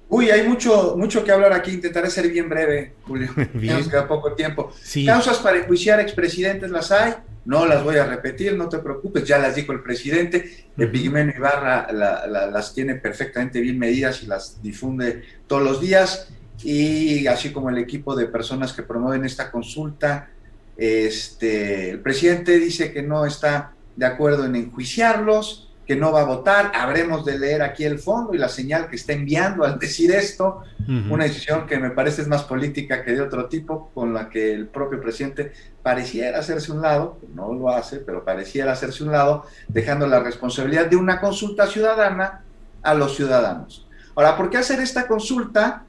Uy, 0.09 0.29
hay 0.29 0.47
mucho, 0.47 0.95
mucho 0.97 1.23
que 1.23 1.31
hablar 1.31 1.53
aquí. 1.53 1.71
Intentaré 1.71 2.09
ser 2.09 2.29
bien 2.29 2.47
breve, 2.47 2.93
Julio. 3.05 3.29
Nos 3.53 3.87
queda 3.87 4.07
poco 4.07 4.33
tiempo. 4.33 4.71
Causas 5.05 5.39
para 5.39 5.57
enjuiciar 5.57 5.99
expresidentes 5.99 6.71
las 6.71 6.91
hay. 6.91 7.13
No 7.45 7.65
las 7.65 7.81
voy 7.81 7.95
a 7.95 8.05
repetir, 8.05 8.57
no 8.57 8.67
te 8.67 8.79
preocupes, 8.79 9.23
ya 9.23 9.37
las 9.37 9.55
dijo 9.55 9.71
el 9.71 9.81
presidente. 9.81 10.67
El 10.77 10.91
Pigmeno 10.91 11.31
Ibarra 11.35 11.87
las 11.93 12.73
tiene 12.73 12.95
perfectamente 12.95 13.61
bien 13.61 13.79
medidas 13.79 14.21
y 14.21 14.27
las 14.27 14.61
difunde 14.61 15.23
todos 15.47 15.63
los 15.63 15.79
días. 15.79 16.27
Y 16.63 17.25
así 17.27 17.51
como 17.51 17.69
el 17.69 17.77
equipo 17.77 18.17
de 18.17 18.25
personas 18.25 18.73
que 18.73 18.83
promueven 18.83 19.23
esta 19.23 19.49
consulta, 19.49 20.29
este, 20.75 21.91
el 21.91 22.01
presidente 22.01 22.59
dice 22.59 22.91
que 22.91 23.01
no 23.01 23.25
está 23.25 23.73
de 23.95 24.05
acuerdo 24.05 24.45
en 24.45 24.55
enjuiciarlos 24.55 25.71
que 25.87 25.95
no 25.95 26.11
va 26.11 26.21
a 26.21 26.25
votar. 26.25 26.73
Habremos 26.75 27.23
de 27.23 27.39
leer 27.39 27.61
aquí 27.61 27.85
el 27.85 27.97
fondo 27.97 28.33
y 28.33 28.37
la 28.37 28.49
señal 28.49 28.89
que 28.89 28.97
está 28.97 29.13
enviando 29.13 29.63
al 29.63 29.79
decir 29.79 30.11
esto, 30.11 30.63
una 31.09 31.23
decisión 31.23 31.65
que 31.65 31.79
me 31.79 31.91
parece 31.91 32.21
es 32.21 32.27
más 32.27 32.43
política 32.43 33.03
que 33.03 33.13
de 33.13 33.21
otro 33.21 33.45
tipo, 33.47 33.89
con 33.93 34.13
la 34.13 34.29
que 34.29 34.53
el 34.53 34.67
propio 34.67 35.01
presidente 35.01 35.53
pareciera 35.81 36.39
hacerse 36.39 36.73
un 36.73 36.81
lado, 36.81 37.17
no 37.33 37.53
lo 37.53 37.69
hace, 37.69 37.97
pero 37.97 38.25
pareciera 38.25 38.73
hacerse 38.73 39.03
un 39.03 39.13
lado, 39.13 39.45
dejando 39.69 40.05
la 40.07 40.19
responsabilidad 40.19 40.87
de 40.87 40.97
una 40.97 41.21
consulta 41.21 41.67
ciudadana 41.67 42.41
a 42.83 42.93
los 42.93 43.15
ciudadanos. 43.15 43.87
Ahora, 44.15 44.35
¿por 44.35 44.49
qué 44.49 44.57
hacer 44.57 44.81
esta 44.81 45.07
consulta? 45.07 45.83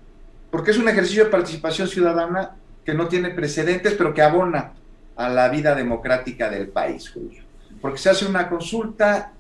Porque 0.51 0.71
es 0.71 0.79
un 0.79 0.89
ejercicio 0.89 1.25
de 1.25 1.31
participación 1.31 1.89
ciudadana 1.89 2.53
que 2.85 2.95
no 2.95 3.09
tiene 3.09 3.31
precedentes, 3.31 3.95
pero 3.95 4.15
que 4.15 4.23
abona 4.23 4.75
a 5.17 5.29
la 5.29 5.49
vida 5.49 5.75
democrática 5.75 6.49
del 6.49 6.69
país, 6.69 7.11
Julio. 7.11 7.43
Porque 7.81 7.99
se 7.99 8.11
hace 8.11 8.27
una 8.27 8.49
consulta 8.49 9.33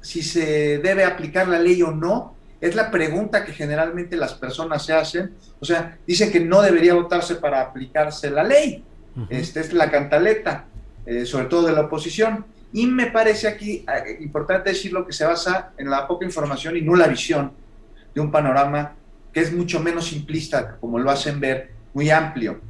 si 0.00 0.22
se 0.22 0.78
debe 0.78 1.04
aplicar 1.04 1.48
la 1.48 1.58
ley 1.58 1.82
o 1.82 1.90
no, 1.90 2.34
es 2.60 2.74
la 2.74 2.90
pregunta 2.90 3.44
que 3.44 3.52
generalmente 3.52 4.16
las 4.16 4.34
personas 4.34 4.84
se 4.84 4.92
hacen. 4.92 5.34
O 5.60 5.64
sea, 5.64 5.98
dicen 6.06 6.30
que 6.30 6.40
no 6.40 6.60
debería 6.60 6.94
votarse 6.94 7.36
para 7.36 7.60
aplicarse 7.60 8.30
la 8.30 8.44
ley. 8.44 8.84
Esta 9.28 9.60
es 9.60 9.72
la 9.72 9.90
cantaleta, 9.90 10.66
eh, 11.06 11.26
sobre 11.26 11.46
todo 11.46 11.66
de 11.66 11.72
la 11.72 11.82
oposición. 11.82 12.44
Y 12.72 12.86
me 12.86 13.06
parece 13.06 13.48
aquí 13.48 13.84
eh, 13.88 14.18
importante 14.20 14.70
decirlo 14.70 15.06
que 15.06 15.12
se 15.12 15.24
basa 15.24 15.72
en 15.76 15.90
la 15.90 16.06
poca 16.06 16.24
información 16.24 16.76
y 16.76 16.82
nula 16.82 17.08
visión 17.08 17.52
de 18.14 18.20
un 18.20 18.30
panorama 18.30 18.94
que 19.32 19.40
es 19.40 19.52
mucho 19.52 19.80
menos 19.80 20.06
simplista, 20.06 20.76
como 20.80 20.98
lo 20.98 21.10
hacen 21.10 21.40
ver, 21.40 21.70
muy 21.94 22.10
amplio, 22.10 22.60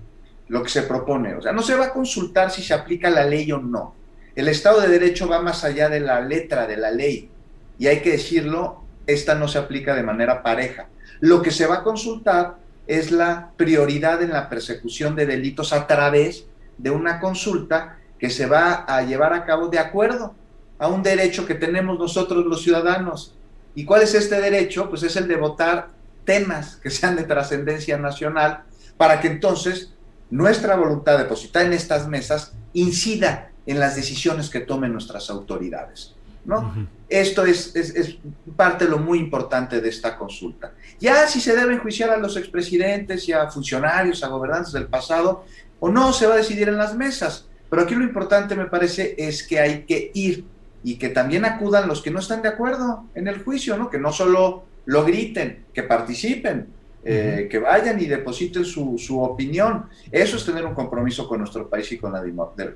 lo 0.48 0.62
que 0.62 0.68
se 0.68 0.82
propone. 0.82 1.34
O 1.34 1.42
sea, 1.42 1.52
no 1.52 1.62
se 1.62 1.74
va 1.74 1.86
a 1.86 1.92
consultar 1.92 2.50
si 2.50 2.62
se 2.62 2.74
aplica 2.74 3.10
la 3.10 3.24
ley 3.24 3.50
o 3.52 3.58
no. 3.58 3.94
El 4.36 4.48
Estado 4.48 4.80
de 4.80 4.88
Derecho 4.88 5.28
va 5.28 5.42
más 5.42 5.64
allá 5.64 5.88
de 5.88 6.00
la 6.00 6.20
letra 6.20 6.66
de 6.66 6.76
la 6.76 6.90
ley 6.90 7.30
y 7.78 7.88
hay 7.88 8.00
que 8.00 8.12
decirlo, 8.12 8.84
esta 9.06 9.34
no 9.34 9.48
se 9.48 9.58
aplica 9.58 9.94
de 9.94 10.02
manera 10.02 10.42
pareja. 10.42 10.88
Lo 11.20 11.42
que 11.42 11.50
se 11.50 11.66
va 11.66 11.76
a 11.76 11.82
consultar 11.82 12.56
es 12.86 13.10
la 13.10 13.50
prioridad 13.56 14.22
en 14.22 14.30
la 14.30 14.48
persecución 14.48 15.16
de 15.16 15.26
delitos 15.26 15.72
a 15.72 15.86
través 15.86 16.46
de 16.78 16.90
una 16.90 17.20
consulta 17.20 17.98
que 18.18 18.30
se 18.30 18.46
va 18.46 18.84
a 18.86 19.02
llevar 19.02 19.32
a 19.32 19.44
cabo 19.44 19.68
de 19.68 19.78
acuerdo 19.78 20.34
a 20.78 20.88
un 20.88 21.02
derecho 21.02 21.46
que 21.46 21.54
tenemos 21.54 21.98
nosotros 21.98 22.44
los 22.46 22.62
ciudadanos. 22.62 23.34
¿Y 23.74 23.84
cuál 23.84 24.02
es 24.02 24.14
este 24.14 24.40
derecho? 24.40 24.88
Pues 24.88 25.02
es 25.02 25.16
el 25.16 25.28
de 25.28 25.36
votar 25.36 25.88
temas 26.24 26.76
que 26.76 26.90
sean 26.90 27.16
de 27.16 27.24
trascendencia 27.24 27.98
nacional 27.98 28.62
para 28.96 29.20
que 29.20 29.28
entonces 29.28 29.92
nuestra 30.30 30.76
voluntad 30.76 31.18
depositada 31.18 31.66
en 31.66 31.72
estas 31.72 32.06
mesas 32.08 32.52
incida 32.72 33.50
en 33.70 33.80
las 33.80 33.96
decisiones 33.96 34.50
que 34.50 34.60
tomen 34.60 34.92
nuestras 34.92 35.30
autoridades. 35.30 36.14
¿no? 36.44 36.88
Esto 37.08 37.44
es, 37.44 37.76
es, 37.76 38.16
parte 38.56 38.84
de 38.84 38.90
lo 38.90 38.98
muy 38.98 39.18
importante 39.18 39.80
de 39.80 39.88
esta 39.88 40.16
consulta. 40.16 40.72
Ya 40.98 41.26
si 41.26 41.40
se 41.40 41.54
debe 41.54 41.74
enjuiciar 41.74 42.10
a 42.10 42.16
los 42.16 42.36
expresidentes 42.36 43.28
y 43.28 43.32
a 43.32 43.50
funcionarios, 43.50 44.24
a 44.24 44.28
gobernantes 44.28 44.72
del 44.72 44.86
pasado, 44.86 45.44
o 45.78 45.90
no, 45.90 46.12
se 46.12 46.26
va 46.26 46.34
a 46.34 46.38
decidir 46.38 46.68
en 46.68 46.76
las 46.76 46.96
mesas. 46.96 47.46
Pero 47.68 47.82
aquí 47.82 47.94
lo 47.94 48.04
importante 48.04 48.56
me 48.56 48.66
parece 48.66 49.14
es 49.18 49.42
que 49.42 49.60
hay 49.60 49.84
que 49.84 50.10
ir 50.14 50.44
y 50.82 50.96
que 50.96 51.10
también 51.10 51.44
acudan 51.44 51.86
los 51.86 52.02
que 52.02 52.10
no 52.10 52.18
están 52.18 52.42
de 52.42 52.48
acuerdo 52.48 53.04
en 53.14 53.28
el 53.28 53.42
juicio, 53.44 53.76
¿no? 53.76 53.90
Que 53.90 53.98
no 53.98 54.12
solo 54.12 54.64
lo 54.86 55.04
griten, 55.04 55.66
que 55.72 55.82
participen, 55.82 56.68
eh, 57.02 57.48
que 57.50 57.58
vayan 57.58 57.98
y 57.98 58.04
depositen 58.04 58.62
su, 58.62 58.98
su, 58.98 59.22
opinión. 59.22 59.88
Eso 60.12 60.36
es 60.36 60.44
tener 60.44 60.66
un 60.66 60.74
compromiso 60.74 61.26
con 61.26 61.38
nuestro 61.38 61.66
país 61.66 61.90
y 61.92 61.98
con 61.98 62.12
la, 62.12 62.22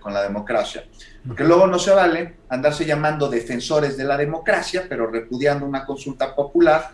con 0.01 0.15
la 0.15 0.23
democracia. 0.23 0.85
Porque 1.27 1.45
luego 1.45 1.67
no 1.67 1.79
se 1.79 1.93
vale 1.93 2.37
andarse 2.49 2.87
llamando 2.87 3.29
defensores 3.29 3.99
de 3.99 4.05
la 4.05 4.17
democracia, 4.17 4.87
pero 4.89 5.11
repudiando 5.11 5.67
una 5.67 5.85
consulta 5.85 6.35
popular 6.35 6.93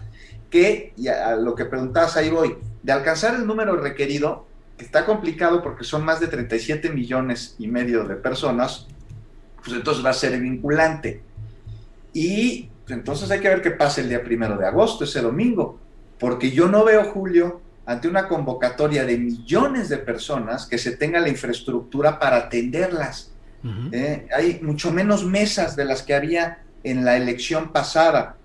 que, 0.50 0.92
y 0.96 1.06
a 1.06 1.36
lo 1.36 1.54
que 1.54 1.66
preguntabas 1.66 2.16
ahí 2.16 2.30
voy, 2.30 2.56
de 2.82 2.92
alcanzar 2.92 3.36
el 3.36 3.46
número 3.46 3.76
requerido, 3.76 4.46
que 4.76 4.84
está 4.84 5.06
complicado 5.06 5.62
porque 5.62 5.84
son 5.84 6.04
más 6.04 6.18
de 6.18 6.26
37 6.26 6.90
millones 6.90 7.54
y 7.60 7.68
medio 7.68 8.02
de 8.02 8.16
personas, 8.16 8.88
pues 9.62 9.76
entonces 9.76 10.04
va 10.04 10.10
a 10.10 10.14
ser 10.14 10.36
vinculante. 10.40 11.22
Y 12.12 12.70
entonces 12.88 13.30
hay 13.30 13.38
que 13.38 13.48
ver 13.48 13.62
qué 13.62 13.70
pasa 13.70 14.00
el 14.00 14.08
día 14.08 14.24
primero 14.24 14.58
de 14.58 14.66
agosto, 14.66 15.04
ese 15.04 15.20
domingo 15.20 15.78
porque 16.20 16.52
yo 16.52 16.68
no 16.68 16.84
veo, 16.84 17.04
Julio, 17.04 17.62
ante 17.86 18.06
una 18.06 18.28
convocatoria 18.28 19.04
de 19.04 19.18
millones 19.18 19.88
de 19.88 19.96
personas 19.96 20.66
que 20.66 20.78
se 20.78 20.96
tenga 20.96 21.18
la 21.18 21.30
infraestructura 21.30 22.20
para 22.20 22.36
atenderlas. 22.36 23.32
Eh, 23.92 24.28
hay 24.34 24.60
mucho 24.62 24.92
menos 24.92 25.24
mesas 25.24 25.76
de 25.76 25.84
las 25.84 26.02
que 26.02 26.14
había 26.14 26.62
en 26.84 27.04
la 27.04 27.16
elección 27.16 27.72
pasada. 27.72 28.36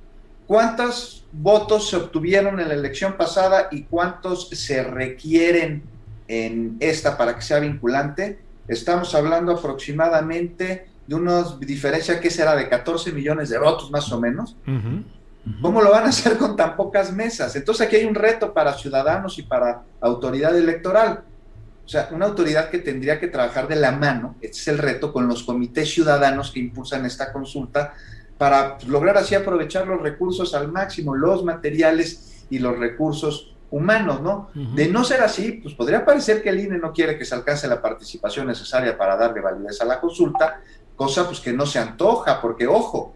¿Cuántos 0.47 1.26
votos 1.32 1.89
se 1.89 1.97
obtuvieron 1.97 2.59
en 2.59 2.69
la 2.69 2.73
elección 2.73 3.13
pasada 3.17 3.67
y 3.71 3.84
cuántos 3.84 4.49
se 4.49 4.84
requieren 4.84 5.84
en 6.28 6.78
esta 6.80 7.17
para 7.17 7.36
que 7.36 7.41
sea 7.41 7.59
vinculante? 7.59 8.39
Estamos 8.67 9.13
hablando 9.15 9.51
aproximadamente 9.51 10.88
de 11.07 11.15
una 11.15 11.43
diferencia 11.59 12.19
que 12.19 12.30
será 12.30 12.55
de 12.55 12.67
14 12.67 13.11
millones 13.11 13.49
de 13.49 13.59
votos 13.59 13.91
más 13.91 14.11
o 14.11 14.19
menos. 14.19 14.55
¿Cómo 15.61 15.81
lo 15.81 15.91
van 15.91 16.05
a 16.05 16.09
hacer 16.09 16.37
con 16.37 16.55
tan 16.55 16.75
pocas 16.75 17.11
mesas? 17.11 17.55
Entonces 17.55 17.85
aquí 17.85 17.97
hay 17.97 18.05
un 18.05 18.15
reto 18.15 18.53
para 18.53 18.73
ciudadanos 18.73 19.37
y 19.37 19.43
para 19.43 19.83
autoridad 20.01 20.57
electoral. 20.57 21.23
O 21.85 21.87
sea, 21.87 22.09
una 22.11 22.25
autoridad 22.25 22.69
que 22.69 22.79
tendría 22.79 23.19
que 23.19 23.27
trabajar 23.27 23.67
de 23.67 23.75
la 23.75 23.91
mano, 23.91 24.35
este 24.41 24.57
es 24.57 24.67
el 24.69 24.79
reto, 24.79 25.13
con 25.13 25.27
los 25.27 25.43
comités 25.43 25.93
ciudadanos 25.93 26.51
que 26.51 26.59
impulsan 26.59 27.05
esta 27.05 27.31
consulta 27.31 27.93
para 28.39 28.77
lograr 28.87 29.17
así 29.17 29.35
aprovechar 29.35 29.87
los 29.87 30.01
recursos 30.01 30.55
al 30.55 30.71
máximo, 30.71 31.15
los 31.15 31.43
materiales 31.43 32.45
y 32.49 32.57
los 32.57 32.77
recursos 32.77 33.55
humanos, 33.69 34.21
¿no? 34.21 34.49
De 34.53 34.87
no 34.87 35.03
ser 35.03 35.21
así, 35.21 35.53
pues 35.63 35.75
podría 35.75 36.05
parecer 36.05 36.41
que 36.41 36.49
el 36.49 36.59
INE 36.59 36.77
no 36.77 36.91
quiere 36.91 37.17
que 37.17 37.25
se 37.25 37.35
alcance 37.35 37.67
la 37.67 37.81
participación 37.81 38.47
necesaria 38.47 38.97
para 38.97 39.15
darle 39.15 39.41
validez 39.41 39.79
a 39.81 39.85
la 39.85 39.99
consulta, 39.99 40.61
cosa 40.95 41.25
pues 41.27 41.39
que 41.39 41.53
no 41.53 41.65
se 41.65 41.79
antoja, 41.79 42.41
porque 42.41 42.67
ojo, 42.67 43.13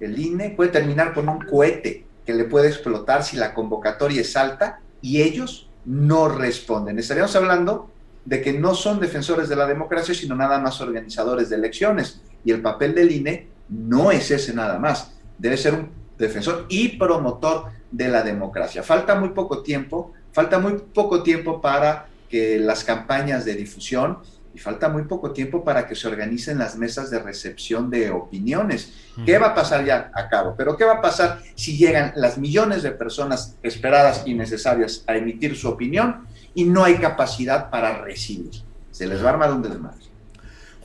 el 0.00 0.18
INE 0.18 0.50
puede 0.50 0.70
terminar 0.70 1.14
con 1.14 1.28
un 1.28 1.40
cohete 1.40 2.04
que 2.26 2.34
le 2.34 2.44
puede 2.44 2.68
explotar 2.68 3.22
si 3.22 3.36
la 3.36 3.54
convocatoria 3.54 4.20
es 4.20 4.36
alta 4.36 4.80
y 5.02 5.22
ellos 5.22 5.68
no 5.84 6.28
responden. 6.28 6.98
Estaríamos 6.98 7.36
hablando 7.36 7.90
de 8.24 8.40
que 8.40 8.52
no 8.52 8.74
son 8.74 9.00
defensores 9.00 9.48
de 9.48 9.56
la 9.56 9.66
democracia, 9.66 10.14
sino 10.14 10.34
nada 10.34 10.58
más 10.58 10.80
organizadores 10.80 11.50
de 11.50 11.56
elecciones. 11.56 12.22
Y 12.44 12.52
el 12.52 12.62
papel 12.62 12.94
del 12.94 13.12
INE 13.12 13.48
no 13.68 14.10
es 14.10 14.30
ese 14.30 14.54
nada 14.54 14.78
más. 14.78 15.12
Debe 15.38 15.56
ser 15.56 15.74
un 15.74 15.90
defensor 16.18 16.66
y 16.68 16.96
promotor 16.96 17.66
de 17.90 18.08
la 18.08 18.22
democracia. 18.22 18.82
Falta 18.82 19.14
muy 19.14 19.30
poco 19.30 19.62
tiempo, 19.62 20.12
falta 20.32 20.58
muy 20.58 20.78
poco 20.94 21.22
tiempo 21.22 21.60
para 21.60 22.08
que 22.28 22.58
las 22.58 22.82
campañas 22.82 23.44
de 23.44 23.54
difusión 23.54 24.18
y 24.54 24.58
falta 24.58 24.88
muy 24.88 25.02
poco 25.02 25.32
tiempo 25.32 25.64
para 25.64 25.86
que 25.86 25.96
se 25.96 26.06
organicen 26.06 26.58
las 26.58 26.76
mesas 26.76 27.10
de 27.10 27.18
recepción 27.18 27.90
de 27.90 28.10
opiniones. 28.10 28.92
¿Qué 29.26 29.36
va 29.36 29.48
a 29.48 29.54
pasar 29.54 29.84
ya 29.84 30.12
a 30.14 30.28
cabo? 30.28 30.54
Pero 30.56 30.76
¿qué 30.76 30.84
va 30.84 30.94
a 30.94 31.00
pasar 31.00 31.40
si 31.56 31.76
llegan 31.76 32.12
las 32.14 32.38
millones 32.38 32.84
de 32.84 32.92
personas 32.92 33.56
esperadas 33.62 34.22
y 34.26 34.34
necesarias 34.34 35.02
a 35.08 35.16
emitir 35.16 35.56
su 35.56 35.68
opinión 35.68 36.26
y 36.54 36.64
no 36.64 36.84
hay 36.84 36.96
capacidad 36.96 37.68
para 37.68 38.02
recibir? 38.02 38.52
Se 38.92 39.08
les 39.08 39.22
va 39.22 39.30
a 39.30 39.32
armar 39.32 39.52
un 39.52 39.62
desmadre. 39.62 40.04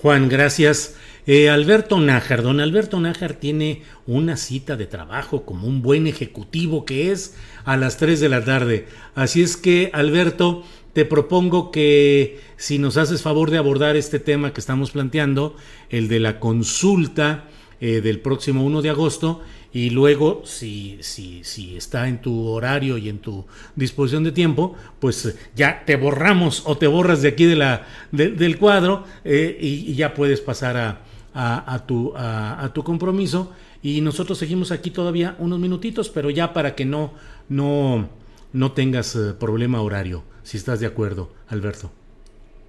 Juan, 0.02 0.30
gracias. 0.30 0.96
Eh, 1.28 1.48
Alberto 1.48 2.00
Nájar, 2.00 2.42
don 2.42 2.60
Alberto 2.60 3.00
Nájar 3.00 3.34
tiene 3.34 3.84
una 4.08 4.36
cita 4.36 4.78
de 4.78 4.88
trabajo 4.88 5.44
como 5.44 5.68
un 5.68 5.84
buen 5.84 6.08
ejecutivo 6.08 6.86
que 6.86 7.12
es 7.12 7.36
a 7.66 7.78
las 7.78 7.98
3 7.98 8.20
de 8.20 8.30
la 8.30 8.44
tarde. 8.44 8.88
Así 9.14 9.44
es 9.44 9.56
que, 9.56 9.92
Alberto, 9.94 10.64
te 10.94 11.06
propongo 11.06 11.72
que 11.72 12.40
si 12.58 12.80
nos 12.80 12.98
haces 12.98 13.22
favor 13.22 13.52
de 13.52 13.58
abordar 13.58 13.96
este 13.96 14.20
tema 14.20 14.54
que 14.54 14.60
estamos 14.60 14.92
planteando, 14.92 15.56
el 15.90 16.08
de 16.08 16.20
la 16.20 16.40
consulta 16.40 17.46
eh, 17.80 18.02
del 18.02 18.20
próximo 18.20 18.64
1 18.64 18.82
de 18.82 18.90
agosto, 18.90 19.42
y 19.72 19.92
luego, 19.92 20.42
si, 20.46 20.98
si, 21.02 21.44
si 21.44 21.78
está 21.78 22.08
en 22.08 22.22
tu 22.22 22.48
horario 22.48 22.98
y 22.98 23.08
en 23.08 23.20
tu 23.20 23.46
disposición 23.76 24.24
de 24.24 24.32
tiempo, 24.32 24.76
pues 25.00 25.38
ya 25.56 25.84
te 25.86 25.96
borramos 25.96 26.64
o 26.66 26.78
te 26.78 26.88
borras 26.88 27.22
de 27.22 27.28
aquí 27.28 27.46
de 27.46 27.56
la, 27.56 27.86
del 28.12 28.58
cuadro 28.58 29.04
eh, 29.24 29.58
y, 29.62 29.94
ya 29.94 30.16
puedes 30.16 30.42
pasar 30.42 30.76
a, 30.76 31.04
a, 31.36 31.86
tu, 31.86 32.14
a, 32.16 32.72
tu 32.74 32.84
compromiso. 32.84 33.52
Y 33.84 34.02
nosotros 34.02 34.40
seguimos 34.40 34.72
aquí 34.72 34.90
todavía 34.90 35.36
unos 35.38 35.60
minutitos, 35.60 36.10
pero 36.10 36.32
ya 36.32 36.52
para 36.52 36.74
que 36.74 36.86
no, 36.86 37.14
no, 37.48 38.10
no 38.52 38.72
tengas 38.72 39.16
eh, 39.16 39.34
problema 39.40 39.82
horario 39.82 40.24
si 40.50 40.58
estás 40.58 40.80
de 40.80 40.88
acuerdo, 40.88 41.32
Alberto. 41.48 41.92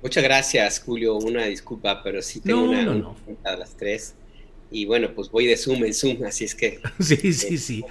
Muchas 0.03 0.23
gracias, 0.23 0.83
Julio. 0.85 1.17
Una 1.17 1.47
disculpa, 1.47 2.03
pero 2.03 2.21
sí 2.21 2.41
tengo 2.41 2.65
una, 2.65 2.83
no, 2.83 3.17
a 3.43 3.57
las 3.57 3.75
tres. 3.75 4.13
Y 4.71 4.85
bueno, 4.85 5.15
pues 5.15 5.31
voy 5.31 5.47
de 5.47 5.57
Zoom 5.57 5.87
en 5.87 5.95
Zoom, 5.95 6.23
así 6.25 6.45
es 6.45 6.55
que. 6.55 6.79
sí, 7.01 7.33
sí, 7.33 7.57
sí. 7.57 7.83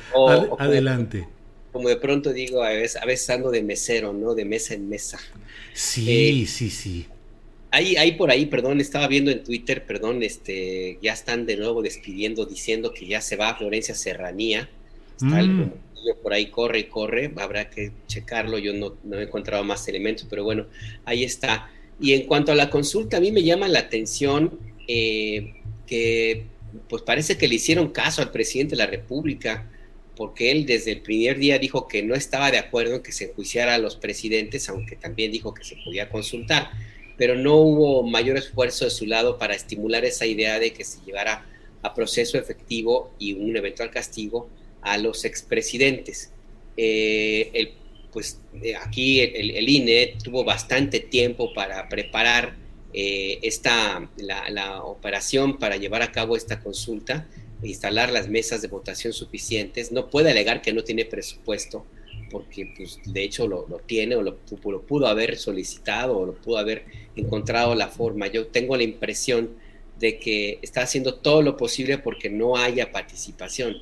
adelante. 0.60 1.28
Como, 1.72 1.90
de 1.90 1.96
pronto 1.96 2.32
digo, 2.34 2.62
a 2.62 2.70
veces, 2.70 3.02
a 3.02 3.06
veces 3.06 3.32
ando 3.32 3.50
de 3.50 3.64
mesero, 3.64 4.14
¿no? 4.14 4.36
De 4.36 4.46
mesa 4.46 4.76
en 4.76 4.88
mesa. 4.90 5.18
Sí, 5.74 6.44
eh, 6.44 6.46
sí, 6.46 6.70
sí. 6.70 7.08
Ahí, 7.72 7.96
ahí 7.96 8.12
por 8.12 8.30
ahí, 8.30 8.46
perdón, 8.46 8.80
estaba 8.82 9.08
viendo 9.08 9.32
en 9.32 9.44
Twitter, 9.44 9.88
perdón, 9.88 10.22
este, 10.22 11.00
ya 11.02 11.14
están 11.14 11.48
de 11.48 11.58
nuevo 11.58 11.82
despidiendo, 11.82 12.46
diciendo 12.46 12.94
que 12.94 13.08
ya 13.08 13.22
se 13.22 13.38
va 13.38 13.50
a 13.50 13.56
Florencia 13.56 13.96
Serranía. 13.96 14.70
Está 15.20 15.42
mm 15.42 15.72
por 16.22 16.34
ahí 16.34 16.48
corre 16.48 16.80
y 16.80 16.84
corre, 16.86 17.32
habrá 17.38 17.70
que 17.70 17.92
checarlo, 18.08 18.58
yo 18.58 18.74
no, 18.74 18.96
he 19.18 19.24
encontrado 19.24 19.64
más 19.64 19.88
elementos, 19.88 20.28
pero 20.30 20.44
bueno, 20.44 20.68
ahí 21.06 21.24
está. 21.24 21.72
Y 22.00 22.14
en 22.14 22.26
cuanto 22.28 22.52
a 22.52 22.56
la 22.56 22.70
consulta, 22.70 23.18
a 23.18 23.20
mí 23.20 23.32
me 23.32 23.44
llama 23.44 23.68
la 23.68 23.80
atención 23.80 24.60
eh, 24.88 25.54
que 25.86 26.46
pues 26.88 27.02
parece 27.02 27.38
que 27.38 27.48
le 27.48 27.56
hicieron 27.56 27.90
caso 27.90 28.22
al 28.22 28.32
presidente 28.32 28.72
de 28.72 28.78
la 28.78 28.88
República, 28.88 29.70
porque 30.16 30.52
él 30.52 30.66
desde 30.66 30.92
el 30.92 31.02
primer 31.02 31.40
día 31.40 31.58
dijo 31.60 31.88
que 31.88 32.04
no 32.04 32.14
estaba 32.14 32.52
de 32.52 32.58
acuerdo 32.58 32.96
en 32.96 33.04
que 33.04 33.12
se 33.12 33.26
enjuiciara 33.26 33.76
a 33.76 33.78
los 33.78 33.96
presidentes, 33.96 34.70
aunque 34.70 34.96
también 34.96 35.32
dijo 35.32 35.54
que 35.54 35.64
se 35.64 35.78
podía 35.84 36.10
consultar, 36.10 36.72
pero 37.18 37.36
no 37.36 37.56
hubo 37.56 38.04
mayor 38.04 38.38
esfuerzo 38.38 38.86
de 38.86 38.92
su 38.92 39.06
lado 39.06 39.38
para 39.38 39.56
estimular 39.56 40.06
esa 40.06 40.26
idea 40.26 40.60
de 40.60 40.74
que 40.74 40.84
se 40.84 41.00
llegara 41.06 41.46
a 41.82 41.94
proceso 41.94 42.38
efectivo 42.38 43.14
y 43.18 43.34
un 43.34 43.56
eventual 43.56 43.92
castigo 43.92 44.50
a 44.82 44.98
los 44.98 45.26
expresidentes. 45.26 46.32
Eh, 46.78 47.50
el, 47.54 47.74
pues 48.12 48.40
eh, 48.62 48.76
aquí 48.76 49.20
el, 49.20 49.70
INE 49.70 50.16
tuvo 50.24 50.44
bastante 50.44 51.00
tiempo 51.00 51.54
para 51.54 51.88
preparar 51.90 52.56
eh, 52.94 53.40
esta, 53.44 54.10
la, 54.18 54.84
operación 54.84 55.60
para 55.60 55.78
llevar 55.78 56.02
a 56.02 56.12
cabo 56.12 56.36
esta 56.36 56.60
consulta, 56.60 57.28
instalar 57.62 58.12
las 58.12 58.28
mesas 58.30 58.62
de 58.62 58.68
votación 58.68 59.14
suficientes. 59.14 59.92
No 59.92 60.10
puede 60.10 60.32
alegar 60.32 60.62
que 60.62 60.74
no 60.74 60.84
tiene 60.84 61.06
presupuesto, 61.06 61.86
porque 62.32 62.74
pues, 62.76 63.00
de 63.06 63.24
hecho 63.24 63.48
lo, 63.48 63.66
tiene 63.86 64.16
o 64.16 64.22
lo, 64.22 64.38
lo, 64.66 64.82
pudo 64.82 65.08
haber 65.08 65.38
solicitado 65.38 66.18
o 66.18 66.26
lo 66.26 66.34
pudo 66.34 66.58
haber 66.58 66.86
encontrado 67.16 67.76
la 67.76 67.90
forma. 67.90 68.28
Yo 68.28 68.48
tengo 68.48 68.76
la 68.76 68.84
impresión 68.84 69.52
de 70.00 70.18
que 70.18 70.60
está 70.62 70.82
haciendo 70.82 71.16
todo 71.16 71.42
lo 71.42 71.58
posible 71.58 71.98
porque 71.98 72.30
no 72.30 72.56
haya 72.56 72.92
participación 72.92 73.76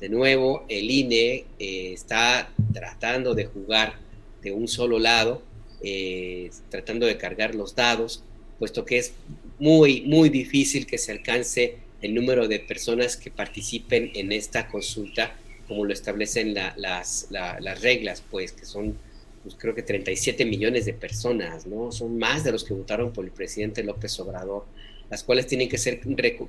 de 0.00 0.08
nuevo, 0.08 0.64
el 0.68 0.90
INE 0.90 1.44
eh, 1.58 1.92
está 1.92 2.50
tratando 2.72 3.34
de 3.34 3.46
jugar 3.46 3.94
de 4.42 4.52
un 4.52 4.68
solo 4.68 4.98
lado 4.98 5.42
eh, 5.80 6.50
tratando 6.70 7.06
de 7.06 7.16
cargar 7.16 7.54
los 7.54 7.76
dados, 7.76 8.24
puesto 8.58 8.84
que 8.84 8.98
es 8.98 9.12
muy, 9.60 10.00
muy 10.00 10.28
difícil 10.28 10.86
que 10.86 10.98
se 10.98 11.12
alcance 11.12 11.76
el 12.02 12.16
número 12.16 12.48
de 12.48 12.58
personas 12.58 13.16
que 13.16 13.30
participen 13.30 14.10
en 14.14 14.32
esta 14.32 14.66
consulta, 14.66 15.36
como 15.68 15.84
lo 15.84 15.92
establecen 15.92 16.52
las, 16.52 17.28
las, 17.30 17.80
reglas, 17.80 18.24
pues 18.28 18.50
que 18.50 18.64
son, 18.64 18.98
pues, 19.44 19.54
creo 19.56 19.72
que 19.76 19.84
37 19.84 20.44
millones 20.44 20.84
de 20.84 20.94
personas, 20.94 21.64
¿no? 21.66 21.92
Son 21.92 22.18
más 22.18 22.42
de 22.42 22.50
los 22.50 22.64
que 22.64 22.74
votaron 22.74 23.12
por 23.12 23.24
el 23.24 23.30
presidente 23.30 23.84
López 23.84 24.18
Obrador, 24.18 24.64
las 25.10 25.22
cuales 25.22 25.46
tienen 25.46 25.68
que 25.68 25.78
ser 25.78 26.00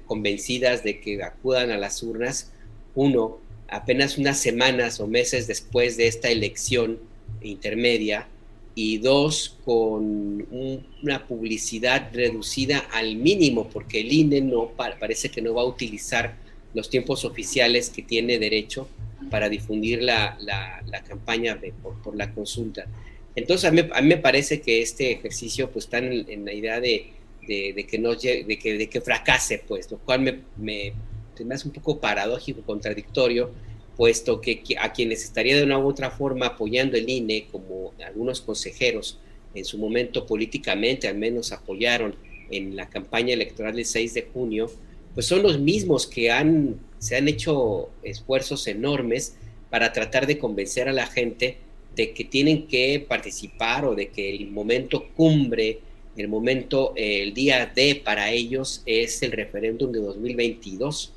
convencidas 0.06 0.84
de 0.84 1.00
que 1.00 1.22
acudan 1.22 1.70
a 1.70 1.78
las 1.78 2.02
urnas, 2.02 2.52
uno, 2.96 3.38
apenas 3.68 4.18
unas 4.18 4.40
semanas 4.40 5.00
o 5.00 5.08
meses 5.08 5.48
después 5.48 5.98
de 5.98 6.08
esta 6.08 6.30
elección 6.30 7.00
intermedia, 7.42 8.28
y 8.82 8.98
dos, 9.00 9.58
con 9.66 10.48
una 11.04 11.28
publicidad 11.28 12.12
reducida 12.14 12.80
al 12.94 13.18
mínimo, 13.18 13.68
porque 13.68 14.00
el 14.00 14.14
INE 14.14 14.40
no 14.40 14.70
parece 14.70 15.30
que 15.30 15.42
no 15.42 15.54
va 15.54 15.64
a 15.64 15.66
utilizar 15.66 16.36
los 16.74 16.90
tiempos 16.90 17.26
oficiales 17.26 17.90
que 17.90 18.04
tiene 18.04 18.40
derecho 18.40 18.88
para 19.30 19.50
difundir 19.50 20.02
la, 20.02 20.38
la, 20.40 21.04
campaña 21.04 21.56
de, 21.56 21.74
por, 21.74 22.16
la 22.16 22.32
consulta. 22.34 22.86
Entonces, 23.36 23.70
a 23.70 23.72
mí, 23.74 23.82
me 24.04 24.18
parece 24.18 24.62
que 24.62 24.82
este 24.82 25.12
ejercicio 25.12 25.70
pues, 25.70 25.84
está 25.84 25.98
en, 25.98 26.46
la 26.46 26.54
idea 26.54 26.80
de, 26.80 27.08
de, 27.46 27.86
que 27.86 28.00
no, 28.00 28.16
de, 28.16 28.60
que, 28.62 28.88
que 28.88 29.02
fracase, 29.02 29.62
pues, 29.68 29.92
lo 29.92 29.98
cual 29.98 30.44
me, 30.56 30.94
me 31.46 31.56
hace 31.56 31.68
un 31.68 31.74
poco 31.74 32.00
paradójico, 32.00 32.62
contradictorio, 32.62 33.52
puesto 33.96 34.40
que 34.40 34.64
a 34.80 34.94
quienes 34.94 35.24
estaría 35.24 35.58
de 35.58 35.64
una 35.64 35.78
u 35.78 35.88
otra 35.88 36.10
forma 36.10 36.48
apoyando 36.48 36.98
el 36.98 37.10
INE, 37.10 37.48
como 37.52 37.94
algunos 38.06 38.42
consejeros 38.42 39.20
en 39.54 39.66
su 39.66 39.78
momento 39.78 40.26
políticamente 40.26 41.08
al 41.08 41.18
menos 41.18 41.52
apoyaron 41.52 42.16
en 42.52 42.76
la 42.76 42.90
campaña 42.90 43.34
electoral 43.34 43.76
del 43.76 43.86
6 43.86 44.14
de 44.14 44.30
junio, 44.34 44.72
pues 45.14 45.26
son 45.26 45.44
los 45.44 45.60
mismos 45.60 46.08
que 46.08 46.32
han, 46.32 46.80
se 47.00 47.18
han 47.18 47.28
hecho 47.28 47.90
esfuerzos 48.04 48.68
enormes 48.68 49.36
para 49.70 49.92
tratar 49.92 50.28
de 50.28 50.38
convencer 50.38 50.88
a 50.88 50.94
la 50.94 51.08
gente 51.08 51.58
de 51.96 52.14
que 52.14 52.24
tienen 52.24 52.68
que 52.68 53.06
participar 53.08 53.86
o 53.86 53.96
de 53.96 54.10
que 54.10 54.34
el 54.36 54.50
momento 54.50 55.10
cumbre, 55.16 55.80
el 56.16 56.28
momento, 56.28 56.94
el 56.96 57.34
día 57.34 57.72
D 57.74 58.02
para 58.04 58.32
ellos 58.32 58.82
es 58.86 59.22
el 59.24 59.32
referéndum 59.32 59.92
de 59.92 60.00
2022 60.00 61.14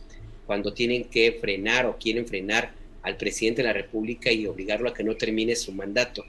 cuando 0.53 0.75
tienen 0.75 1.05
que 1.05 1.33
frenar 1.41 1.87
o 1.87 1.97
quieren 1.97 2.27
frenar 2.27 2.75
al 3.01 3.17
presidente 3.17 3.63
de 3.63 3.69
la 3.69 3.73
República 3.73 4.31
y 4.31 4.47
obligarlo 4.47 4.91
a 4.91 4.93
que 4.93 5.03
no 5.03 5.17
termine 5.17 5.57
su 5.57 5.73
mandato. 5.73 6.27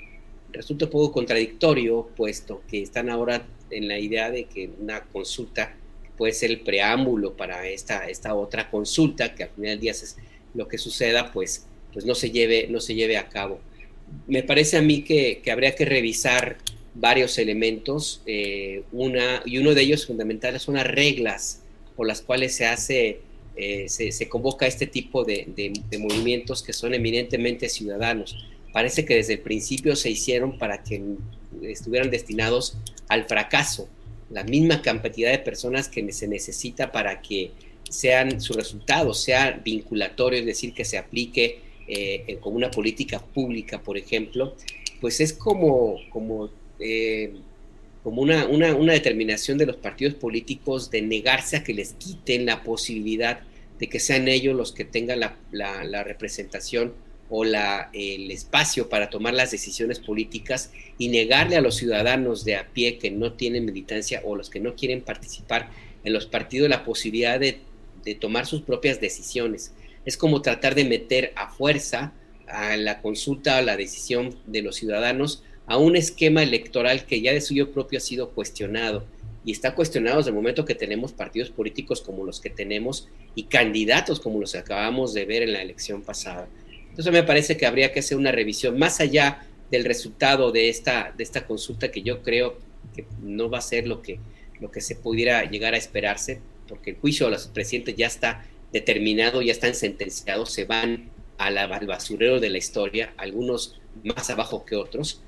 Resulta 0.54 0.86
un 0.86 0.92
poco 0.92 1.12
contradictorio, 1.12 2.08
puesto 2.16 2.62
que 2.70 2.82
están 2.82 3.10
ahora 3.10 3.46
en 3.70 3.90
la 3.90 4.00
idea 4.00 4.32
de 4.32 4.46
que 4.46 4.70
una 4.80 5.04
consulta 5.04 5.76
puede 6.18 6.32
ser 6.32 6.52
el 6.52 6.62
preámbulo 6.62 7.36
para 7.36 7.68
esta, 7.68 8.08
esta 8.08 8.34
otra 8.34 8.72
consulta, 8.72 9.36
que 9.36 9.44
al 9.44 9.50
final 9.50 9.72
del 9.72 9.80
día 9.82 9.92
es 9.92 10.16
lo 10.54 10.70
que 10.70 10.78
suceda, 10.78 11.34
pues, 11.34 11.66
pues 11.92 12.06
no, 12.06 12.16
se 12.16 12.32
lleve, 12.32 12.68
no 12.70 12.80
se 12.80 12.96
lleve 12.96 13.18
a 13.18 13.28
cabo. 13.28 13.60
Me 14.26 14.42
parece 14.42 14.78
a 14.78 14.82
mí 14.82 15.02
que, 15.02 15.42
habría 15.52 15.76
que 15.76 15.84
revisar 15.84 16.60
varios 16.96 17.38
elementos, 17.38 18.22
eh, 18.26 18.84
una, 18.94 19.44
y 19.46 19.58
uno 19.58 19.74
de 19.74 19.82
ellos 19.82 20.08
fundamental 20.08 20.58
son 20.62 20.76
las 20.76 20.88
reglas 20.88 21.62
por 21.98 22.08
las 22.08 22.22
cuales 22.22 22.56
se 22.56 22.66
hace 22.66 23.20
eh, 23.56 23.88
se, 23.88 24.28
convoca 24.30 24.66
este 24.66 24.88
tipo 24.88 25.24
de, 25.24 25.74
movimientos 26.00 26.64
que 26.64 26.74
son 26.74 26.94
eminentemente 26.94 27.70
ciudadanos. 27.70 28.36
Parece 28.72 29.06
que 29.06 29.16
desde 29.16 29.34
el 29.34 29.40
principio 29.40 29.96
se 29.96 30.10
hicieron 30.10 30.58
para 30.58 30.84
que 30.84 31.02
estuvieran 31.62 32.10
destinados 32.10 32.78
al 33.08 33.26
fracaso, 33.26 33.88
la 34.32 34.44
misma 34.44 34.82
cantidad 34.82 35.32
de 35.32 35.38
personas 35.38 35.88
que 35.88 36.12
se 36.12 36.28
necesita 36.28 36.92
para 36.92 37.22
que 37.22 37.52
sean 37.88 38.42
sus 38.42 38.56
resultados, 38.56 39.22
sea 39.22 39.52
vinculatorio, 39.64 40.40
es 40.40 40.46
decir, 40.46 40.74
que 40.74 40.86
se 40.86 40.98
aplique 40.98 41.60
eh, 41.88 42.38
como 42.42 42.56
una 42.56 42.72
política 42.72 43.20
pública, 43.20 43.84
por 43.84 43.98
ejemplo, 43.98 44.56
pues 45.00 45.20
es 45.20 45.34
como, 45.34 45.98
como 46.10 46.50
eh, 46.80 47.34
como 48.04 48.22
una, 48.22 48.46
una, 48.46 48.94
determinación 48.94 49.58
de 49.58 49.66
los 49.66 49.78
partidos 49.78 50.14
políticos 50.16 50.92
de 50.92 51.02
negarse 51.02 51.58
a 51.58 51.64
que 51.64 51.74
les 51.74 51.94
quiten 51.94 52.46
la 52.46 52.64
posibilidad 52.64 53.40
de 53.80 53.88
que 53.88 54.00
sean 54.00 54.28
ellos 54.28 54.56
los 54.56 54.74
que 54.74 54.84
tengan 54.84 55.22
la, 55.22 56.04
representación 56.04 56.94
o 57.30 57.46
la, 57.46 57.90
el 57.94 58.30
espacio 58.30 58.90
para 58.90 59.10
tomar 59.10 59.34
las 59.34 59.52
decisiones 59.52 60.00
políticas 60.00 60.72
y 60.98 61.08
negarle 61.08 61.56
a 61.56 61.62
los 61.62 61.76
ciudadanos 61.76 62.44
de 62.44 62.58
a 62.58 62.68
pie 62.68 62.98
que 62.98 63.10
no 63.10 63.34
tienen 63.34 63.66
militancia 63.66 64.22
o 64.26 64.36
los 64.36 64.50
que 64.50 64.60
no 64.60 64.76
quieren 64.76 65.02
participar 65.02 65.70
en 66.04 66.12
los 66.12 66.26
partidos 66.26 66.70
la 66.70 66.84
posibilidad 66.84 67.40
de, 67.40 67.60
de 68.04 68.16
tomar 68.16 68.46
sus 68.46 68.62
propias 68.62 69.00
decisiones. 69.00 69.74
Es 70.06 70.18
como 70.18 70.42
tratar 70.42 70.76
de 70.76 70.84
meter 70.84 71.32
a 71.38 71.48
fuerza 71.50 72.14
a 72.48 72.76
la 72.76 73.02
consulta, 73.02 73.58
a 73.58 73.62
la 73.62 73.78
decisión 73.78 74.38
de 74.46 74.62
los 74.62 74.76
ciudadanos 74.76 75.42
a 75.66 75.78
un 75.78 75.96
esquema 75.96 76.44
electoral 76.44 77.06
que 77.06 77.22
ya 77.22 77.34
de 77.34 77.42
suyo 77.42 77.72
propio 77.72 77.98
ha 77.98 78.02
sido 78.02 78.32
cuestionado 78.32 79.06
y 79.46 79.52
está 79.52 79.76
cuestionado 79.76 80.18
desde 80.18 80.30
el 80.30 80.36
momento 80.36 80.66
que 80.66 80.76
tenemos 80.76 81.12
partidos 81.12 81.50
políticos 81.50 82.02
como 82.02 82.26
los 82.26 82.40
que 82.40 82.50
tenemos 82.50 83.10
y 83.36 83.44
candidatos 83.44 84.20
como 84.20 84.40
los 84.40 84.54
que 84.54 84.60
acabamos 84.60 85.14
de 85.14 85.26
ver 85.26 85.44
en 85.44 85.54
la 85.54 85.62
elección 85.62 86.02
pasada. 86.02 86.48
Entonces 86.90 87.12
me 87.12 87.24
parece 87.24 87.58
que 87.58 87.66
habría 87.66 87.92
que 87.92 88.00
hacer 88.00 88.18
una 88.18 88.32
revisión 88.32 88.78
más 88.78 89.00
allá 89.00 89.46
del 89.72 89.86
resultado 89.86 90.52
de 90.52 90.70
esta, 90.70 91.14
de 91.18 91.24
esta 91.24 91.46
consulta 91.48 91.92
que 91.92 92.04
yo 92.04 92.22
creo 92.22 92.58
que 92.96 93.06
no 93.22 93.50
va 93.50 93.58
a 93.58 93.62
ser 93.62 93.88
lo 93.88 94.02
que, 94.02 94.20
lo 94.60 94.72
que 94.72 94.82
se 94.82 94.96
pudiera 94.96 95.44
llegar 95.50 95.74
a 95.74 95.78
esperarse, 95.78 96.40
porque 96.68 96.92
el 96.92 96.98
juicio 96.98 97.26
de 97.26 97.32
los 97.32 97.48
presidentes 97.48 97.96
ya 97.96 98.08
está 98.08 98.46
determinado, 98.72 99.42
ya 99.42 99.52
están 99.52 99.74
sentenciados, 99.74 100.52
se 100.52 100.66
van 100.66 101.10
al 101.38 101.86
basurero 101.88 102.40
de 102.40 102.50
la 102.50 102.58
historia, 102.58 103.14
algunos 103.18 103.80
más 104.04 104.30
abajo 104.30 104.66
que 104.66 104.76
otros, 104.76 105.22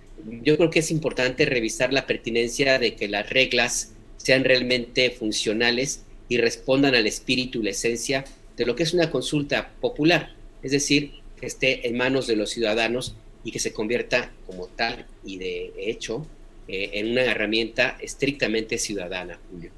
yo 0.44 0.58
creo 0.58 0.70
que 0.70 0.80
es 0.80 0.92
importante 0.92 1.46
revisar 1.46 1.94
la 1.94 2.08
pertinencia 2.08 2.80
de 2.80 2.96
que 2.96 3.08
las 3.08 3.30
reglas 3.30 3.94
sean 4.18 4.44
realmente 4.44 5.12
funcionales 5.12 6.04
y 6.30 6.38
respondan 6.38 6.96
al 6.96 7.08
espíritu 7.08 7.60
y 7.60 7.64
la 7.64 7.70
esencia 7.72 8.26
de 8.58 8.66
lo 8.66 8.76
que 8.76 8.84
es 8.84 8.94
una 8.94 9.12
consulta 9.12 9.72
popular, 9.82 10.36
es 10.64 10.72
decir, 10.72 11.12
que 11.40 11.46
esté 11.46 11.88
en 11.88 11.98
manos 11.98 12.28
de 12.28 12.36
los 12.36 12.50
ciudadanos 12.50 13.16
y 13.44 13.52
que 13.52 13.60
se 13.60 13.74
convierta 13.74 14.32
como 14.48 14.68
tal 14.68 15.06
y 15.24 15.38
de 15.38 15.74
hecho 15.78 16.26
eh, 16.68 16.92
en 16.94 17.12
una 17.12 17.24
herramienta 17.24 17.98
estrictamente 18.02 18.78
ciudadana, 18.78 19.40
Julio. 19.52 19.72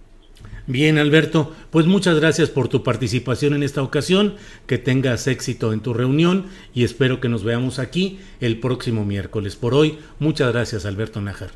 Bien, 0.68 0.98
Alberto, 0.98 1.56
pues 1.72 1.86
muchas 1.86 2.20
gracias 2.20 2.50
por 2.50 2.68
tu 2.68 2.84
participación 2.84 3.54
en 3.54 3.64
esta 3.64 3.82
ocasión, 3.82 4.36
que 4.68 4.78
tengas 4.78 5.26
éxito 5.28 5.72
en 5.72 5.80
tu 5.80 5.94
reunión 5.94 6.48
y 6.74 6.84
espero 6.84 7.22
que 7.22 7.30
nos 7.30 7.46
veamos 7.46 7.80
aquí 7.80 8.20
el 8.42 8.60
próximo 8.60 9.06
miércoles. 9.06 9.56
Por 9.56 9.74
hoy, 9.74 9.98
muchas 10.20 10.52
gracias, 10.52 10.86
Alberto 10.86 11.22
Nájar. 11.22 11.52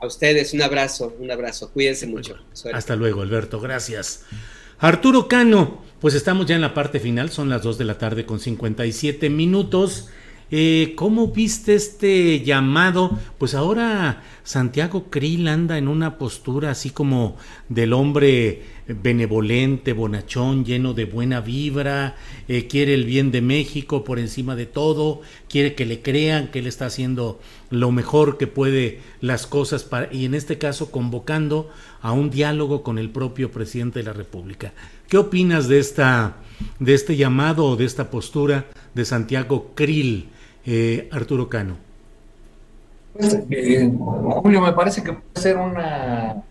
A 0.00 0.06
ustedes, 0.06 0.52
un 0.52 0.60
abrazo, 0.60 1.16
un 1.18 1.30
abrazo, 1.30 1.70
cuídense 1.70 2.06
mucho. 2.06 2.36
Hasta 2.74 2.94
luego, 2.94 3.22
Alberto, 3.22 3.58
gracias. 3.58 4.24
Arturo 4.78 5.28
Cano, 5.28 5.82
pues 6.00 6.14
estamos 6.14 6.44
ya 6.44 6.54
en 6.54 6.60
la 6.60 6.74
parte 6.74 7.00
final, 7.00 7.30
son 7.30 7.48
las 7.48 7.62
2 7.62 7.78
de 7.78 7.84
la 7.86 7.96
tarde 7.96 8.26
con 8.26 8.38
57 8.38 9.30
minutos. 9.30 10.10
Eh, 10.54 10.92
¿Cómo 10.96 11.28
viste 11.28 11.74
este 11.74 12.42
llamado? 12.42 13.18
Pues 13.38 13.54
ahora 13.54 14.22
Santiago 14.44 15.06
Krill 15.08 15.48
anda 15.48 15.78
en 15.78 15.88
una 15.88 16.18
postura 16.18 16.72
así 16.72 16.90
como 16.90 17.38
del 17.70 17.94
hombre 17.94 18.62
benevolente, 18.86 19.94
bonachón, 19.94 20.66
lleno 20.66 20.92
de 20.92 21.06
buena 21.06 21.40
vibra, 21.40 22.16
eh, 22.48 22.66
quiere 22.66 22.92
el 22.92 23.06
bien 23.06 23.30
de 23.30 23.40
México 23.40 24.04
por 24.04 24.18
encima 24.18 24.54
de 24.54 24.66
todo, 24.66 25.22
quiere 25.48 25.74
que 25.74 25.86
le 25.86 26.02
crean 26.02 26.48
que 26.48 26.58
él 26.58 26.66
está 26.66 26.84
haciendo 26.84 27.40
lo 27.70 27.90
mejor 27.90 28.36
que 28.36 28.46
puede 28.46 29.00
las 29.22 29.46
cosas 29.46 29.84
para, 29.84 30.12
y 30.12 30.26
en 30.26 30.34
este 30.34 30.58
caso 30.58 30.90
convocando 30.90 31.70
a 32.02 32.12
un 32.12 32.28
diálogo 32.28 32.82
con 32.82 32.98
el 32.98 33.08
propio 33.08 33.50
presidente 33.50 34.00
de 34.00 34.04
la 34.04 34.12
República. 34.12 34.74
¿Qué 35.08 35.16
opinas 35.16 35.66
de 35.68 35.78
esta 35.78 36.36
de 36.78 36.92
este 36.92 37.16
llamado 37.16 37.64
o 37.64 37.76
de 37.76 37.86
esta 37.86 38.10
postura 38.10 38.66
de 38.94 39.06
Santiago 39.06 39.72
Krill? 39.74 40.28
Eh, 40.64 41.08
Arturo 41.10 41.48
Cano. 41.48 41.76
Pues, 43.12 43.38
eh, 43.50 43.92
Julio, 43.98 44.60
me 44.60 44.72
parece 44.72 45.02
que 45.02 45.12
puede 45.12 45.40
ser 45.40 45.56
una 45.56 46.42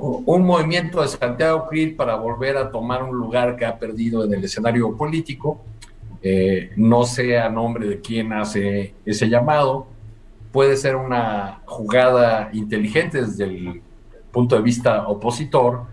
un 0.00 0.44
movimiento 0.44 1.02
de 1.02 1.08
Santiago 1.08 1.66
Krill 1.68 1.94
para 1.94 2.16
volver 2.16 2.56
a 2.56 2.70
tomar 2.70 3.02
un 3.02 3.16
lugar 3.16 3.56
que 3.56 3.64
ha 3.64 3.78
perdido 3.78 4.24
en 4.24 4.34
el 4.34 4.44
escenario 4.44 4.96
político. 4.96 5.60
Eh, 6.22 6.70
no 6.76 7.04
sé 7.04 7.38
a 7.38 7.48
nombre 7.48 7.88
de 7.88 8.00
quién 8.00 8.32
hace 8.32 8.94
ese 9.04 9.28
llamado. 9.28 9.86
Puede 10.52 10.76
ser 10.76 10.96
una 10.96 11.60
jugada 11.66 12.50
inteligente 12.52 13.22
desde 13.22 13.44
el 13.44 13.82
punto 14.32 14.56
de 14.56 14.62
vista 14.62 15.06
opositor, 15.08 15.84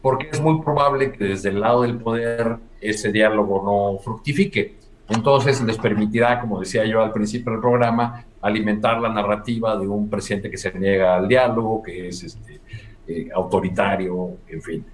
porque 0.00 0.28
es 0.30 0.40
muy 0.40 0.60
probable 0.62 1.12
que 1.12 1.24
desde 1.24 1.50
el 1.50 1.60
lado 1.60 1.82
del 1.82 1.98
poder 1.98 2.58
ese 2.80 3.10
diálogo 3.10 3.62
no 3.64 3.98
fructifique. 3.98 4.76
Entonces 5.08 5.60
les 5.62 5.78
permitirá, 5.78 6.40
como 6.40 6.60
decía 6.60 6.84
yo 6.84 7.02
al 7.02 7.12
principio 7.12 7.52
del 7.52 7.60
programa, 7.60 8.24
alimentar 8.40 9.00
la 9.00 9.08
narrativa 9.08 9.76
de 9.76 9.86
un 9.86 10.10
presidente 10.10 10.50
que 10.50 10.56
se 10.56 10.76
niega 10.78 11.16
al 11.16 11.28
diálogo, 11.28 11.82
que 11.82 12.08
es 12.08 12.24
este, 12.24 12.60
eh, 13.06 13.28
autoritario, 13.34 14.38
en 14.48 14.62
fin. 14.62 14.84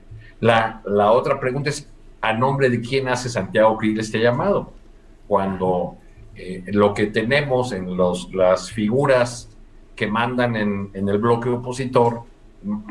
La, 0.40 0.82
la 0.84 1.12
otra 1.12 1.40
pregunta 1.40 1.70
es, 1.70 1.88
¿a 2.20 2.32
nombre 2.32 2.68
de 2.68 2.80
quién 2.80 3.08
hace 3.08 3.28
Santiago 3.28 3.76
Krill 3.78 3.98
este 4.00 4.18
llamado? 4.18 4.72
Cuando 5.26 5.96
eh, 6.34 6.64
lo 6.72 6.92
que 6.92 7.06
tenemos 7.06 7.72
en 7.72 7.96
los, 7.96 8.32
las 8.34 8.70
figuras 8.70 9.48
que 9.96 10.06
mandan 10.06 10.56
en, 10.56 10.90
en 10.92 11.08
el 11.08 11.18
bloque 11.18 11.48
opositor, 11.48 12.22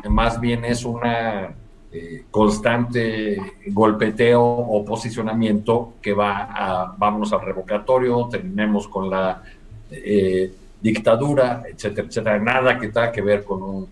más 0.08 0.40
bien 0.40 0.64
es 0.64 0.84
una 0.84 1.54
eh, 1.92 2.24
constante 2.30 3.38
golpeteo 3.66 4.42
o 4.42 4.84
posicionamiento 4.84 5.94
que 6.00 6.14
va 6.14 6.48
a, 6.50 6.94
vamos 6.96 7.32
al 7.32 7.42
revocatorio, 7.42 8.28
terminemos 8.30 8.88
con 8.88 9.10
la 9.10 9.42
eh, 9.90 10.52
dictadura, 10.80 11.62
etcétera, 11.70 12.08
etcétera, 12.08 12.38
nada 12.38 12.78
que 12.78 12.88
tenga 12.88 13.12
que 13.12 13.20
ver 13.20 13.44
con 13.44 13.62
un, 13.62 13.88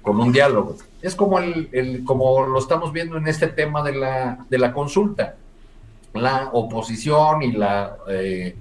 con 0.00 0.18
un 0.18 0.32
diálogo. 0.32 0.76
Es 1.00 1.14
como, 1.14 1.38
el, 1.38 2.02
como 2.04 2.46
lo 2.46 2.58
estamos 2.58 2.92
viendo 2.92 3.16
en 3.16 3.28
este 3.28 3.48
tema 3.48 3.82
de 3.82 3.92
la, 3.92 4.38
de 4.48 4.58
la 4.58 4.72
consulta. 4.72 5.36
La 6.14 6.50
oposición 6.52 7.42
y 7.42 7.52
la, 7.52 7.96
eh, 8.08 8.54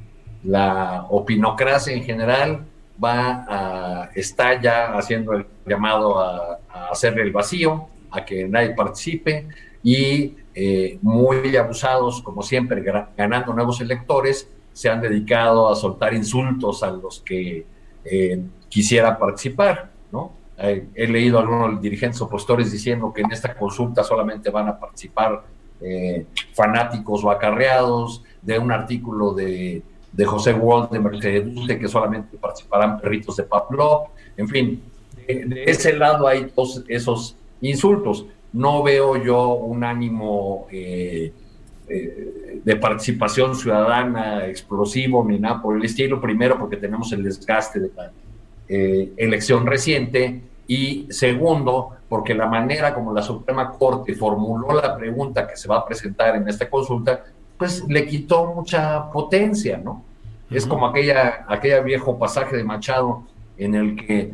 la 0.43 1.05
opinocracia 1.09 1.93
en 1.93 2.03
general 2.03 2.65
va 3.03 3.45
a, 3.47 4.09
está 4.15 4.61
ya 4.61 4.93
haciendo 4.97 5.33
el 5.33 5.45
llamado 5.65 6.19
a, 6.19 6.59
a 6.69 6.89
hacer 6.89 7.17
el 7.19 7.31
vacío, 7.31 7.87
a 8.11 8.25
que 8.25 8.47
nadie 8.47 8.73
participe 8.75 9.47
y 9.83 10.35
eh, 10.53 10.99
muy 11.01 11.55
abusados, 11.55 12.21
como 12.21 12.41
siempre, 12.41 12.83
ganando 13.17 13.53
nuevos 13.53 13.79
electores, 13.81 14.49
se 14.73 14.89
han 14.89 15.01
dedicado 15.01 15.69
a 15.69 15.75
soltar 15.75 16.13
insultos 16.13 16.83
a 16.83 16.91
los 16.91 17.21
que 17.21 17.65
eh, 18.05 18.41
quisieran 18.69 19.17
participar, 19.17 19.91
¿no? 20.11 20.33
Eh, 20.57 20.87
he 20.93 21.07
leído 21.07 21.37
a 21.39 21.41
algunos 21.41 21.81
dirigentes 21.81 22.21
opositores 22.21 22.71
diciendo 22.71 23.11
que 23.13 23.21
en 23.21 23.31
esta 23.31 23.55
consulta 23.55 24.03
solamente 24.03 24.49
van 24.49 24.67
a 24.67 24.79
participar 24.79 25.43
fanáticos 26.53 27.23
o 27.23 27.31
acarreados, 27.31 28.23
de 28.39 28.59
un 28.59 28.71
artículo 28.71 29.33
de, 29.33 29.81
de 30.11 30.25
José 30.25 30.53
Wald 30.53 30.91
de 30.91 30.99
Mercedes 30.99 31.77
que 31.79 31.87
solamente 31.87 32.37
participarán 32.37 32.99
perritos 32.99 33.35
de 33.37 33.43
Pavlov, 33.43 34.09
en 34.37 34.47
fin, 34.47 34.83
de, 35.27 35.45
de 35.45 35.63
ese 35.63 35.93
lado 35.93 36.27
hay 36.27 36.51
todos 36.53 36.83
esos 36.87 37.35
insultos. 37.61 38.25
No 38.53 38.83
veo 38.83 39.15
yo 39.23 39.53
un 39.53 39.83
ánimo 39.83 40.67
eh, 40.71 41.31
eh, 41.87 42.61
de 42.63 42.75
participación 42.75 43.55
ciudadana 43.55 44.45
explosivo 44.45 45.23
ni 45.23 45.39
nada 45.39 45.61
por 45.61 45.77
el 45.77 45.85
estilo. 45.85 46.19
Primero, 46.19 46.57
porque 46.59 46.77
tenemos 46.77 47.11
el 47.13 47.23
desgaste 47.23 47.79
de 47.79 47.91
la 47.95 48.11
eh, 48.67 49.13
elección 49.17 49.65
reciente. 49.65 50.41
Y 50.67 51.07
segundo, 51.09 51.91
porque 52.07 52.33
la 52.33 52.47
manera 52.47 52.93
como 52.93 53.13
la 53.13 53.21
Suprema 53.21 53.71
Corte 53.71 54.13
formuló 54.13 54.73
la 54.73 54.95
pregunta 54.95 55.47
que 55.47 55.57
se 55.57 55.67
va 55.67 55.77
a 55.77 55.85
presentar 55.85 56.35
en 56.35 56.47
esta 56.47 56.69
consulta, 56.69 57.25
pues 57.57 57.83
le 57.87 58.05
quitó 58.05 58.53
mucha 58.53 59.09
potencia, 59.11 59.77
¿no? 59.77 60.03
Es 60.49 60.65
como 60.65 60.87
aquella, 60.87 61.45
aquella 61.47 61.79
viejo 61.81 62.17
pasaje 62.17 62.57
de 62.57 62.63
Machado 62.63 63.23
en 63.57 63.75
el 63.75 63.95
que 63.95 64.33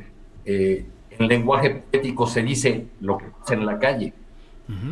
en 1.19 1.27
lenguaje 1.27 1.83
poético 1.91 2.27
se 2.27 2.43
dice 2.43 2.85
lo 3.01 3.17
que 3.17 3.25
pasa 3.25 3.53
en 3.53 3.65
la 3.65 3.79
calle. 3.79 4.13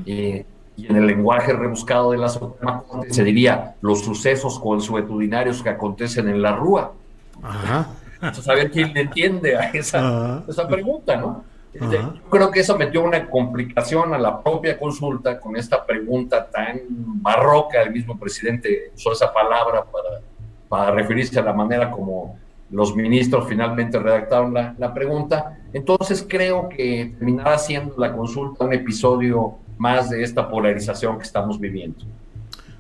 Eh, 0.06 0.46
y 0.78 0.88
en 0.88 0.96
el 0.96 1.08
lenguaje 1.08 1.54
rebuscado 1.54 2.12
de 2.12 2.18
la 2.18 2.30
Suprema 2.30 2.82
Corte 2.82 3.14
se 3.14 3.24
diría 3.24 3.76
los 3.82 4.04
sucesos 4.04 4.60
consuetudinarios 4.60 5.62
que 5.62 5.70
acontecen 5.70 6.28
en 6.28 6.42
la 6.42 6.56
rúa. 6.56 6.94
Ajá. 7.42 7.88
Entonces, 8.16 8.48
a 8.48 8.54
ver 8.54 8.72
quién 8.72 8.94
le 8.94 9.02
entiende 9.02 9.58
a 9.58 9.70
esa, 9.72 10.44
esa 10.48 10.68
pregunta, 10.68 11.16
¿no? 11.18 11.44
Este, 11.74 11.98
yo 11.98 12.30
creo 12.30 12.52
que 12.52 12.62
eso 12.62 12.78
metió 12.78 13.04
una 13.04 13.30
complicación 13.30 14.14
a 14.14 14.18
la 14.18 14.42
propia 14.42 14.80
consulta 14.80 15.40
con 15.40 15.58
esta 15.58 15.86
pregunta 15.86 16.50
tan 16.50 16.80
barroca. 16.90 17.82
El 17.82 17.92
mismo 17.92 18.18
presidente 18.18 18.94
usó 18.96 19.12
esa 19.12 19.34
palabra 19.34 19.84
para, 19.84 20.22
para 20.70 20.92
referirse 20.92 21.38
a 21.38 21.44
la 21.44 21.52
manera 21.52 21.92
como 21.92 22.40
los 22.72 22.96
ministros 22.96 23.46
finalmente 23.48 24.00
redactaron 24.00 24.54
la, 24.54 24.94
pregunta. 24.94 25.60
Entonces 25.74 26.26
creo 26.28 26.70
que 26.70 27.14
terminará 27.18 27.58
siendo 27.58 27.96
la 27.98 28.14
consulta 28.14 28.66
un 28.66 28.74
episodio 28.74 29.56
más 29.78 30.10
de 30.10 30.24
esta 30.24 30.50
polarización 30.50 31.18
que 31.18 31.24
estamos 31.24 31.60
viviendo. 31.60 32.00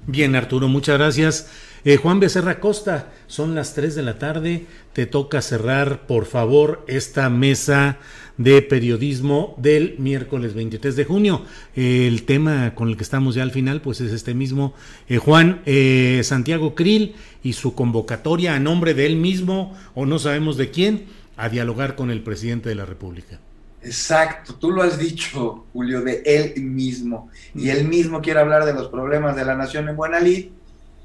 Bien, 0.08 0.36
Arturo, 0.36 0.68
muchas 0.68 0.98
gracias. 0.98 1.52
Eh, 1.84 1.98
Juan 1.98 2.20
Becerra 2.20 2.60
Costa, 2.60 3.10
son 3.28 3.54
las 3.54 3.74
3 3.76 3.94
de 3.96 4.02
la 4.02 4.18
tarde, 4.18 4.66
te 4.94 5.06
toca 5.06 5.42
cerrar, 5.42 6.08
por 6.08 6.26
favor, 6.26 6.84
esta 6.88 7.30
mesa 7.30 7.98
de 8.38 8.62
periodismo 8.62 9.56
del 9.58 9.96
miércoles 9.98 10.54
23 10.54 10.96
de 10.96 11.06
junio. 11.06 11.44
el 11.76 12.24
tema 12.24 12.76
con 12.76 12.90
el 12.90 12.98
que 12.98 13.04
estamos 13.04 13.36
ya 13.36 13.44
al 13.44 13.52
final, 13.52 13.82
pues 13.82 14.02
es 14.02 14.12
este 14.12 14.34
mismo 14.34 14.74
eh, 15.08 15.18
Juan 15.18 15.62
eh, 15.66 16.22
Santiago 16.24 16.76
Krill 16.76 17.16
y 17.44 17.54
su 17.54 17.76
convocatoria 17.76 18.56
a 18.56 18.60
nombre 18.60 18.94
de 18.94 19.06
él 19.06 19.16
mismo 19.16 19.76
o 19.94 20.06
no 20.06 20.20
sabemos 20.20 20.58
de 20.58 20.72
quién 20.72 21.06
a 21.38 21.50
dialogar 21.50 21.96
con 21.96 22.12
el 22.12 22.22
presidente 22.24 22.70
de 22.70 22.76
la 22.76 22.86
República. 22.86 23.40
Exacto, 23.82 24.56
tú 24.56 24.72
lo 24.72 24.82
has 24.82 24.98
dicho, 24.98 25.66
Julio, 25.72 26.02
de 26.02 26.24
él 26.26 26.64
mismo. 26.64 27.30
Y 27.54 27.70
él 27.70 27.88
mismo 27.88 28.20
quiere 28.20 28.40
hablar 28.40 28.66
de 28.66 28.74
los 28.74 28.88
problemas 28.88 29.36
de 29.36 29.46
la 29.46 29.56
nación 29.56 29.88
en 29.88 29.96
Buena 29.96 30.20
Y 30.22 30.52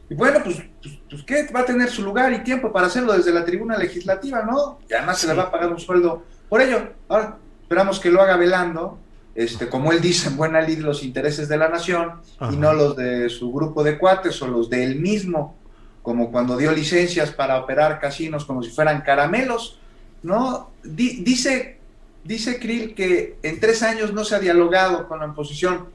bueno, 0.09 0.41
pues, 0.43 0.63
pues, 0.83 0.99
pues, 1.11 1.23
¿qué? 1.25 1.47
Va 1.55 1.61
a 1.61 1.65
tener 1.67 1.91
su 1.91 2.03
lugar 2.03 2.33
y 2.33 2.43
tiempo 2.43 2.73
para 2.73 2.87
hacerlo 2.87 3.13
desde 3.13 3.35
la 3.35 3.45
tribuna 3.45 3.77
legislativa, 3.77 4.43
¿no? 4.45 4.79
Y 4.89 4.95
además 4.95 5.19
se 5.19 5.27
le 5.27 5.35
va 5.35 5.45
a 5.45 5.51
pagar 5.51 5.71
un 5.71 5.79
sueldo 5.79 6.25
por 6.51 6.61
ello, 6.61 6.91
ahora 7.09 7.39
esperamos 7.63 8.01
que 8.01 8.11
lo 8.11 8.21
haga 8.21 8.37
velando, 8.37 8.99
este, 9.37 9.69
como 9.69 9.93
él 9.93 10.01
dice, 10.01 10.29
en 10.29 10.37
buena 10.37 10.61
lid 10.61 10.81
los 10.81 11.05
intereses 11.05 11.49
de 11.49 11.57
la 11.57 11.69
nación 11.69 12.15
y 12.53 12.57
no 12.57 12.73
los 12.75 12.97
de 12.97 13.31
su 13.31 13.53
grupo 13.53 13.85
de 13.85 13.97
cuates 13.97 14.43
o 14.43 14.49
los 14.49 14.69
de 14.69 14.83
él 14.83 14.97
mismo, 14.97 15.55
como 16.03 16.33
cuando 16.33 16.57
dio 16.57 16.73
licencias 16.73 17.31
para 17.31 17.59
operar 17.59 18.01
casinos 18.01 18.45
como 18.45 18.65
si 18.65 18.71
fueran 18.71 19.03
caramelos, 19.03 19.79
¿no? 20.25 20.71
dice, 20.83 21.79
dice 22.25 22.59
Krill 22.59 22.95
que 22.95 23.39
en 23.45 23.61
tres 23.61 23.85
años 23.85 24.13
no 24.13 24.25
se 24.25 24.35
ha 24.35 24.41
dialogado 24.41 25.07
con 25.07 25.21
la 25.21 25.27
oposición. 25.27 25.87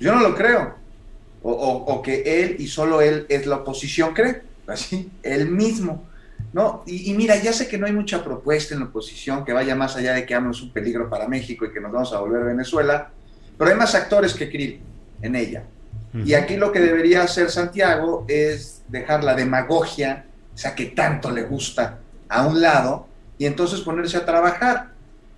Yo 0.00 0.12
no 0.12 0.20
lo 0.20 0.34
creo. 0.34 0.74
O, 1.42 1.52
o 1.52 2.02
que 2.02 2.42
él 2.42 2.56
y 2.58 2.66
solo 2.66 3.00
él 3.00 3.26
es 3.28 3.46
la 3.46 3.56
oposición, 3.56 4.12
cree, 4.12 4.42
así, 4.66 5.10
él 5.22 5.48
mismo. 5.48 6.04
¿No? 6.52 6.82
Y, 6.86 7.12
mira, 7.14 7.36
ya 7.36 7.52
sé 7.52 7.68
que 7.68 7.78
no 7.78 7.86
hay 7.86 7.92
mucha 7.92 8.24
propuesta 8.24 8.74
en 8.74 8.80
la 8.80 8.86
oposición 8.86 9.44
que 9.44 9.52
vaya 9.52 9.74
más 9.74 9.96
allá 9.96 10.14
de 10.14 10.26
que 10.26 10.34
AMLO 10.34 10.50
es 10.50 10.62
un 10.62 10.72
peligro 10.72 11.08
para 11.08 11.28
México 11.28 11.64
y 11.64 11.72
que 11.72 11.80
nos 11.80 11.92
vamos 11.92 12.12
a 12.12 12.20
volver 12.20 12.42
a 12.42 12.46
Venezuela, 12.46 13.10
pero 13.56 13.70
hay 13.70 13.76
más 13.76 13.94
actores 13.94 14.34
que 14.34 14.50
Krill 14.50 14.80
en 15.22 15.36
ella. 15.36 15.64
Y 16.24 16.34
aquí 16.34 16.56
lo 16.56 16.72
que 16.72 16.80
debería 16.80 17.22
hacer 17.22 17.50
Santiago 17.50 18.24
es 18.26 18.82
dejar 18.88 19.22
la 19.22 19.34
demagogia, 19.34 20.24
o 20.52 20.58
sea, 20.58 20.74
que 20.74 20.86
tanto 20.86 21.30
le 21.30 21.44
gusta, 21.44 22.00
a 22.30 22.46
un 22.46 22.60
lado 22.60 23.06
y 23.36 23.44
entonces 23.44 23.80
ponerse 23.80 24.16
a 24.16 24.24
trabajar. 24.24 24.92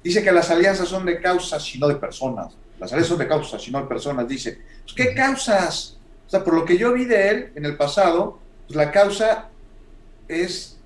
Dice 0.05 0.23
que 0.23 0.31
las 0.31 0.51
alianzas 0.51 0.89
son 0.89 1.05
de 1.05 1.21
causas 1.21 1.75
y 1.75 1.79
no 1.79 1.89
de 1.89 1.97
personas. 1.97 2.55
Las 2.79 2.93
alianzas 2.93 3.09
son 3.09 3.19
de 3.19 3.29
causas 3.29 3.67
y 3.67 3.71
no 3.71 3.81
de 3.81 3.87
personas. 3.87 4.29
Dice, 4.29 4.61
pues, 4.83 4.95
¿qué 4.95 5.15
causas? 5.15 5.99
O 6.27 6.31
sea, 6.31 6.45
por 6.45 6.55
lo 6.55 6.65
que 6.65 6.77
yo 6.79 6.93
vi 6.93 7.05
de 7.05 7.29
él 7.29 7.53
en 7.55 7.65
el 7.65 7.77
pasado, 7.77 8.39
pues 8.67 8.77
la 8.77 8.91
causa 8.91 9.49
es 10.29 10.79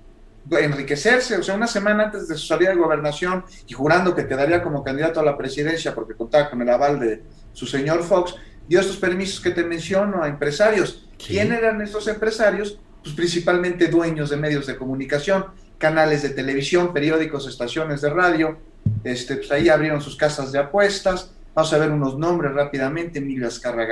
enriquecerse, 0.51 1.37
o 1.37 1.43
sea, 1.43 1.55
una 1.55 1.67
semana 1.67 2.05
antes 2.05 2.27
de 2.27 2.35
su 2.35 2.47
salida 2.47 2.69
de 2.69 2.75
gobernación 2.75 3.43
y 3.67 3.73
jurando 3.73 4.15
que 4.15 4.27
quedaría 4.27 4.61
como 4.61 4.83
candidato 4.83 5.19
a 5.19 5.23
la 5.23 5.37
presidencia 5.37 5.93
porque 5.93 6.13
contaba 6.13 6.49
con 6.49 6.61
el 6.61 6.69
aval 6.69 6.99
de 6.99 7.23
su 7.53 7.65
señor 7.65 8.03
Fox, 8.03 8.35
dio 8.67 8.79
estos 8.79 8.97
permisos 8.97 9.39
que 9.41 9.51
te 9.51 9.63
menciono 9.63 10.23
a 10.23 10.27
empresarios. 10.27 11.07
¿Quién 11.17 11.51
eran 11.51 11.81
estos 11.81 12.07
empresarios? 12.07 12.79
Pues 13.03 13.15
principalmente 13.15 13.87
dueños 13.87 14.29
de 14.29 14.37
medios 14.37 14.67
de 14.67 14.75
comunicación, 14.75 15.45
canales 15.77 16.21
de 16.21 16.29
televisión, 16.29 16.93
periódicos, 16.93 17.47
estaciones 17.47 18.01
de 18.01 18.09
radio. 18.09 18.57
Este, 19.03 19.37
pues 19.37 19.51
ahí 19.51 19.69
abrieron 19.69 20.01
sus 20.01 20.15
casas 20.15 20.51
de 20.51 20.59
apuestas. 20.59 21.31
Vamos 21.53 21.73
a 21.73 21.77
ver 21.77 21.91
unos 21.91 22.17
nombres 22.17 22.53
rápidamente: 22.53 23.19
Emilio 23.19 23.47
Azcarra 23.47 23.85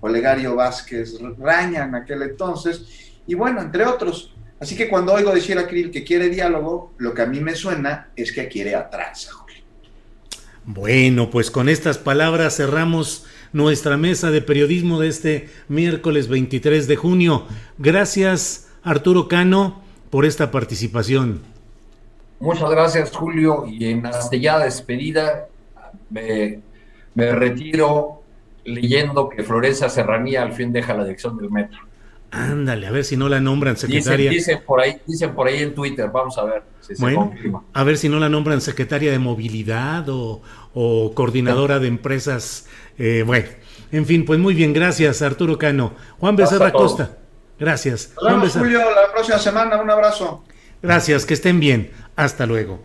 Olegario 0.00 0.56
Vázquez 0.56 1.18
Raña 1.38 1.84
en 1.84 1.94
aquel 1.94 2.22
entonces, 2.22 3.20
y 3.26 3.34
bueno, 3.34 3.60
entre 3.60 3.84
otros. 3.84 4.34
Así 4.60 4.76
que 4.76 4.88
cuando 4.88 5.14
oigo 5.14 5.34
decir 5.34 5.58
a 5.58 5.66
Krill 5.66 5.90
que 5.90 6.04
quiere 6.04 6.28
diálogo, 6.28 6.92
lo 6.98 7.14
que 7.14 7.22
a 7.22 7.26
mí 7.26 7.40
me 7.40 7.54
suena 7.54 8.10
es 8.14 8.30
que 8.30 8.46
quiere 8.46 8.74
atrás. 8.74 9.30
Bueno, 10.66 11.30
pues 11.30 11.50
con 11.50 11.70
estas 11.70 11.96
palabras 11.96 12.56
cerramos 12.56 13.26
nuestra 13.52 13.96
mesa 13.96 14.30
de 14.30 14.42
periodismo 14.42 15.00
de 15.00 15.08
este 15.08 15.48
miércoles 15.68 16.28
23 16.28 16.86
de 16.86 16.96
junio. 16.96 17.46
Gracias, 17.78 18.68
Arturo 18.82 19.28
Cano, 19.28 19.82
por 20.10 20.26
esta 20.26 20.50
participación. 20.50 21.40
Muchas 22.38 22.70
gracias, 22.70 23.10
Julio. 23.10 23.64
Y 23.66 23.86
en 23.86 24.04
hasta 24.04 24.36
ya 24.36 24.58
despedida, 24.58 25.48
me, 26.10 26.60
me 27.14 27.32
retiro 27.32 28.22
leyendo 28.64 29.30
que 29.30 29.42
Florencia 29.42 29.88
Serranía 29.88 30.42
al 30.42 30.52
fin 30.52 30.70
deja 30.70 30.94
la 30.94 31.04
dirección 31.04 31.38
del 31.38 31.50
metro. 31.50 31.89
Ándale, 32.32 32.86
a 32.86 32.90
ver 32.92 33.04
si 33.04 33.16
no 33.16 33.28
la 33.28 33.40
nombran 33.40 33.76
secretaria. 33.76 34.30
Dicen, 34.30 34.62
por 34.64 34.80
ahí, 34.80 35.00
dicen 35.06 35.34
por 35.34 35.48
ahí 35.48 35.62
en 35.62 35.74
Twitter, 35.74 36.08
vamos 36.12 36.38
a 36.38 36.44
ver. 36.44 36.62
bueno, 36.98 37.32
a 37.72 37.84
ver 37.84 37.98
si 37.98 38.08
no 38.08 38.20
la 38.20 38.28
nombran 38.28 38.60
secretaria 38.60 39.10
de 39.10 39.18
movilidad 39.18 40.06
o, 40.08 40.42
coordinadora 41.14 41.80
de 41.80 41.88
empresas. 41.88 42.68
Eh, 42.98 43.24
bueno, 43.26 43.48
en 43.90 44.06
fin, 44.06 44.24
pues 44.24 44.38
muy 44.38 44.54
bien, 44.54 44.72
gracias 44.72 45.22
Arturo 45.22 45.58
Cano. 45.58 45.94
Juan 46.18 46.36
Becerra 46.36 46.70
Costa, 46.70 47.18
gracias. 47.58 48.12
Juan 48.14 48.48
Julio, 48.48 48.78
la 48.78 49.12
próxima 49.12 49.38
semana, 49.38 49.80
un 49.80 49.90
abrazo. 49.90 50.44
Gracias, 50.82 51.26
que 51.26 51.34
estén 51.34 51.58
bien. 51.60 51.90
Hasta 52.16 52.46
luego. 52.46 52.80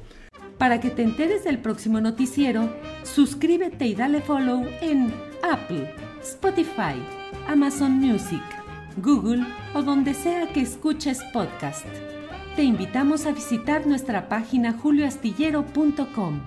Para 0.57 0.79
que 0.79 0.89
te 0.89 1.03
enteres 1.03 1.43
del 1.43 1.59
próximo 1.59 1.99
noticiero, 2.01 2.69
suscríbete 3.03 3.85
y 3.85 3.95
dale 3.95 4.21
follow 4.21 4.65
en 4.81 5.13
Apple, 5.43 5.93
Spotify, 6.21 6.95
Amazon 7.47 7.91
Music, 7.91 8.41
Google 8.97 9.45
o 9.73 9.81
donde 9.81 10.13
sea 10.13 10.51
que 10.53 10.61
escuches 10.61 11.19
podcast. 11.33 11.85
Te 12.55 12.63
invitamos 12.63 13.25
a 13.25 13.31
visitar 13.31 13.85
nuestra 13.85 14.29
página 14.29 14.73
julioastillero.com. 14.73 16.41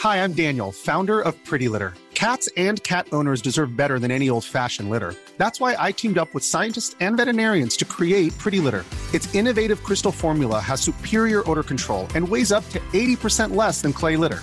Hi, 0.00 0.18
I'm 0.18 0.32
Daniel, 0.32 0.72
founder 0.72 1.20
of 1.20 1.34
Pretty 1.44 1.68
Litter. 1.68 1.92
Cats 2.14 2.48
and 2.56 2.82
cat 2.82 3.06
owners 3.12 3.42
deserve 3.42 3.76
better 3.76 3.98
than 3.98 4.10
any 4.10 4.28
old-fashioned 4.28 4.90
litter. 4.90 5.14
That's 5.36 5.60
why 5.60 5.76
I 5.78 5.92
teamed 5.92 6.18
up 6.18 6.32
with 6.34 6.44
scientists 6.44 6.96
and 7.00 7.16
veterinarians 7.16 7.76
to 7.76 7.84
create 7.84 8.36
Pretty 8.38 8.60
Litter. 8.60 8.84
Its 9.12 9.32
innovative 9.34 9.82
crystal 9.84 10.12
formula 10.12 10.58
has 10.60 10.80
superior 10.80 11.48
odor 11.48 11.62
control 11.62 12.08
and 12.14 12.28
weighs 12.28 12.50
up 12.50 12.68
to 12.70 12.80
80% 12.92 13.54
less 13.54 13.82
than 13.82 13.92
clay 13.92 14.16
litter. 14.16 14.42